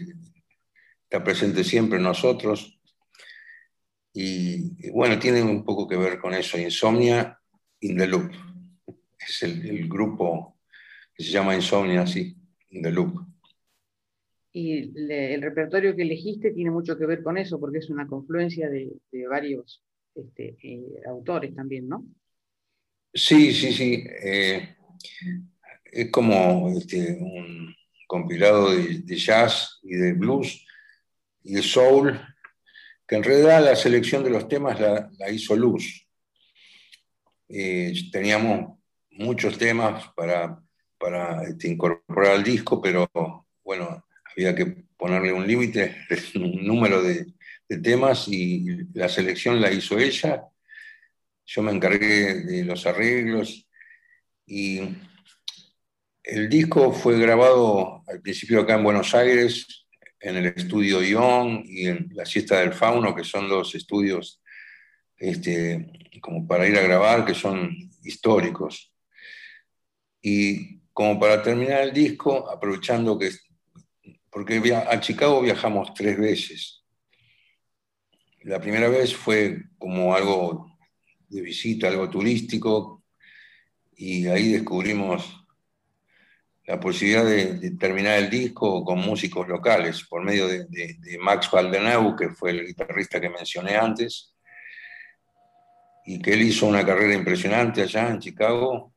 está 1.03 1.23
presente 1.23 1.65
siempre 1.65 1.99
en 1.99 2.05
nosotros. 2.05 2.79
Y, 4.13 4.91
bueno, 4.91 5.19
tiene 5.19 5.43
un 5.43 5.65
poco 5.65 5.87
que 5.87 5.97
ver 5.97 6.19
con 6.19 6.35
eso, 6.35 6.59
Insomnia 6.59 7.39
in 7.81 7.97
the 7.97 8.07
Loop. 8.07 8.33
Es 9.19 9.43
el, 9.43 9.89
grupo 9.89 10.59
que 11.15 11.23
se 11.23 11.31
llama 11.31 11.55
Insomnia, 11.55 12.07
sí, 12.07 12.37
in 12.71 12.83
the 12.83 12.91
Loop 12.91 13.29
y 14.59 14.93
el 15.13 15.43
repertorio 15.43 15.95
que 15.95 16.03
elegiste 16.03 16.51
tiene 16.51 16.71
mucho 16.71 16.99
que 16.99 17.07
ver 17.07 17.23
con 17.23 17.39
eso, 17.39 17.61
porque 17.61 17.79
es 17.79 17.91
una 17.91 18.09
confluencia 18.09 18.69
de, 18.69 18.91
varios 19.29 19.85
este, 20.19 20.57
eh, 20.63 21.01
autores 21.07 21.55
también, 21.55 21.89
¿no? 21.89 22.05
Sí, 23.13 23.53
sí, 23.53 23.73
sí. 23.73 24.05
Eh, 24.23 24.77
es 25.85 26.11
como 26.11 26.71
este, 26.77 27.19
un 27.21 27.75
compilado 28.07 28.73
de, 28.73 29.17
jazz 29.17 29.79
y 29.83 29.95
de 29.95 30.13
blues 30.13 30.67
y 31.43 31.55
de 31.55 31.63
soul, 31.63 32.21
que 33.07 33.17
en 33.17 33.23
realidad 33.23 33.65
la 33.65 33.77
selección 33.77 34.23
de 34.23 34.31
los 34.31 34.49
temas 34.49 34.79
la, 34.81 35.31
hizo 35.31 35.57
Luz. 35.57 36.07
Eh, 37.49 37.95
teníamos 38.13 38.79
muchos 39.11 39.57
temas 39.57 40.09
para, 40.15 40.63
para 40.99 41.45
este, 41.45 41.69
incorporar 41.69 42.33
al 42.33 42.45
disco, 42.45 42.81
pero 42.81 43.09
bueno, 43.65 44.05
había 44.37 44.55
que 44.55 44.67
ponerle 44.97 45.33
un 45.33 45.47
límite, 45.47 45.97
un 46.35 46.67
número 46.67 47.03
de, 47.03 47.27
temas 47.77 48.27
y 48.29 48.65
la 48.95 49.09
selección 49.09 49.61
la 49.61 49.71
hizo 49.71 49.99
ella. 49.99 50.45
Yo 51.45 51.63
me 51.63 51.73
encargué 51.73 52.35
de 52.45 52.65
los 52.65 52.87
arreglos 52.87 53.69
y 54.47 54.81
el 56.23 56.49
disco 56.49 56.93
fue 56.93 57.19
grabado 57.19 58.03
al 58.07 58.23
principio 58.23 58.61
acá 58.61 58.75
en 58.75 58.85
Buenos 58.85 59.15
Aires, 59.15 59.87
en 60.21 60.37
el 60.37 60.47
estudio 60.47 61.03
Ion 61.03 61.63
y 61.67 61.87
en 61.89 62.09
la 62.15 62.25
Siesta 62.25 62.61
del 62.61 62.73
Fauno, 62.73 63.15
que 63.15 63.25
son 63.25 63.49
los 63.49 63.75
estudios 63.75 64.43
este, 65.19 65.93
como 66.21 66.47
para 66.47 66.67
ir 66.67 66.77
a 66.79 66.83
grabar, 66.83 67.25
que 67.25 67.35
son 67.35 67.71
históricos. 68.03 68.93
Y 70.23 70.79
como 70.93 71.21
para 71.21 71.43
terminar 71.43 71.83
el 71.83 71.93
disco, 71.93 72.51
aprovechando 72.51 73.19
que 73.19 73.31
porque 74.31 74.61
a 74.75 75.01
Chicago 75.01 75.41
viajamos 75.41 75.95
tres 75.95 76.19
veces. 76.19 76.85
La 78.49 78.59
primera 78.59 78.89
vez 78.89 79.15
fue 79.15 79.65
como 79.77 80.15
algo 80.15 80.79
de 81.29 81.43
visita, 81.43 81.89
algo 81.89 82.09
turístico, 82.09 83.05
y 83.95 84.27
ahí 84.27 84.53
descubrimos 84.53 85.45
la 86.67 86.81
posibilidad 86.81 87.27
de, 87.27 87.73
terminar 87.73 88.19
el 88.19 88.31
disco 88.31 88.83
con 88.85 89.01
músicos 89.01 89.47
locales, 89.49 90.03
por 90.09 90.25
medio 90.25 90.49
de, 90.49 90.67
Max 91.21 91.51
Valdenau, 91.51 92.17
que 92.17 92.31
fue 92.31 92.53
el 92.53 92.67
guitarrista 92.67 93.21
que 93.21 93.29
mencioné 93.29 93.77
antes, 93.77 94.35
y 96.07 96.19
que 96.19 96.33
él 96.33 96.41
hizo 96.41 96.65
una 96.65 96.87
carrera 96.87 97.13
impresionante 97.13 97.83
allá 97.83 98.09
en 98.09 98.19
Chicago, 98.19 98.95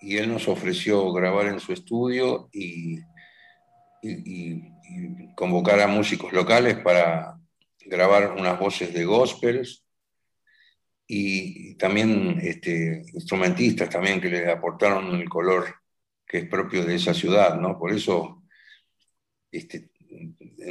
y 0.00 0.16
él 0.16 0.28
nos 0.32 0.48
ofreció 0.48 1.12
grabar 1.12 1.46
en 1.46 1.60
su 1.60 1.72
estudio 1.72 2.48
y 2.52 2.98
y, 4.02 4.62
convocar 5.34 5.80
a 5.80 5.86
músicos 5.86 6.32
locales 6.32 6.76
para 6.78 7.39
grabar 7.90 8.32
unas 8.38 8.58
voces 8.58 8.94
de 8.94 9.04
gospels 9.04 9.84
y 11.06 11.74
también 11.74 12.38
este, 12.40 13.02
instrumentistas 13.12 13.90
también 13.90 14.20
que 14.20 14.28
le 14.28 14.50
aportaron 14.50 15.20
el 15.20 15.28
color 15.28 15.74
que 16.24 16.38
es 16.38 16.48
propio 16.48 16.84
de 16.84 16.94
esa 16.94 17.12
ciudad, 17.12 17.58
¿no? 17.58 17.76
Por 17.76 17.92
eso 17.92 18.44
este, 19.50 19.90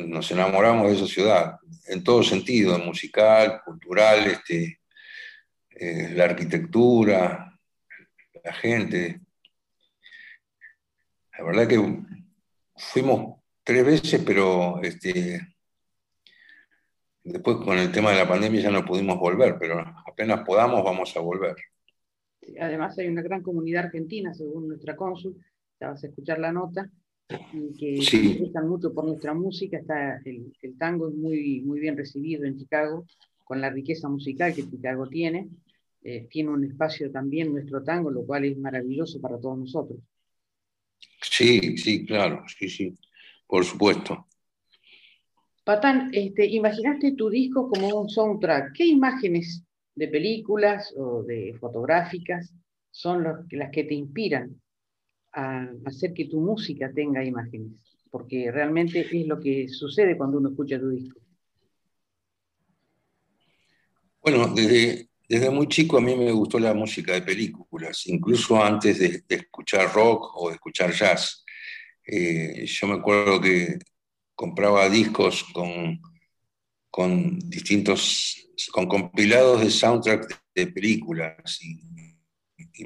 nos 0.07 0.31
enamoramos 0.31 0.87
de 0.87 0.95
esa 0.95 1.07
ciudad, 1.07 1.59
en 1.87 2.03
todo 2.03 2.23
sentido, 2.23 2.79
musical, 2.79 3.61
cultural, 3.65 4.27
este, 4.27 4.79
eh, 5.71 6.13
la 6.13 6.23
arquitectura, 6.25 7.59
la 8.41 8.53
gente. 8.53 9.19
La 11.37 11.43
verdad 11.43 11.67
que 11.67 11.99
fuimos 12.77 13.41
tres 13.63 13.85
veces, 13.85 14.21
pero 14.25 14.81
este, 14.81 15.41
después 17.30 17.57
con 17.57 17.77
el 17.77 17.91
tema 17.91 18.11
de 18.11 18.18
la 18.18 18.27
pandemia 18.27 18.61
ya 18.61 18.72
no 18.72 18.85
pudimos 18.85 19.19
volver, 19.19 19.57
pero 19.60 19.80
apenas 20.06 20.41
podamos 20.45 20.84
vamos 20.84 21.15
a 21.15 21.19
volver. 21.19 21.56
Además 22.60 22.97
hay 22.97 23.07
una 23.07 23.22
gran 23.22 23.41
comunidad 23.41 23.85
argentina, 23.85 24.34
según 24.34 24.68
nuestra 24.68 24.95
cónsul, 24.95 25.35
ya 25.80 25.89
vas 25.89 26.03
a 26.03 26.07
escuchar 26.07 26.39
la 26.39 26.51
nota, 26.51 26.89
y 27.53 27.77
que 27.77 28.01
sí. 28.01 28.38
gustan 28.39 28.68
mucho 28.68 28.93
por 28.93 29.06
nuestra 29.06 29.34
música. 29.34 29.77
Está 29.77 30.19
el, 30.26 30.51
tango 30.77 31.10
es 31.10 31.15
muy, 31.15 31.61
muy 31.61 31.80
bien 31.80 31.95
recibido 31.95 32.45
en 32.45 32.57
Chicago, 32.57 33.06
con 33.43 33.61
la 33.61 33.69
riqueza 33.69 34.10
musical 34.10 34.53
que 34.53 34.68
Chicago 34.68 35.07
tiene. 35.07 35.49
Eh, 36.01 36.27
tiene 36.30 36.49
un 36.49 36.64
espacio 36.64 37.11
también 37.11 37.51
nuestro 37.51 37.84
tango, 37.84 38.10
lo 38.10 38.26
cual 38.26 38.45
es 38.45 38.57
maravilloso 38.57 39.19
para 39.19 39.39
todos 39.39 39.60
nosotros. 39.60 39.99
Sí, 41.22 41.77
sí, 41.77 42.06
claro, 42.06 42.43
sí, 42.47 42.69
sí, 42.69 42.95
por 43.45 43.65
supuesto. 43.65 44.28
Patán, 45.64 46.10
este, 46.14 46.45
imaginaste 46.45 47.14
tu 47.14 47.30
disco 47.30 47.69
como 47.69 47.99
un 47.99 48.10
soundtrack. 48.10 48.73
¿Qué 48.73 48.86
imágenes 48.86 49.64
de 49.95 50.07
películas 50.07 50.94
o 50.98 51.23
de 51.23 51.56
fotográficas 51.60 52.53
son 52.91 53.23
las 53.23 53.69
que 53.72 53.84
te 53.84 53.94
inspiran 53.94 54.60
a 55.34 55.69
hacer 55.86 56.14
que 56.14 56.26
tu 56.26 56.40
música 56.40 56.91
tenga 56.94 57.23
imágenes? 57.23 57.73
Porque 58.10 58.52
realmente 58.52 59.02
es 59.02 59.27
lo 59.27 59.40
que 59.40 59.68
sucede 59.68 60.18
cuando 60.18 60.40
uno 60.40 60.49
escucha 60.49 60.80
tu 60.80 60.90
disco. 60.90 61.19
Bueno, 64.22 64.53
desde, 64.53 65.10
desde 65.30 65.49
muy 65.49 65.68
chico 65.68 65.98
a 65.98 66.02
mí 66.02 66.15
me 66.15 66.31
gustó 66.31 66.60
la 66.60 66.73
música 66.73 67.14
de 67.14 67.22
películas, 67.22 68.07
incluso 68.07 68.61
antes 68.61 68.99
de, 68.99 69.23
escuchar 69.30 69.94
rock 69.94 70.31
o 70.36 70.49
de 70.49 70.56
escuchar 70.56 70.91
jazz. 70.91 71.45
Eh, 72.06 72.65
yo 72.65 72.88
me 72.88 72.95
acuerdo 72.95 73.40
que 73.40 73.77
compraba 74.39 74.87
discos 74.89 75.43
con, 75.51 76.01
con 76.89 77.37
distintos, 77.49 78.47
con 78.71 78.87
compilados 78.87 79.59
de 79.59 79.69
soundtrack 79.69 80.43
de, 80.55 80.67
películas 80.67 81.59
y, 81.61 81.83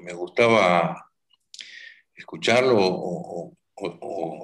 me 0.02 0.14
gustaba 0.14 1.12
escucharlo 2.16 2.76
o, 2.80 3.54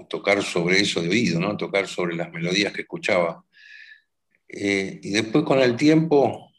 tocar 0.07 0.43
sobre 0.43 0.81
eso 0.81 1.01
de 1.01 1.09
oído, 1.09 1.39
¿no? 1.39 1.57
tocar 1.57 1.87
sobre 1.87 2.15
las 2.15 2.31
melodías 2.31 2.71
que 2.73 2.81
escuchaba. 2.81 3.43
Eh, 4.47 4.99
y 5.01 5.09
después 5.09 5.43
con 5.43 5.59
el 5.59 5.75
tiempo 5.75 6.51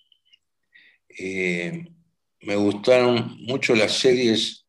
eh, 1.08 1.86
me 2.40 2.56
gustaron 2.56 3.36
mucho 3.44 3.76
las 3.76 3.92
series 3.92 4.66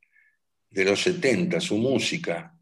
de 0.69 0.85
los 0.85 1.01
70, 1.01 1.59
su 1.59 1.77
música. 1.77 2.55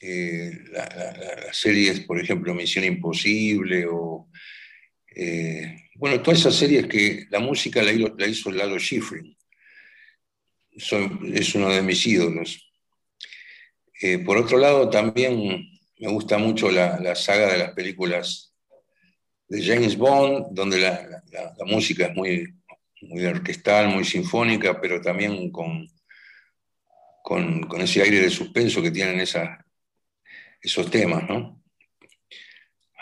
Eh, 0.00 0.50
las 0.72 1.56
series, 1.56 2.00
por 2.00 2.20
ejemplo, 2.20 2.54
Misión 2.54 2.84
Imposible 2.84 3.86
o... 3.86 4.28
Eh, 5.14 5.76
bueno, 5.96 6.22
todas 6.22 6.40
esas 6.40 6.54
series 6.54 6.86
que 6.86 7.26
la 7.30 7.40
música 7.40 7.82
la, 7.82 7.92
la 7.92 8.26
hizo 8.26 8.50
Lalo 8.50 8.78
Schifrin. 8.78 9.36
es 10.72 11.54
uno 11.54 11.68
de 11.68 11.82
mis 11.82 12.06
ídolos. 12.06 12.72
por 14.24 14.38
otro 14.38 14.56
lado, 14.56 14.88
también 14.88 15.70
me 16.00 16.08
gusta 16.08 16.38
mucho 16.38 16.70
la, 16.70 17.14
saga 17.14 17.52
de 17.52 17.58
las 17.58 17.72
películas 17.72 18.54
de 19.48 19.62
James 19.62 19.96
Bond, 19.96 20.46
donde 20.52 20.78
la, 20.78 21.22
música 21.66 22.06
es 22.06 22.14
muy, 22.14 23.26
orquestal, 23.26 23.88
muy 23.88 24.04
sinfónica, 24.04 24.80
pero 24.80 25.00
también 25.02 25.50
con, 25.50 25.86
con, 27.22 27.80
ese 27.82 28.00
aire 28.00 28.20
de 28.20 28.30
suspenso 28.30 28.80
que 28.80 28.90
tienen 28.90 29.20
esos 30.60 30.90
temas, 30.90 31.28
¿no? 31.28 31.62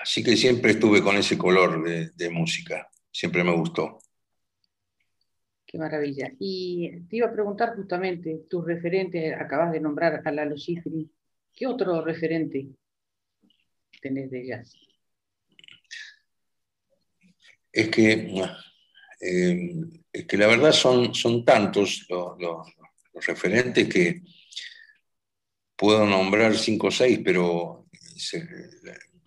Así 0.01 0.23
que 0.23 0.37
siempre 0.37 0.73
estuve 0.73 1.03
con 1.03 1.17
ese 1.17 1.37
color 1.37 1.83
de, 2.15 2.31
música, 2.31 2.89
siempre 3.11 3.43
me 3.43 3.55
gustó. 3.55 3.99
Qué 5.67 5.77
maravilla. 5.77 6.31
Y 6.39 7.01
te 7.09 7.17
iba 7.17 7.27
a 7.27 7.33
preguntar 7.33 7.75
justamente, 7.77 8.47
tus 8.49 8.65
referentes, 8.65 9.35
acabas 9.39 9.73
de 9.73 9.81
nombrar 9.81 10.23
a 10.25 10.31
Lalo 10.31 10.57
Schifrin, 10.57 11.11
¿qué 11.55 11.67
otro 11.67 12.03
referente 12.05 12.69
tenés 14.01 14.31
de 14.31 14.47
jazz? 14.47 14.77
es 17.73 17.89
que, 17.91 18.43
eh, 19.21 19.75
es 20.13 20.27
que 20.27 20.37
la 20.37 20.47
verdad 20.47 20.73
son, 20.73 21.15
son 21.15 21.45
tantos 21.45 22.07
los, 22.09 22.39
los- 22.41 22.67
los 23.15 23.27
referentes 23.27 23.89
que 23.89 24.23
puedo 25.79 26.05
nombrar 26.05 26.57
cinco 26.57 26.89
o 26.89 26.91
seis, 26.91 27.21
pero 27.25 27.87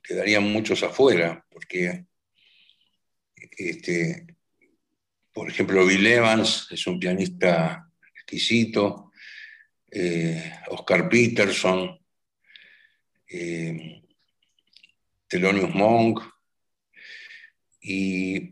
quedarían 0.04 0.44
muchos 0.44 0.84
afuera, 0.84 1.46
porque, 1.50 2.06
este, 3.58 4.28
por 5.32 5.50
ejemplo, 5.50 5.86
Bill 5.86 6.06
Evans 6.06 6.68
es 6.70 6.86
un 6.88 7.00
pianista 7.00 7.90
exquisito, 8.14 9.14
eh, 9.90 10.54
Oscar 10.68 11.08
Peterson, 11.08 11.98
eh, 13.28 14.04
Thelonious 15.28 15.74
Monk, 15.74 16.22
y, 17.80 18.52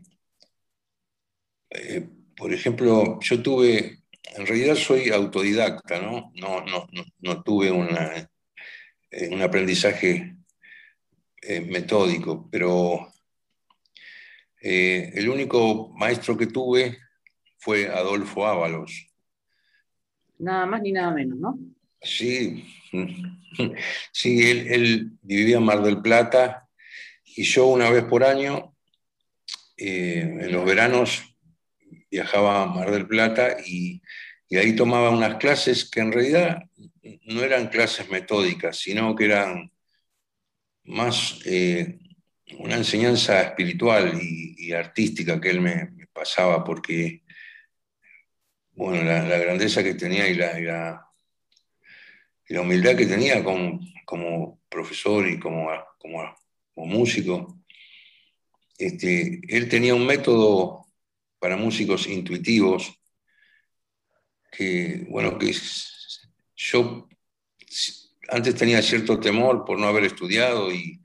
eh, 1.68 2.08
por 2.34 2.54
ejemplo, 2.54 3.20
yo 3.20 3.42
tuve, 3.42 3.99
en 4.36 4.46
realidad 4.46 4.74
soy 4.76 5.10
autodidacta, 5.10 6.00
¿no? 6.00 6.32
No, 6.34 6.64
no, 6.64 6.86
no, 6.92 7.04
no 7.18 7.42
tuve 7.42 7.70
una, 7.70 8.28
eh, 9.10 9.28
un 9.30 9.42
aprendizaje 9.42 10.36
eh, 11.42 11.60
metódico, 11.60 12.48
pero 12.50 13.12
eh, 14.60 15.10
el 15.14 15.28
único 15.28 15.90
maestro 15.94 16.36
que 16.36 16.46
tuve 16.46 16.98
fue 17.58 17.88
Adolfo 17.88 18.46
Ábalos. 18.46 19.06
Nada 20.38 20.66
más 20.66 20.80
ni 20.82 20.92
nada 20.92 21.12
menos, 21.12 21.38
¿no? 21.38 21.58
Sí, 22.00 22.64
sí 24.12 24.50
él, 24.50 24.66
él 24.68 25.10
vivía 25.22 25.58
en 25.58 25.64
Mar 25.64 25.82
del 25.82 26.00
Plata 26.00 26.68
y 27.24 27.42
yo 27.42 27.66
una 27.66 27.90
vez 27.90 28.04
por 28.04 28.24
año, 28.24 28.74
en 29.76 30.52
los 30.52 30.64
veranos, 30.66 31.29
viajaba 32.10 32.62
a 32.62 32.66
Mar 32.66 32.90
del 32.90 33.06
Plata 33.06 33.56
y, 33.64 34.02
ahí 34.52 34.74
tomaba 34.74 35.10
unas 35.10 35.36
clases 35.36 35.88
que 35.88 36.00
en 36.00 36.10
realidad 36.10 36.64
no 37.24 37.42
eran 37.42 37.68
clases 37.68 38.10
metódicas, 38.10 38.78
sino 38.78 39.14
que 39.14 39.26
eran 39.26 39.70
más 40.84 41.38
eh, 41.44 42.00
una 42.58 42.76
enseñanza 42.76 43.42
espiritual 43.42 44.18
y, 44.20 44.72
artística 44.72 45.40
que 45.40 45.50
él 45.50 45.60
me, 45.60 45.90
pasaba, 46.12 46.64
porque, 46.64 47.22
bueno, 48.72 49.02
la, 49.04 49.38
grandeza 49.38 49.82
que 49.82 49.94
tenía 49.94 50.28
y 50.28 50.34
la, 50.34 51.06
la 52.48 52.60
humildad 52.60 52.96
que 52.96 53.06
tenía 53.06 53.42
como, 53.44 53.80
como 54.04 54.60
profesor 54.68 55.28
y 55.28 55.38
como, 55.38 55.68
como, 55.98 56.36
como 56.74 56.86
músico, 56.86 57.60
este, 58.76 59.40
él 59.48 59.68
tenía 59.68 59.94
un 59.94 60.06
método 60.06 60.79
para 61.40 61.56
músicos 61.56 62.06
intuitivos 62.06 62.92
que, 64.52 65.06
bueno, 65.08 65.38
que 65.38 65.52
yo 66.56 67.08
antes 68.28 68.54
tenía 68.54 68.82
cierto 68.82 69.18
temor 69.18 69.64
por 69.64 69.78
no 69.78 69.86
haber 69.86 70.04
estudiado 70.04 70.72
y, 70.72 71.00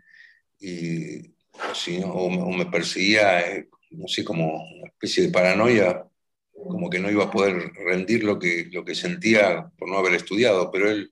o 2.06 2.50
me 2.52 2.66
perseguía, 2.66 3.40
eh, 3.52 3.68
no 3.92 4.08
sé, 4.08 4.24
como 4.24 4.64
una 4.64 4.88
especie 4.88 5.24
de 5.24 5.32
paranoia, 5.32 6.06
como 6.54 6.90
que 6.90 7.00
no 7.00 7.12
iba 7.12 7.26
a 7.26 7.32
poder 7.32 7.72
rendir 7.74 8.24
lo 8.24 8.40
que, 8.40 8.68
lo 8.72 8.84
que 8.84 8.96
sentía 8.96 9.70
por 9.78 9.90
no 9.90 9.98
haber 9.98 10.14
estudiado, 10.16 10.72
pero 10.72 10.90
él 10.90 11.12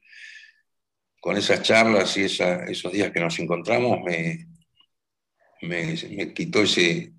con 1.20 1.36
esas 1.38 1.64
charlas 1.64 2.16
y 2.18 2.26
esa- 2.26 2.66
esos 2.66 2.92
días 2.94 3.12
que 3.12 3.20
nos 3.20 3.40
encontramos 3.40 4.00
me, 4.06 4.46
me, 5.62 5.96
me 6.16 6.34
quitó 6.34 6.62
ese, 6.64 7.14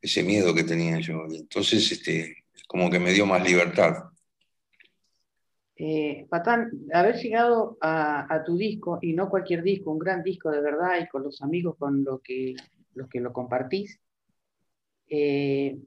ese 0.00 0.22
miedo 0.22 0.54
que 0.54 0.64
tenía 0.64 0.98
yo. 1.00 1.26
Entonces, 1.30 1.90
este, 1.92 2.36
como 2.66 2.90
que 2.90 2.98
me 2.98 3.12
dio 3.12 3.26
más 3.26 3.42
libertad. 3.44 4.10
Eh, 5.76 6.26
Patán, 6.28 6.70
haber 6.92 7.16
llegado 7.16 7.78
a, 7.80 8.42
tu 8.44 8.56
disco, 8.56 8.98
y 9.00 9.14
no 9.14 9.30
cualquier 9.30 9.62
disco, 9.62 9.90
un 9.90 9.98
gran 9.98 10.22
disco 10.22 10.50
de 10.50 10.60
verdad, 10.60 11.00
y 11.02 11.08
con 11.08 11.22
los 11.22 11.40
amigos 11.40 11.76
con 11.78 12.04
lo 12.04 12.18
que, 12.18 12.54
los 12.94 13.08
que 13.08 13.20
lo 13.20 13.32
compartís, 13.32 13.98
eh, 15.08 15.78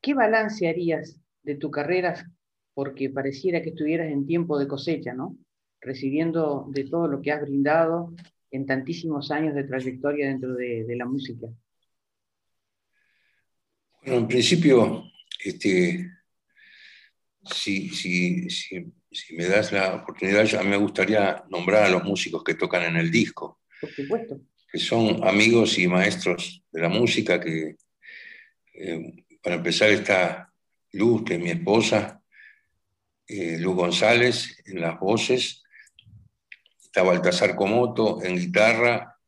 ¿qué 0.00 0.14
balance 0.14 0.68
harías 0.68 1.20
de 1.42 1.56
tu 1.56 1.70
carrera? 1.70 2.30
Porque 2.74 3.10
pareciera 3.10 3.60
que 3.60 3.70
estuvieras 3.70 4.08
en 4.08 4.24
tiempo 4.24 4.58
de 4.58 4.68
cosecha, 4.68 5.14
¿no? 5.14 5.36
Recibiendo 5.80 6.66
de 6.70 6.84
todo 6.84 7.08
lo 7.08 7.20
que 7.20 7.32
has 7.32 7.42
brindado 7.42 8.14
en 8.52 8.66
tantísimos 8.66 9.32
años 9.32 9.54
de 9.54 9.64
trayectoria 9.64 10.28
dentro 10.28 10.54
de, 10.54 10.84
de 10.84 10.96
la 10.96 11.06
música. 11.06 11.48
Bueno, 14.04 14.20
en 14.20 14.28
principio, 14.28 15.10
este, 15.42 16.10
si, 17.50 17.88
si, 17.88 18.50
si, 18.50 18.92
si 19.10 19.34
me 19.34 19.46
das 19.46 19.72
la 19.72 19.94
oportunidad, 19.94 20.54
a 20.56 20.62
mí 20.62 20.68
me 20.68 20.76
gustaría 20.76 21.42
nombrar 21.48 21.84
a 21.84 21.88
los 21.88 22.04
músicos 22.04 22.44
que 22.44 22.54
tocan 22.54 22.82
en 22.82 22.96
el 22.96 23.10
disco, 23.10 23.62
Por 23.80 23.90
supuesto. 23.90 24.40
que 24.70 24.78
son 24.78 25.26
amigos 25.26 25.78
y 25.78 25.88
maestros 25.88 26.62
de 26.70 26.82
la 26.82 26.90
música, 26.90 27.40
que 27.40 27.76
eh, 28.74 29.24
para 29.42 29.56
empezar 29.56 29.88
está 29.90 30.52
Luz, 30.92 31.24
que 31.24 31.34
es 31.36 31.40
mi 31.40 31.50
esposa, 31.50 32.22
eh, 33.26 33.58
Luz 33.58 33.74
González 33.74 34.62
en 34.66 34.82
las 34.82 35.00
voces, 35.00 35.62
está 36.82 37.02
Baltasar 37.02 37.56
Comoto 37.56 38.22
en 38.22 38.36
guitarra, 38.36 39.18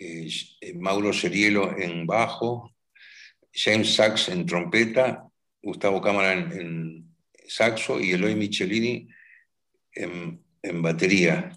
eh, 0.00 0.30
Mauro 0.76 1.12
Serielo 1.12 1.76
en 1.76 2.06
bajo, 2.06 2.74
James 3.52 3.94
Sachs 3.94 4.28
en 4.28 4.46
trompeta, 4.46 5.28
Gustavo 5.62 6.00
Cámara 6.00 6.32
en, 6.32 7.06
saxo 7.46 7.98
y 7.98 8.10
Eloy 8.10 8.34
Michelini 8.34 9.08
en, 9.92 10.42
batería. 10.82 11.50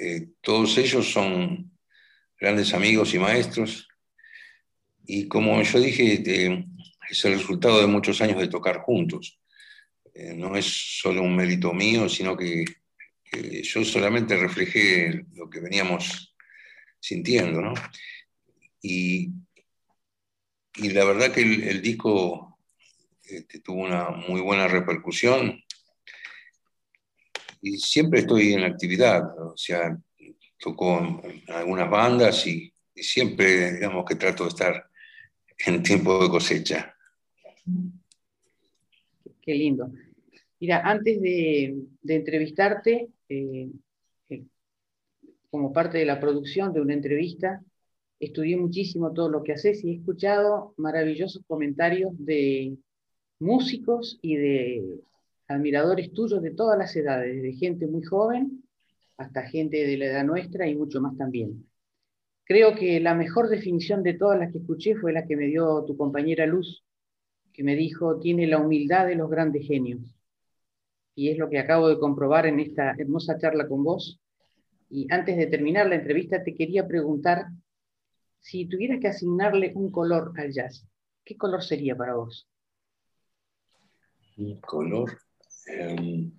Eh, 0.00 0.28
todos 0.40 0.78
ellos 0.78 1.12
son 1.12 1.70
grandes 2.40 2.72
amigos 2.72 3.12
y 3.12 3.18
maestros. 3.18 3.86
Y 5.06 5.28
como 5.28 5.60
yo 5.62 5.78
dije, 5.78 6.22
eh, 6.26 6.64
es 7.10 7.24
el 7.26 7.34
resultado 7.34 7.80
de 7.80 7.86
muchos 7.86 8.20
años 8.22 8.38
de 8.38 8.48
tocar 8.48 8.78
juntos. 8.78 9.38
Eh, 10.14 10.34
no 10.34 10.56
es 10.56 10.64
solo 11.00 11.22
un 11.22 11.36
mérito 11.36 11.74
mío, 11.74 12.08
sino 12.08 12.34
que, 12.34 12.64
que 13.22 13.62
yo 13.62 13.84
solamente 13.84 14.36
reflejé 14.36 15.26
lo 15.34 15.50
que 15.50 15.60
veníamos 15.60 16.34
sintiendo, 16.98 17.60
¿no? 17.60 17.74
Y, 18.80 19.30
y 20.78 20.90
la 20.90 21.04
verdad 21.04 21.32
que 21.32 21.42
el, 21.42 21.80
disco 21.80 22.58
este, 23.24 23.60
tuvo 23.60 23.84
una 23.84 24.10
muy 24.10 24.40
buena 24.40 24.68
repercusión 24.68 25.60
y 27.62 27.78
siempre 27.78 28.20
estoy 28.20 28.52
en 28.52 28.64
actividad, 28.64 29.22
o 29.38 29.56
sea, 29.56 29.96
toco 30.58 31.22
algunas 31.48 31.90
bandas 31.90 32.46
y, 32.46 32.72
siempre, 32.94 33.74
digamos, 33.74 34.04
que 34.06 34.14
trato 34.14 34.44
de 34.44 34.48
estar 34.50 34.88
en 35.66 35.82
tiempo 35.82 36.22
de 36.22 36.30
cosecha. 36.30 36.94
Qué 39.42 39.54
lindo. 39.54 39.90
Mira, 40.60 40.80
antes 40.80 41.20
de, 41.20 41.76
de 42.00 42.14
entrevistarte, 42.14 43.08
eh, 43.28 43.68
eh, 44.30 44.44
como 45.50 45.72
parte 45.72 45.98
de 45.98 46.06
la 46.06 46.18
producción 46.18 46.72
de 46.72 46.80
una 46.80 46.94
entrevista, 46.94 47.62
estudié 48.20 48.56
muchísimo 48.56 49.12
todo 49.12 49.28
lo 49.28 49.42
que 49.42 49.52
haces 49.52 49.84
y 49.84 49.90
he 49.90 49.94
escuchado 49.96 50.74
maravillosos 50.76 51.42
comentarios 51.46 52.12
de 52.18 52.76
músicos 53.38 54.18
y 54.22 54.36
de 54.36 55.00
admiradores 55.48 56.12
tuyos 56.12 56.42
de 56.42 56.50
todas 56.50 56.78
las 56.78 56.94
edades, 56.96 57.42
de 57.42 57.52
gente 57.52 57.86
muy 57.86 58.02
joven 58.02 58.62
hasta 59.16 59.42
gente 59.42 59.86
de 59.86 59.96
la 59.96 60.06
edad 60.06 60.24
nuestra 60.24 60.68
y 60.68 60.74
mucho 60.74 61.00
más 61.00 61.16
también. 61.16 61.66
Creo 62.44 62.74
que 62.74 63.00
la 63.00 63.14
mejor 63.14 63.48
definición 63.48 64.02
de 64.02 64.14
todas 64.14 64.38
las 64.38 64.52
que 64.52 64.58
escuché 64.58 64.94
fue 64.94 65.12
la 65.12 65.26
que 65.26 65.36
me 65.36 65.46
dio 65.46 65.84
tu 65.84 65.96
compañera 65.96 66.46
Luz, 66.46 66.84
que 67.52 67.64
me 67.64 67.74
dijo, 67.74 68.18
tiene 68.20 68.46
la 68.46 68.58
humildad 68.58 69.06
de 69.06 69.16
los 69.16 69.30
grandes 69.30 69.66
genios. 69.66 70.00
Y 71.14 71.30
es 71.30 71.38
lo 71.38 71.48
que 71.48 71.58
acabo 71.58 71.88
de 71.88 71.98
comprobar 71.98 72.46
en 72.46 72.60
esta 72.60 72.94
hermosa 72.98 73.38
charla 73.38 73.66
con 73.66 73.82
vos. 73.82 74.20
Y 74.90 75.06
antes 75.10 75.36
de 75.36 75.46
terminar 75.46 75.88
la 75.88 75.96
entrevista, 75.96 76.44
te 76.44 76.54
quería 76.54 76.86
preguntar 76.86 77.46
si 78.40 78.66
tuvieras 78.66 79.00
que 79.00 79.08
asignarle 79.08 79.72
un 79.74 79.90
color 79.90 80.32
al 80.38 80.52
jazz, 80.52 80.86
¿qué 81.24 81.36
color 81.36 81.62
sería 81.62 81.96
para 81.96 82.14
vos? 82.14 82.48
Un 84.38 84.60
color. 84.60 85.18
eh, 85.68 86.30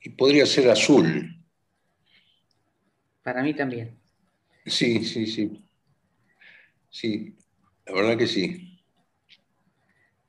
y 0.00 0.10
podría 0.10 0.44
ser 0.46 0.70
azul. 0.70 1.30
Para 3.22 3.42
mí 3.42 3.54
también. 3.54 3.98
Sí, 4.66 5.04
sí, 5.04 5.26
sí. 5.26 5.64
Sí, 6.90 7.34
la 7.86 7.94
verdad 7.94 8.18
que 8.18 8.26
sí. 8.26 8.80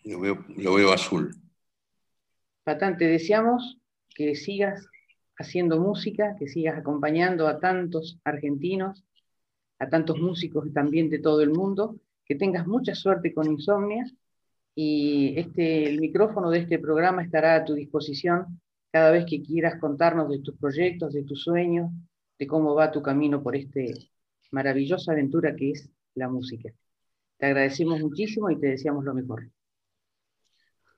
Lo 0.03 0.19
veo, 0.19 0.45
lo 0.55 0.75
veo 0.75 0.93
azul. 0.93 1.35
Patán, 2.63 2.97
te 2.97 3.05
deseamos 3.05 3.77
que 4.15 4.35
sigas 4.35 4.87
haciendo 5.37 5.79
música, 5.79 6.35
que 6.37 6.47
sigas 6.47 6.77
acompañando 6.77 7.47
a 7.47 7.59
tantos 7.59 8.19
argentinos 8.23 9.03
a 9.79 9.89
tantos 9.89 10.19
músicos 10.19 10.71
también 10.73 11.09
de 11.09 11.19
todo 11.19 11.41
el 11.41 11.51
mundo, 11.51 11.99
que 12.25 12.35
tengas 12.35 12.67
mucha 12.67 12.95
suerte 12.95 13.33
con 13.33 13.51
Insomnia 13.51 14.05
y 14.73 15.37
este, 15.37 15.87
el 15.89 15.99
micrófono 15.99 16.49
de 16.49 16.59
este 16.59 16.79
programa 16.79 17.23
estará 17.23 17.55
a 17.55 17.65
tu 17.65 17.73
disposición 17.73 18.61
cada 18.91 19.11
vez 19.11 19.25
que 19.25 19.41
quieras 19.41 19.79
contarnos 19.79 20.29
de 20.29 20.39
tus 20.39 20.57
proyectos, 20.57 21.13
de 21.13 21.23
tus 21.23 21.43
sueños, 21.43 21.91
de 22.39 22.47
cómo 22.47 22.73
va 22.75 22.91
tu 22.91 23.01
camino 23.01 23.43
por 23.43 23.55
esta 23.55 23.81
maravillosa 24.51 25.11
aventura 25.11 25.55
que 25.55 25.71
es 25.71 25.89
la 26.15 26.29
música. 26.29 26.71
Te 27.37 27.45
agradecemos 27.45 27.99
muchísimo 27.99 28.49
y 28.49 28.59
te 28.59 28.67
deseamos 28.67 29.03
lo 29.03 29.13
mejor. 29.13 29.54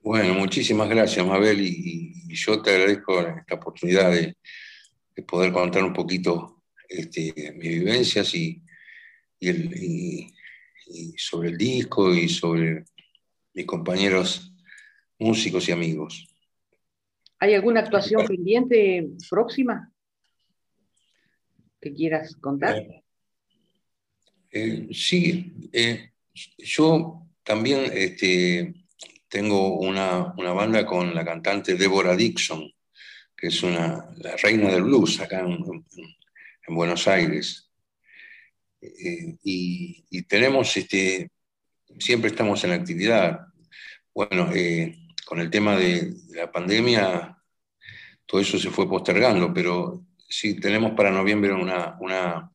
Bueno, 0.07 0.35
muchísimas 0.35 0.87
gracias, 0.87 1.27
Mabel, 1.27 1.59
y, 1.59 2.13
yo 2.33 2.61
te 2.61 2.69
agradezco 2.69 3.19
esta 3.19 3.55
oportunidad 3.55 4.09
de, 4.09 4.37
poder 5.23 5.51
contar 5.51 5.83
un 5.83 5.91
poquito 5.91 6.63
este, 6.87 7.33
mis 7.57 7.79
vivencias 7.79 8.33
y, 8.33 8.63
sobre 11.17 11.49
el 11.49 11.57
disco 11.57 12.13
y 12.13 12.29
sobre 12.29 12.85
mis 13.53 13.65
compañeros 13.65 14.53
músicos 15.19 15.67
y 15.67 15.73
amigos. 15.73 16.25
¿Hay 17.39 17.53
alguna 17.53 17.81
actuación 17.81 18.25
pendiente 18.25 19.09
próxima 19.29 19.91
que 21.81 21.93
quieras 21.93 22.33
contar? 22.37 22.81
Eh, 24.51 24.87
sí, 24.93 25.69
eh, 25.73 26.11
yo 26.59 27.27
también 27.43 27.91
este, 27.93 28.86
tengo 29.29 29.77
una, 29.79 30.33
banda 30.53 30.85
con 30.85 31.13
la 31.13 31.25
cantante 31.25 31.75
Deborah 31.75 32.15
Dixon, 32.15 32.71
que 33.35 33.47
es 33.47 33.63
una, 33.63 34.05
la 34.17 34.35
reina 34.37 34.69
del 34.71 34.83
blues 34.83 35.19
acá 35.19 35.41
en, 35.41 35.85
Buenos 36.69 37.07
Aires. 37.07 37.69
Eh, 38.81 39.37
y, 39.43 40.21
tenemos, 40.23 40.75
este, 40.75 41.31
siempre 41.97 42.29
estamos 42.29 42.61
en 42.63 42.71
actividad. 42.71 43.39
Bueno, 44.13 44.51
eh, 44.53 44.97
con 45.25 45.39
el 45.39 45.49
tema 45.49 45.77
de, 45.77 46.13
la 46.33 46.51
pandemia, 46.51 47.37
todo 48.25 48.41
eso 48.41 48.59
se 48.59 48.69
fue 48.69 48.89
postergando, 48.89 49.53
pero 49.53 50.05
sí 50.27 50.59
tenemos 50.59 50.91
para 50.91 51.11
noviembre 51.11 51.53
una, 51.53 51.97
una, 52.01 52.51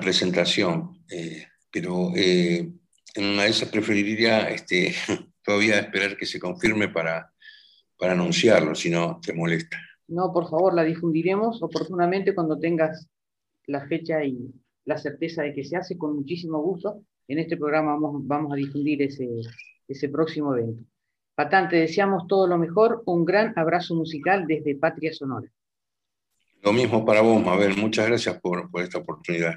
presentación. 0.00 1.04
Eh, 1.10 1.46
pero 1.70 2.12
en 2.14 2.80
una 3.24 3.44
de 3.44 3.50
esas 3.50 3.68
preferiría 3.68 4.48
este, 4.48 4.94
todavía 5.46 5.78
esperar 5.78 6.16
que 6.16 6.26
se 6.26 6.40
confirme 6.40 6.88
para, 6.88 7.32
para 7.96 8.12
anunciarlo, 8.12 8.74
si 8.74 8.90
no 8.90 9.20
te 9.24 9.32
molesta. 9.32 9.78
No, 10.08 10.32
por 10.32 10.50
favor, 10.50 10.74
la 10.74 10.84
difundiremos 10.84 11.62
oportunamente 11.62 12.34
cuando 12.34 12.58
tengas 12.58 13.08
la 13.66 13.86
fecha 13.86 14.24
y 14.24 14.52
la 14.84 14.98
certeza 14.98 15.42
de 15.42 15.54
que 15.54 15.64
se 15.64 15.76
hace 15.76 15.96
con 15.96 16.16
muchísimo 16.16 16.60
gusto. 16.60 17.02
En 17.28 17.38
este 17.38 17.56
programa 17.56 17.92
vamos, 17.92 18.26
vamos 18.26 18.52
a 18.52 18.56
difundir 18.56 19.02
ese, 19.02 19.28
ese 19.88 20.08
próximo 20.08 20.54
evento. 20.54 20.84
Patán, 21.34 21.68
te 21.68 21.76
deseamos 21.76 22.26
todo 22.26 22.46
lo 22.46 22.58
mejor. 22.58 23.02
Un 23.06 23.24
gran 23.24 23.52
abrazo 23.56 23.94
musical 23.94 24.46
desde 24.46 24.76
Patria 24.76 25.12
Sonora. 25.12 25.50
Lo 26.62 26.72
mismo 26.72 27.04
para 27.04 27.20
vos, 27.20 27.44
Mabel. 27.44 27.76
Muchas 27.76 28.06
gracias 28.06 28.40
por, 28.40 28.70
por 28.70 28.82
esta 28.82 28.98
oportunidad. 28.98 29.54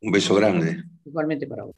Un 0.00 0.12
beso 0.12 0.34
grande. 0.34 0.84
Igualmente 1.04 1.46
para 1.46 1.64
vos. 1.64 1.76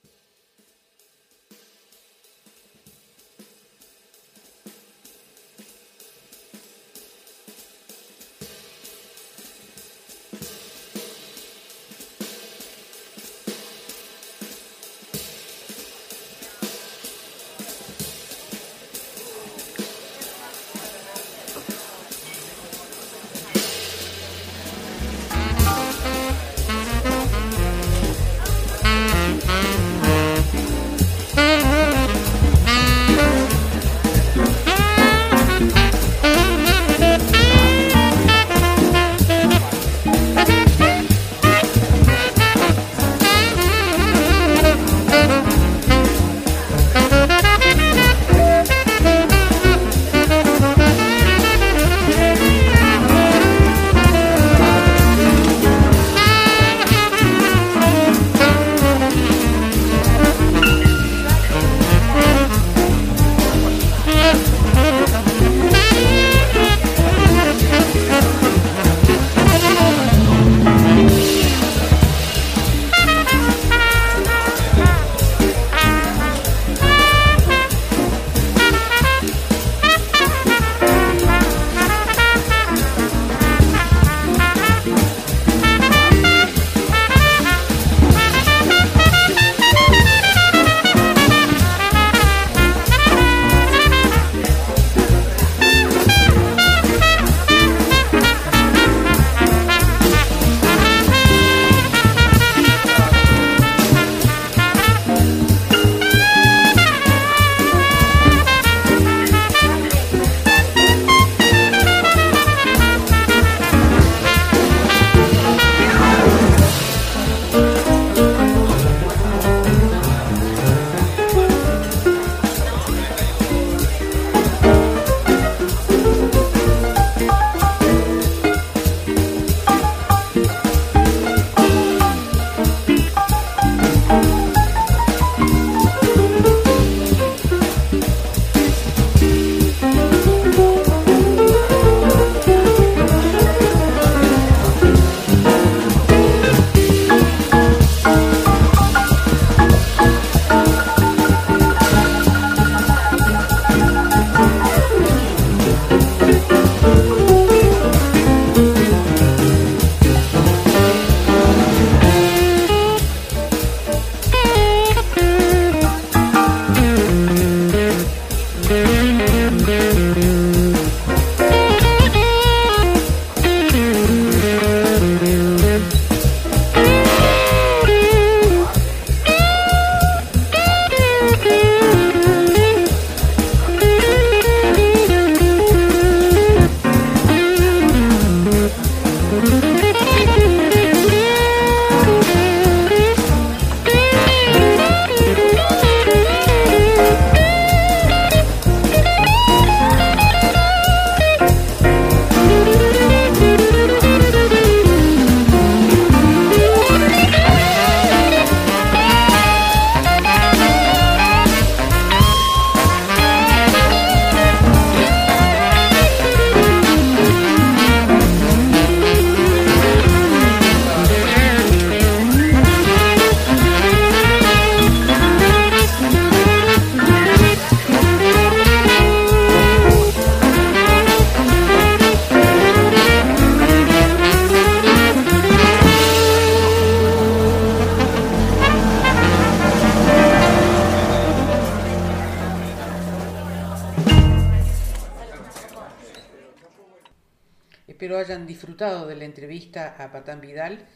A 250.04 250.12
Patán 250.12 250.40
Vidal 250.40 250.86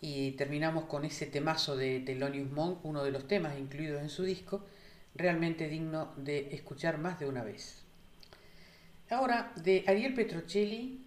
y 0.00 0.32
terminamos 0.32 0.84
con 0.84 1.04
ese 1.04 1.26
temazo 1.26 1.76
de 1.76 2.00
Thelonious 2.00 2.50
Monk, 2.50 2.84
uno 2.84 3.02
de 3.02 3.10
los 3.10 3.26
temas 3.26 3.58
incluidos 3.58 4.00
en 4.00 4.08
su 4.08 4.22
disco, 4.22 4.64
realmente 5.14 5.68
digno 5.68 6.12
de 6.16 6.54
escuchar 6.54 6.98
más 6.98 7.18
de 7.18 7.28
una 7.28 7.42
vez. 7.42 7.82
Ahora, 9.10 9.52
de 9.56 9.84
Ariel 9.86 10.14
Petrocelli, 10.14 11.00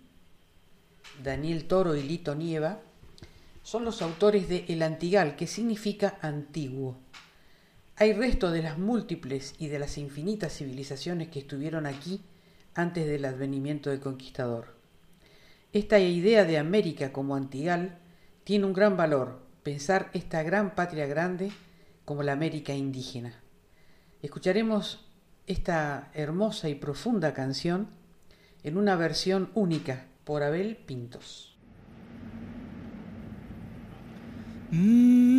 Daniel 1.23 1.65
Toro 1.65 1.95
y 1.95 2.03
Lito 2.03 2.35
Nieva, 2.35 2.81
son 3.63 3.85
los 3.85 4.01
autores 4.01 4.49
de 4.49 4.65
El 4.67 4.81
Antigal, 4.81 5.35
que 5.35 5.47
significa 5.47 6.17
antiguo. 6.21 6.97
Hay 7.95 8.13
resto 8.13 8.49
de 8.49 8.63
las 8.63 8.79
múltiples 8.79 9.53
y 9.59 9.67
de 9.67 9.77
las 9.77 9.97
infinitas 9.99 10.57
civilizaciones 10.57 11.29
que 11.29 11.39
estuvieron 11.39 11.85
aquí 11.85 12.21
antes 12.73 13.05
del 13.05 13.25
advenimiento 13.25 13.91
del 13.91 13.99
conquistador. 13.99 14.80
Esta 15.73 15.99
idea 15.99 16.43
de 16.43 16.57
América 16.57 17.13
como 17.13 17.35
Antigal 17.35 17.97
tiene 18.43 18.65
un 18.65 18.73
gran 18.73 18.97
valor, 18.97 19.39
pensar 19.63 20.09
esta 20.13 20.43
gran 20.43 20.75
patria 20.75 21.07
grande 21.07 21.49
como 22.03 22.23
la 22.23 22.33
América 22.33 22.73
indígena. 22.73 23.41
Escucharemos 24.21 25.09
esta 25.47 26.11
hermosa 26.13 26.67
y 26.67 26.75
profunda 26.75 27.33
canción 27.33 27.87
en 28.63 28.75
una 28.75 28.97
versión 28.97 29.49
única 29.53 30.07
por 30.25 30.43
Abel 30.43 30.75
Pintos. 30.75 31.57
Mm. 34.71 35.31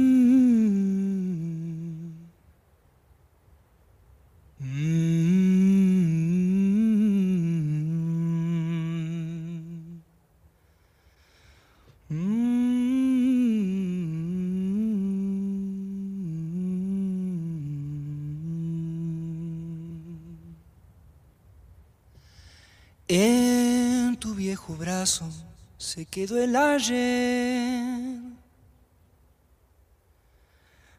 En 23.15 24.17
tu 24.17 24.33
viejo 24.35 24.75
brazo 24.75 25.29
se 25.77 26.07
quedó 26.07 26.43
el 26.43 26.57
ayer, 26.57 28.17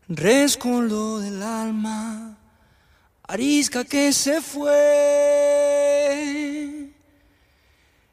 rescoldo 0.08 1.18
del 1.22 1.42
alma, 1.42 2.38
arisca 3.24 3.84
que 3.84 4.14
se 4.14 4.42
fue. 4.42 4.72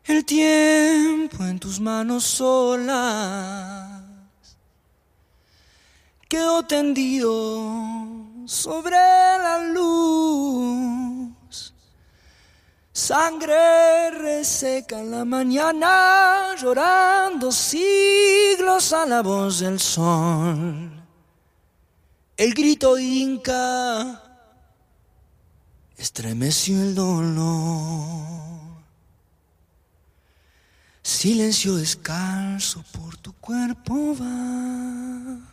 El 0.07 0.25
tiempo 0.25 1.45
en 1.45 1.59
tus 1.59 1.79
manos 1.79 2.25
solas 2.25 4.01
quedó 6.27 6.63
tendido 6.63 8.47
sobre 8.47 8.97
la 8.97 9.59
luz. 9.75 11.10
Sangre 13.01 14.11
reseca 14.11 15.01
en 15.01 15.11
la 15.11 15.25
mañana, 15.25 16.55
llorando 16.61 17.51
siglos 17.51 18.93
a 18.93 19.07
la 19.07 19.23
voz 19.23 19.61
del 19.61 19.81
sol. 19.81 21.03
El 22.37 22.53
grito 22.53 22.99
inca 22.99 24.23
estremeció 25.97 26.77
el 26.83 26.95
dolor. 26.95 28.83
Silencio 31.03 31.77
descalzo 31.77 32.85
por 32.93 33.17
tu 33.17 33.33
cuerpo 33.33 34.15
va. 34.15 35.50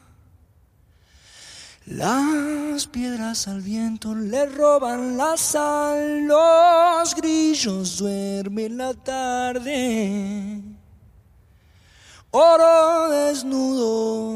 Las 1.88 2.86
piedras 2.86 3.48
al 3.48 3.62
viento 3.62 4.14
le 4.14 4.46
roban 4.46 5.16
la 5.16 5.38
sal, 5.38 6.26
los 6.28 7.16
grillos 7.16 7.98
duermen 7.98 8.78
la 8.78 8.94
tarde. 8.94 10.62
Oro 12.32 13.10
desnudo 13.10 14.36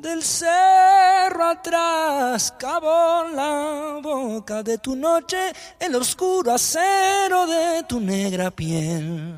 del 0.00 0.22
cerro 0.22 1.44
atrás, 1.50 2.54
cavó 2.56 3.24
la 3.28 3.98
boca 4.00 4.62
de 4.62 4.78
tu 4.78 4.94
noche, 4.94 5.52
el 5.80 5.96
oscuro 5.96 6.52
acero 6.52 7.48
de 7.48 7.82
tu 7.88 7.98
negra 7.98 8.52
piel 8.52 9.36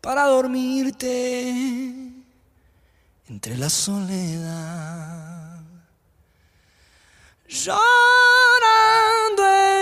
para 0.00 0.24
dormirte 0.24 1.50
entre 3.28 3.56
la 3.56 3.70
soledad. 3.70 5.55
Llorando 7.48 7.78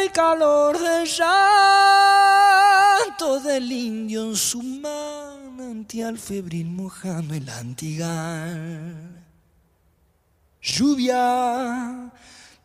el 0.03 0.13
calor 0.13 0.79
del 0.79 1.07
llanto 1.07 1.41
del 3.41 3.73
indio 3.73 4.25
en 4.27 4.37
su 4.37 4.63
manantial 4.63 6.19
febril 6.19 6.67
mojando 6.67 7.35
el 7.35 7.49
antigal. 7.49 9.25
Lluvia 10.61 12.13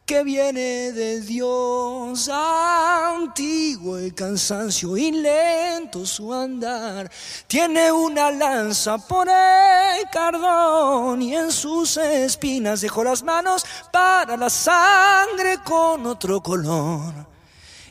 que 0.10 0.24
viene 0.24 0.92
de 0.92 1.22
Dios 1.22 2.28
antiguo 2.30 4.00
el 4.00 4.16
cansancio 4.16 4.98
y 4.98 5.12
lento 5.12 6.04
su 6.04 6.34
andar. 6.34 7.12
Tiene 7.46 7.92
una 7.92 8.32
lanza 8.32 8.98
por 8.98 9.28
el 9.30 10.10
cardón 10.12 11.22
y 11.22 11.36
en 11.36 11.52
sus 11.52 11.98
espinas 11.98 12.82
dejó 12.82 13.04
las 13.04 13.22
manos 13.22 13.64
para 13.94 14.36
la 14.36 14.50
sangre 14.50 15.60
con 15.64 16.08
otro 16.08 16.42
color. 16.42 17.14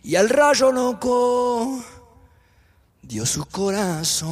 Y 0.03 0.16
al 0.16 0.28
rayo 0.28 0.73
loco 0.73 1.85
dio 3.01 3.24
su 3.27 3.45
corazón. 3.47 4.27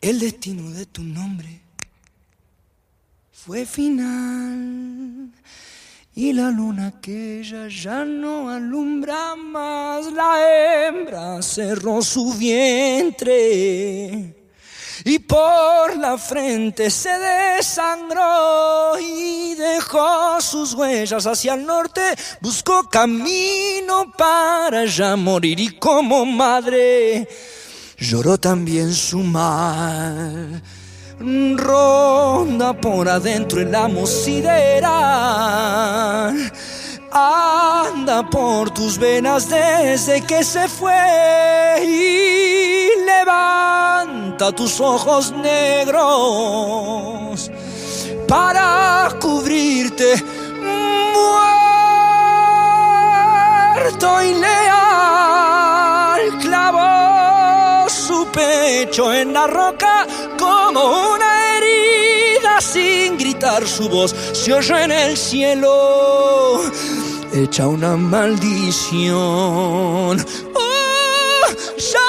El 0.00 0.20
destino 0.20 0.70
de 0.70 0.86
tu 0.86 1.02
nombre 1.02 1.65
fue 3.46 3.64
final. 3.64 5.30
Y 6.16 6.32
la 6.32 6.50
luna 6.50 6.88
aquella 6.88 7.68
ya 7.68 8.04
no 8.04 8.50
alumbra 8.50 9.36
más. 9.36 10.12
La 10.12 10.88
hembra 10.88 11.40
cerró 11.42 12.02
su 12.02 12.34
vientre. 12.34 14.34
Y 15.04 15.18
por 15.20 15.96
la 15.96 16.18
frente 16.18 16.90
se 16.90 17.10
desangró 17.10 18.98
y 18.98 19.54
dejó 19.54 20.40
sus 20.40 20.74
huellas 20.74 21.24
hacia 21.26 21.54
el 21.54 21.64
norte, 21.64 22.00
buscó 22.40 22.88
camino 22.88 24.10
para 24.18 24.86
ya 24.86 25.14
morir 25.14 25.60
y 25.60 25.76
como 25.76 26.24
madre 26.24 27.28
lloró 27.98 28.38
también 28.38 28.92
su 28.92 29.18
mal 29.18 30.62
ronda 31.18 32.74
por 32.74 33.08
adentro 33.08 33.60
el 33.60 33.74
amo 33.74 34.06
sideral. 34.06 34.92
Anda 37.12 38.28
por 38.28 38.70
tus 38.70 38.98
venas 38.98 39.48
desde 39.48 40.20
que 40.22 40.44
se 40.44 40.68
fue 40.68 40.92
y 41.82 42.88
levanta 43.06 44.52
tus 44.52 44.78
ojos 44.80 45.32
negros 45.32 46.00
para 48.28 49.08
cubrirte 49.20 50.22
muerto 53.74 54.22
y 54.22 54.34
leal. 54.34 54.96
Su 57.88 58.26
pecho 58.32 59.12
en 59.12 59.32
la 59.32 59.46
roca 59.46 60.06
como 60.38 61.12
una 61.14 61.56
herida 61.56 62.60
sin 62.60 63.16
gritar 63.16 63.66
su 63.66 63.88
voz 63.88 64.14
se 64.32 64.52
oyó 64.52 64.76
en 64.76 64.92
el 64.92 65.16
cielo 65.16 66.62
hecha 67.32 67.66
una 67.68 67.96
maldición. 67.96 69.14
Oh, 70.54 71.42
llorando 71.76 72.02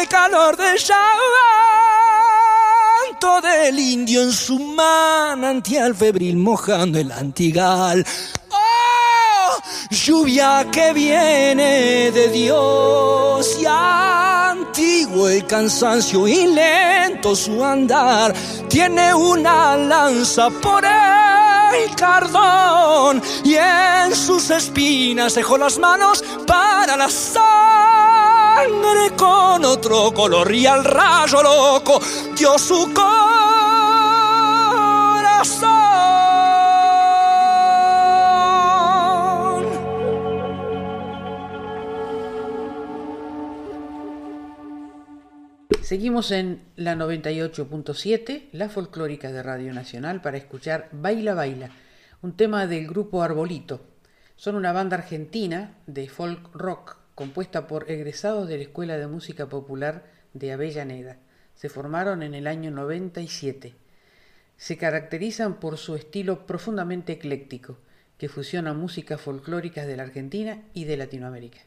el 0.00 0.08
calor 0.08 0.56
del 0.56 0.78
llanto 0.78 0.98
del 3.40 3.78
indio 3.78 4.22
en 4.22 4.32
su 4.32 4.58
manantial 4.58 5.94
febril 5.94 6.36
mojando 6.36 6.98
el 6.98 7.12
antigal 7.12 8.04
lluvia 9.90 10.66
que 10.70 10.92
viene 10.92 12.10
de 12.10 12.28
Dios 12.28 13.58
y 13.60 13.66
antiguo 13.66 15.28
el 15.28 15.46
cansancio 15.46 16.26
y 16.28 16.46
lento 16.46 17.34
su 17.34 17.64
andar, 17.64 18.34
tiene 18.68 19.14
una 19.14 19.76
lanza 19.76 20.50
por 20.50 20.84
el 20.84 21.94
cardón 21.96 23.22
y 23.44 23.54
en 23.54 24.14
sus 24.14 24.50
espinas 24.50 25.34
dejó 25.34 25.58
las 25.58 25.78
manos 25.78 26.24
para 26.46 26.96
la 26.96 27.08
sangre 27.08 27.48
con 29.16 29.64
otro 29.64 30.12
color 30.12 30.54
y 30.54 30.66
al 30.66 30.84
rayo 30.84 31.42
loco 31.42 32.00
dio 32.36 32.58
su 32.58 32.92
corazón. 32.92 33.28
Seguimos 45.88 46.32
en 46.32 46.60
la 46.76 46.94
98.7, 46.96 48.50
la 48.52 48.68
folclórica 48.68 49.32
de 49.32 49.42
Radio 49.42 49.72
Nacional, 49.72 50.20
para 50.20 50.36
escuchar 50.36 50.90
Baila 50.92 51.32
Baila, 51.32 51.70
un 52.20 52.36
tema 52.36 52.66
del 52.66 52.86
grupo 52.86 53.22
Arbolito. 53.22 53.80
Son 54.36 54.54
una 54.54 54.72
banda 54.72 54.98
argentina 54.98 55.78
de 55.86 56.06
folk 56.10 56.54
rock 56.54 56.98
compuesta 57.14 57.66
por 57.66 57.90
egresados 57.90 58.48
de 58.48 58.58
la 58.58 58.64
Escuela 58.64 58.98
de 58.98 59.06
Música 59.06 59.46
Popular 59.46 60.04
de 60.34 60.52
Avellaneda. 60.52 61.16
Se 61.54 61.70
formaron 61.70 62.22
en 62.22 62.34
el 62.34 62.48
año 62.48 62.70
97. 62.70 63.74
Se 64.58 64.76
caracterizan 64.76 65.58
por 65.58 65.78
su 65.78 65.94
estilo 65.94 66.46
profundamente 66.46 67.14
ecléctico, 67.14 67.78
que 68.18 68.28
fusiona 68.28 68.74
músicas 68.74 69.22
folclóricas 69.22 69.86
de 69.86 69.96
la 69.96 70.02
Argentina 70.02 70.64
y 70.74 70.84
de 70.84 70.98
Latinoamérica. 70.98 71.60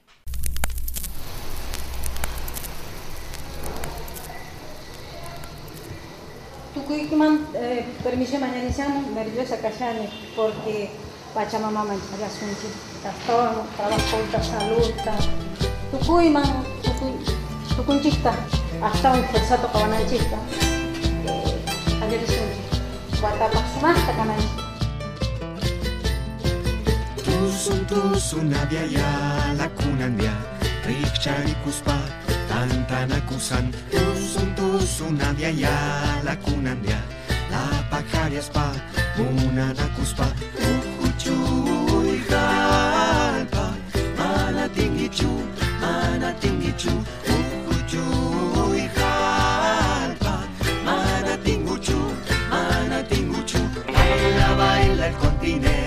Tucuyman, 6.73 7.47
eh, 7.53 7.85
permiso 8.03 8.39
mañanizamos, 8.39 9.05
nerviosa 9.07 9.57
callani, 9.57 10.07
porque 10.35 10.89
Pachamama 11.33 11.83
mancharía 11.83 12.29
sunchi, 12.29 12.67
taston, 13.03 13.67
trabajo, 13.75 14.43
salud, 14.43 14.91
ta 15.03 15.15
Tucuyman, 15.91 16.43
tucunchista, 17.75 18.33
hasta 18.81 19.11
un 19.11 19.23
forzato 19.25 19.67
cabananchista, 19.71 20.37
eh, 21.25 22.03
ayer 22.03 22.21
sunchi, 22.25 23.19
guatapasumasta 23.19 24.11
cananchista. 24.15 24.61
Tusun 27.25 27.85
tusun 27.85 28.53
abiaya 28.53 29.53
lakunandia 29.57 30.33
Rikcharikuspa 30.85 32.20
tantanakusan 32.51 33.65
Tusun 33.91 34.49
tusun 34.59 35.15
abiaya 35.29 35.75
lakunandia 36.27 36.99
La 37.51 37.63
pajariaspa 37.91 38.65
munanakuspa 39.17 40.27
Uhuchuy 40.67 42.19
jalpa. 42.29 43.65
Manatingichu, 44.17 45.31
manatingichu 45.81 46.93
Uhuchuy 47.35 48.81
jalpa. 48.97 50.33
Manatinguchu, 50.87 51.99
manatinguchu. 52.51 53.61
Baila, 53.93 54.47
baila 54.59 55.05
el 55.07 55.15
continente, 55.23 55.80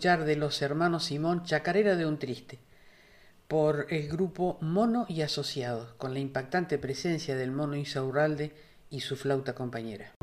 de 0.00 0.34
los 0.34 0.62
hermanos 0.62 1.04
Simón 1.04 1.44
Chacarera 1.44 1.94
de 1.94 2.06
un 2.06 2.18
Triste, 2.18 2.58
por 3.48 3.86
el 3.90 4.08
grupo 4.08 4.56
Mono 4.62 5.04
y 5.10 5.20
Asociados, 5.20 5.92
con 5.98 6.14
la 6.14 6.20
impactante 6.20 6.78
presencia 6.78 7.36
del 7.36 7.50
mono 7.50 7.76
Isaurralde 7.76 8.54
y 8.88 9.00
su 9.00 9.14
flauta 9.14 9.54
compañera. 9.54 10.14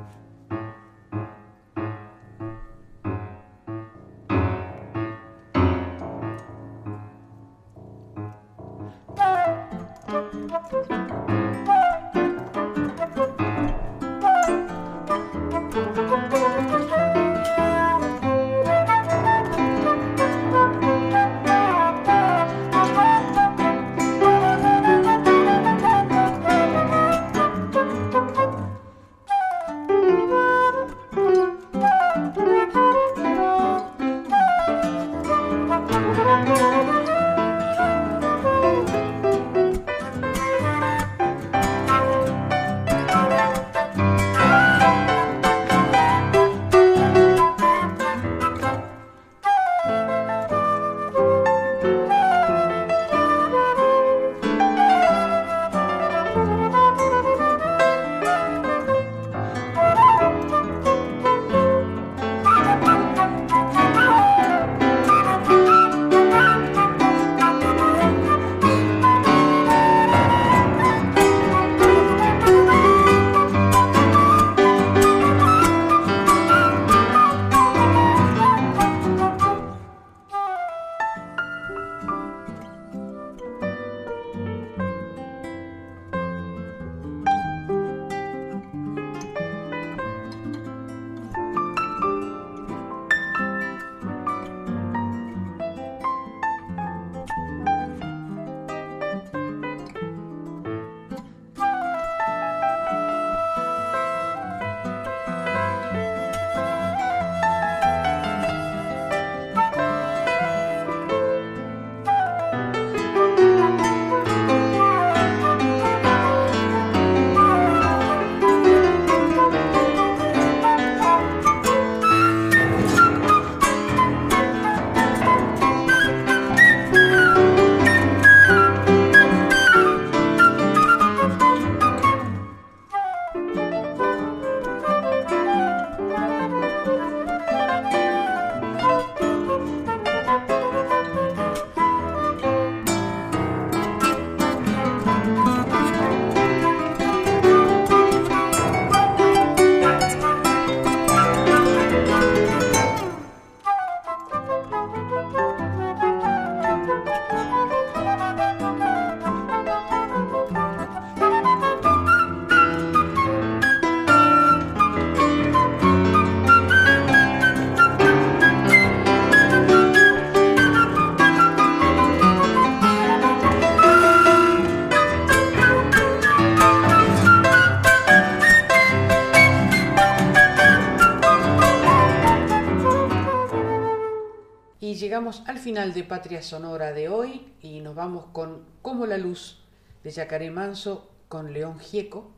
Al 185.57 185.63
final 185.63 185.91
de 185.91 186.03
Patria 186.03 186.43
Sonora 186.43 186.93
de 186.93 187.09
hoy 187.09 187.51
y 187.63 187.81
nos 187.81 187.95
vamos 187.95 188.25
con 188.31 188.63
Como 188.83 189.07
la 189.07 189.17
Luz 189.17 189.57
de 190.03 190.11
Yacaré 190.11 190.51
Manso 190.51 191.09
con 191.29 191.51
León 191.51 191.79
Gieco. 191.79 192.29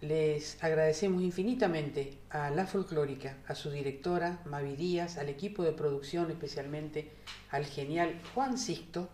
Les 0.00 0.60
agradecemos 0.60 1.22
infinitamente 1.22 2.18
a 2.28 2.50
La 2.50 2.66
Folclórica, 2.66 3.36
a 3.46 3.54
su 3.54 3.70
directora 3.70 4.40
Mavi 4.44 4.74
Díaz, 4.74 5.18
al 5.18 5.28
equipo 5.28 5.62
de 5.62 5.70
producción, 5.70 6.32
especialmente 6.32 7.12
al 7.48 7.64
genial 7.64 8.20
Juan 8.34 8.58
Sixto, 8.58 9.08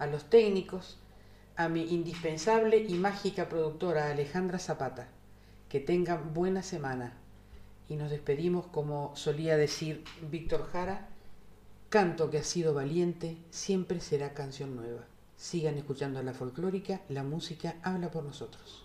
a 0.00 0.08
los 0.08 0.28
técnicos, 0.28 0.98
a 1.54 1.68
mi 1.68 1.84
indispensable 1.94 2.78
y 2.78 2.94
mágica 2.94 3.48
productora 3.48 4.10
Alejandra 4.10 4.58
Zapata. 4.58 5.06
Que 5.68 5.78
tengan 5.78 6.34
buena 6.34 6.64
semana. 6.64 7.12
Y 7.88 7.94
nos 7.94 8.10
despedimos, 8.10 8.66
como 8.66 9.14
solía 9.14 9.56
decir 9.56 10.02
Víctor 10.32 10.68
Jara, 10.72 11.09
Canto 11.90 12.30
que 12.30 12.38
ha 12.38 12.44
sido 12.44 12.72
valiente 12.72 13.36
siempre 13.50 13.98
será 13.98 14.32
canción 14.32 14.76
nueva. 14.76 15.06
Sigan 15.36 15.76
escuchando 15.76 16.20
a 16.20 16.22
la 16.22 16.32
folclórica, 16.32 17.00
la 17.08 17.24
música 17.24 17.78
habla 17.82 18.12
por 18.12 18.22
nosotros. 18.22 18.84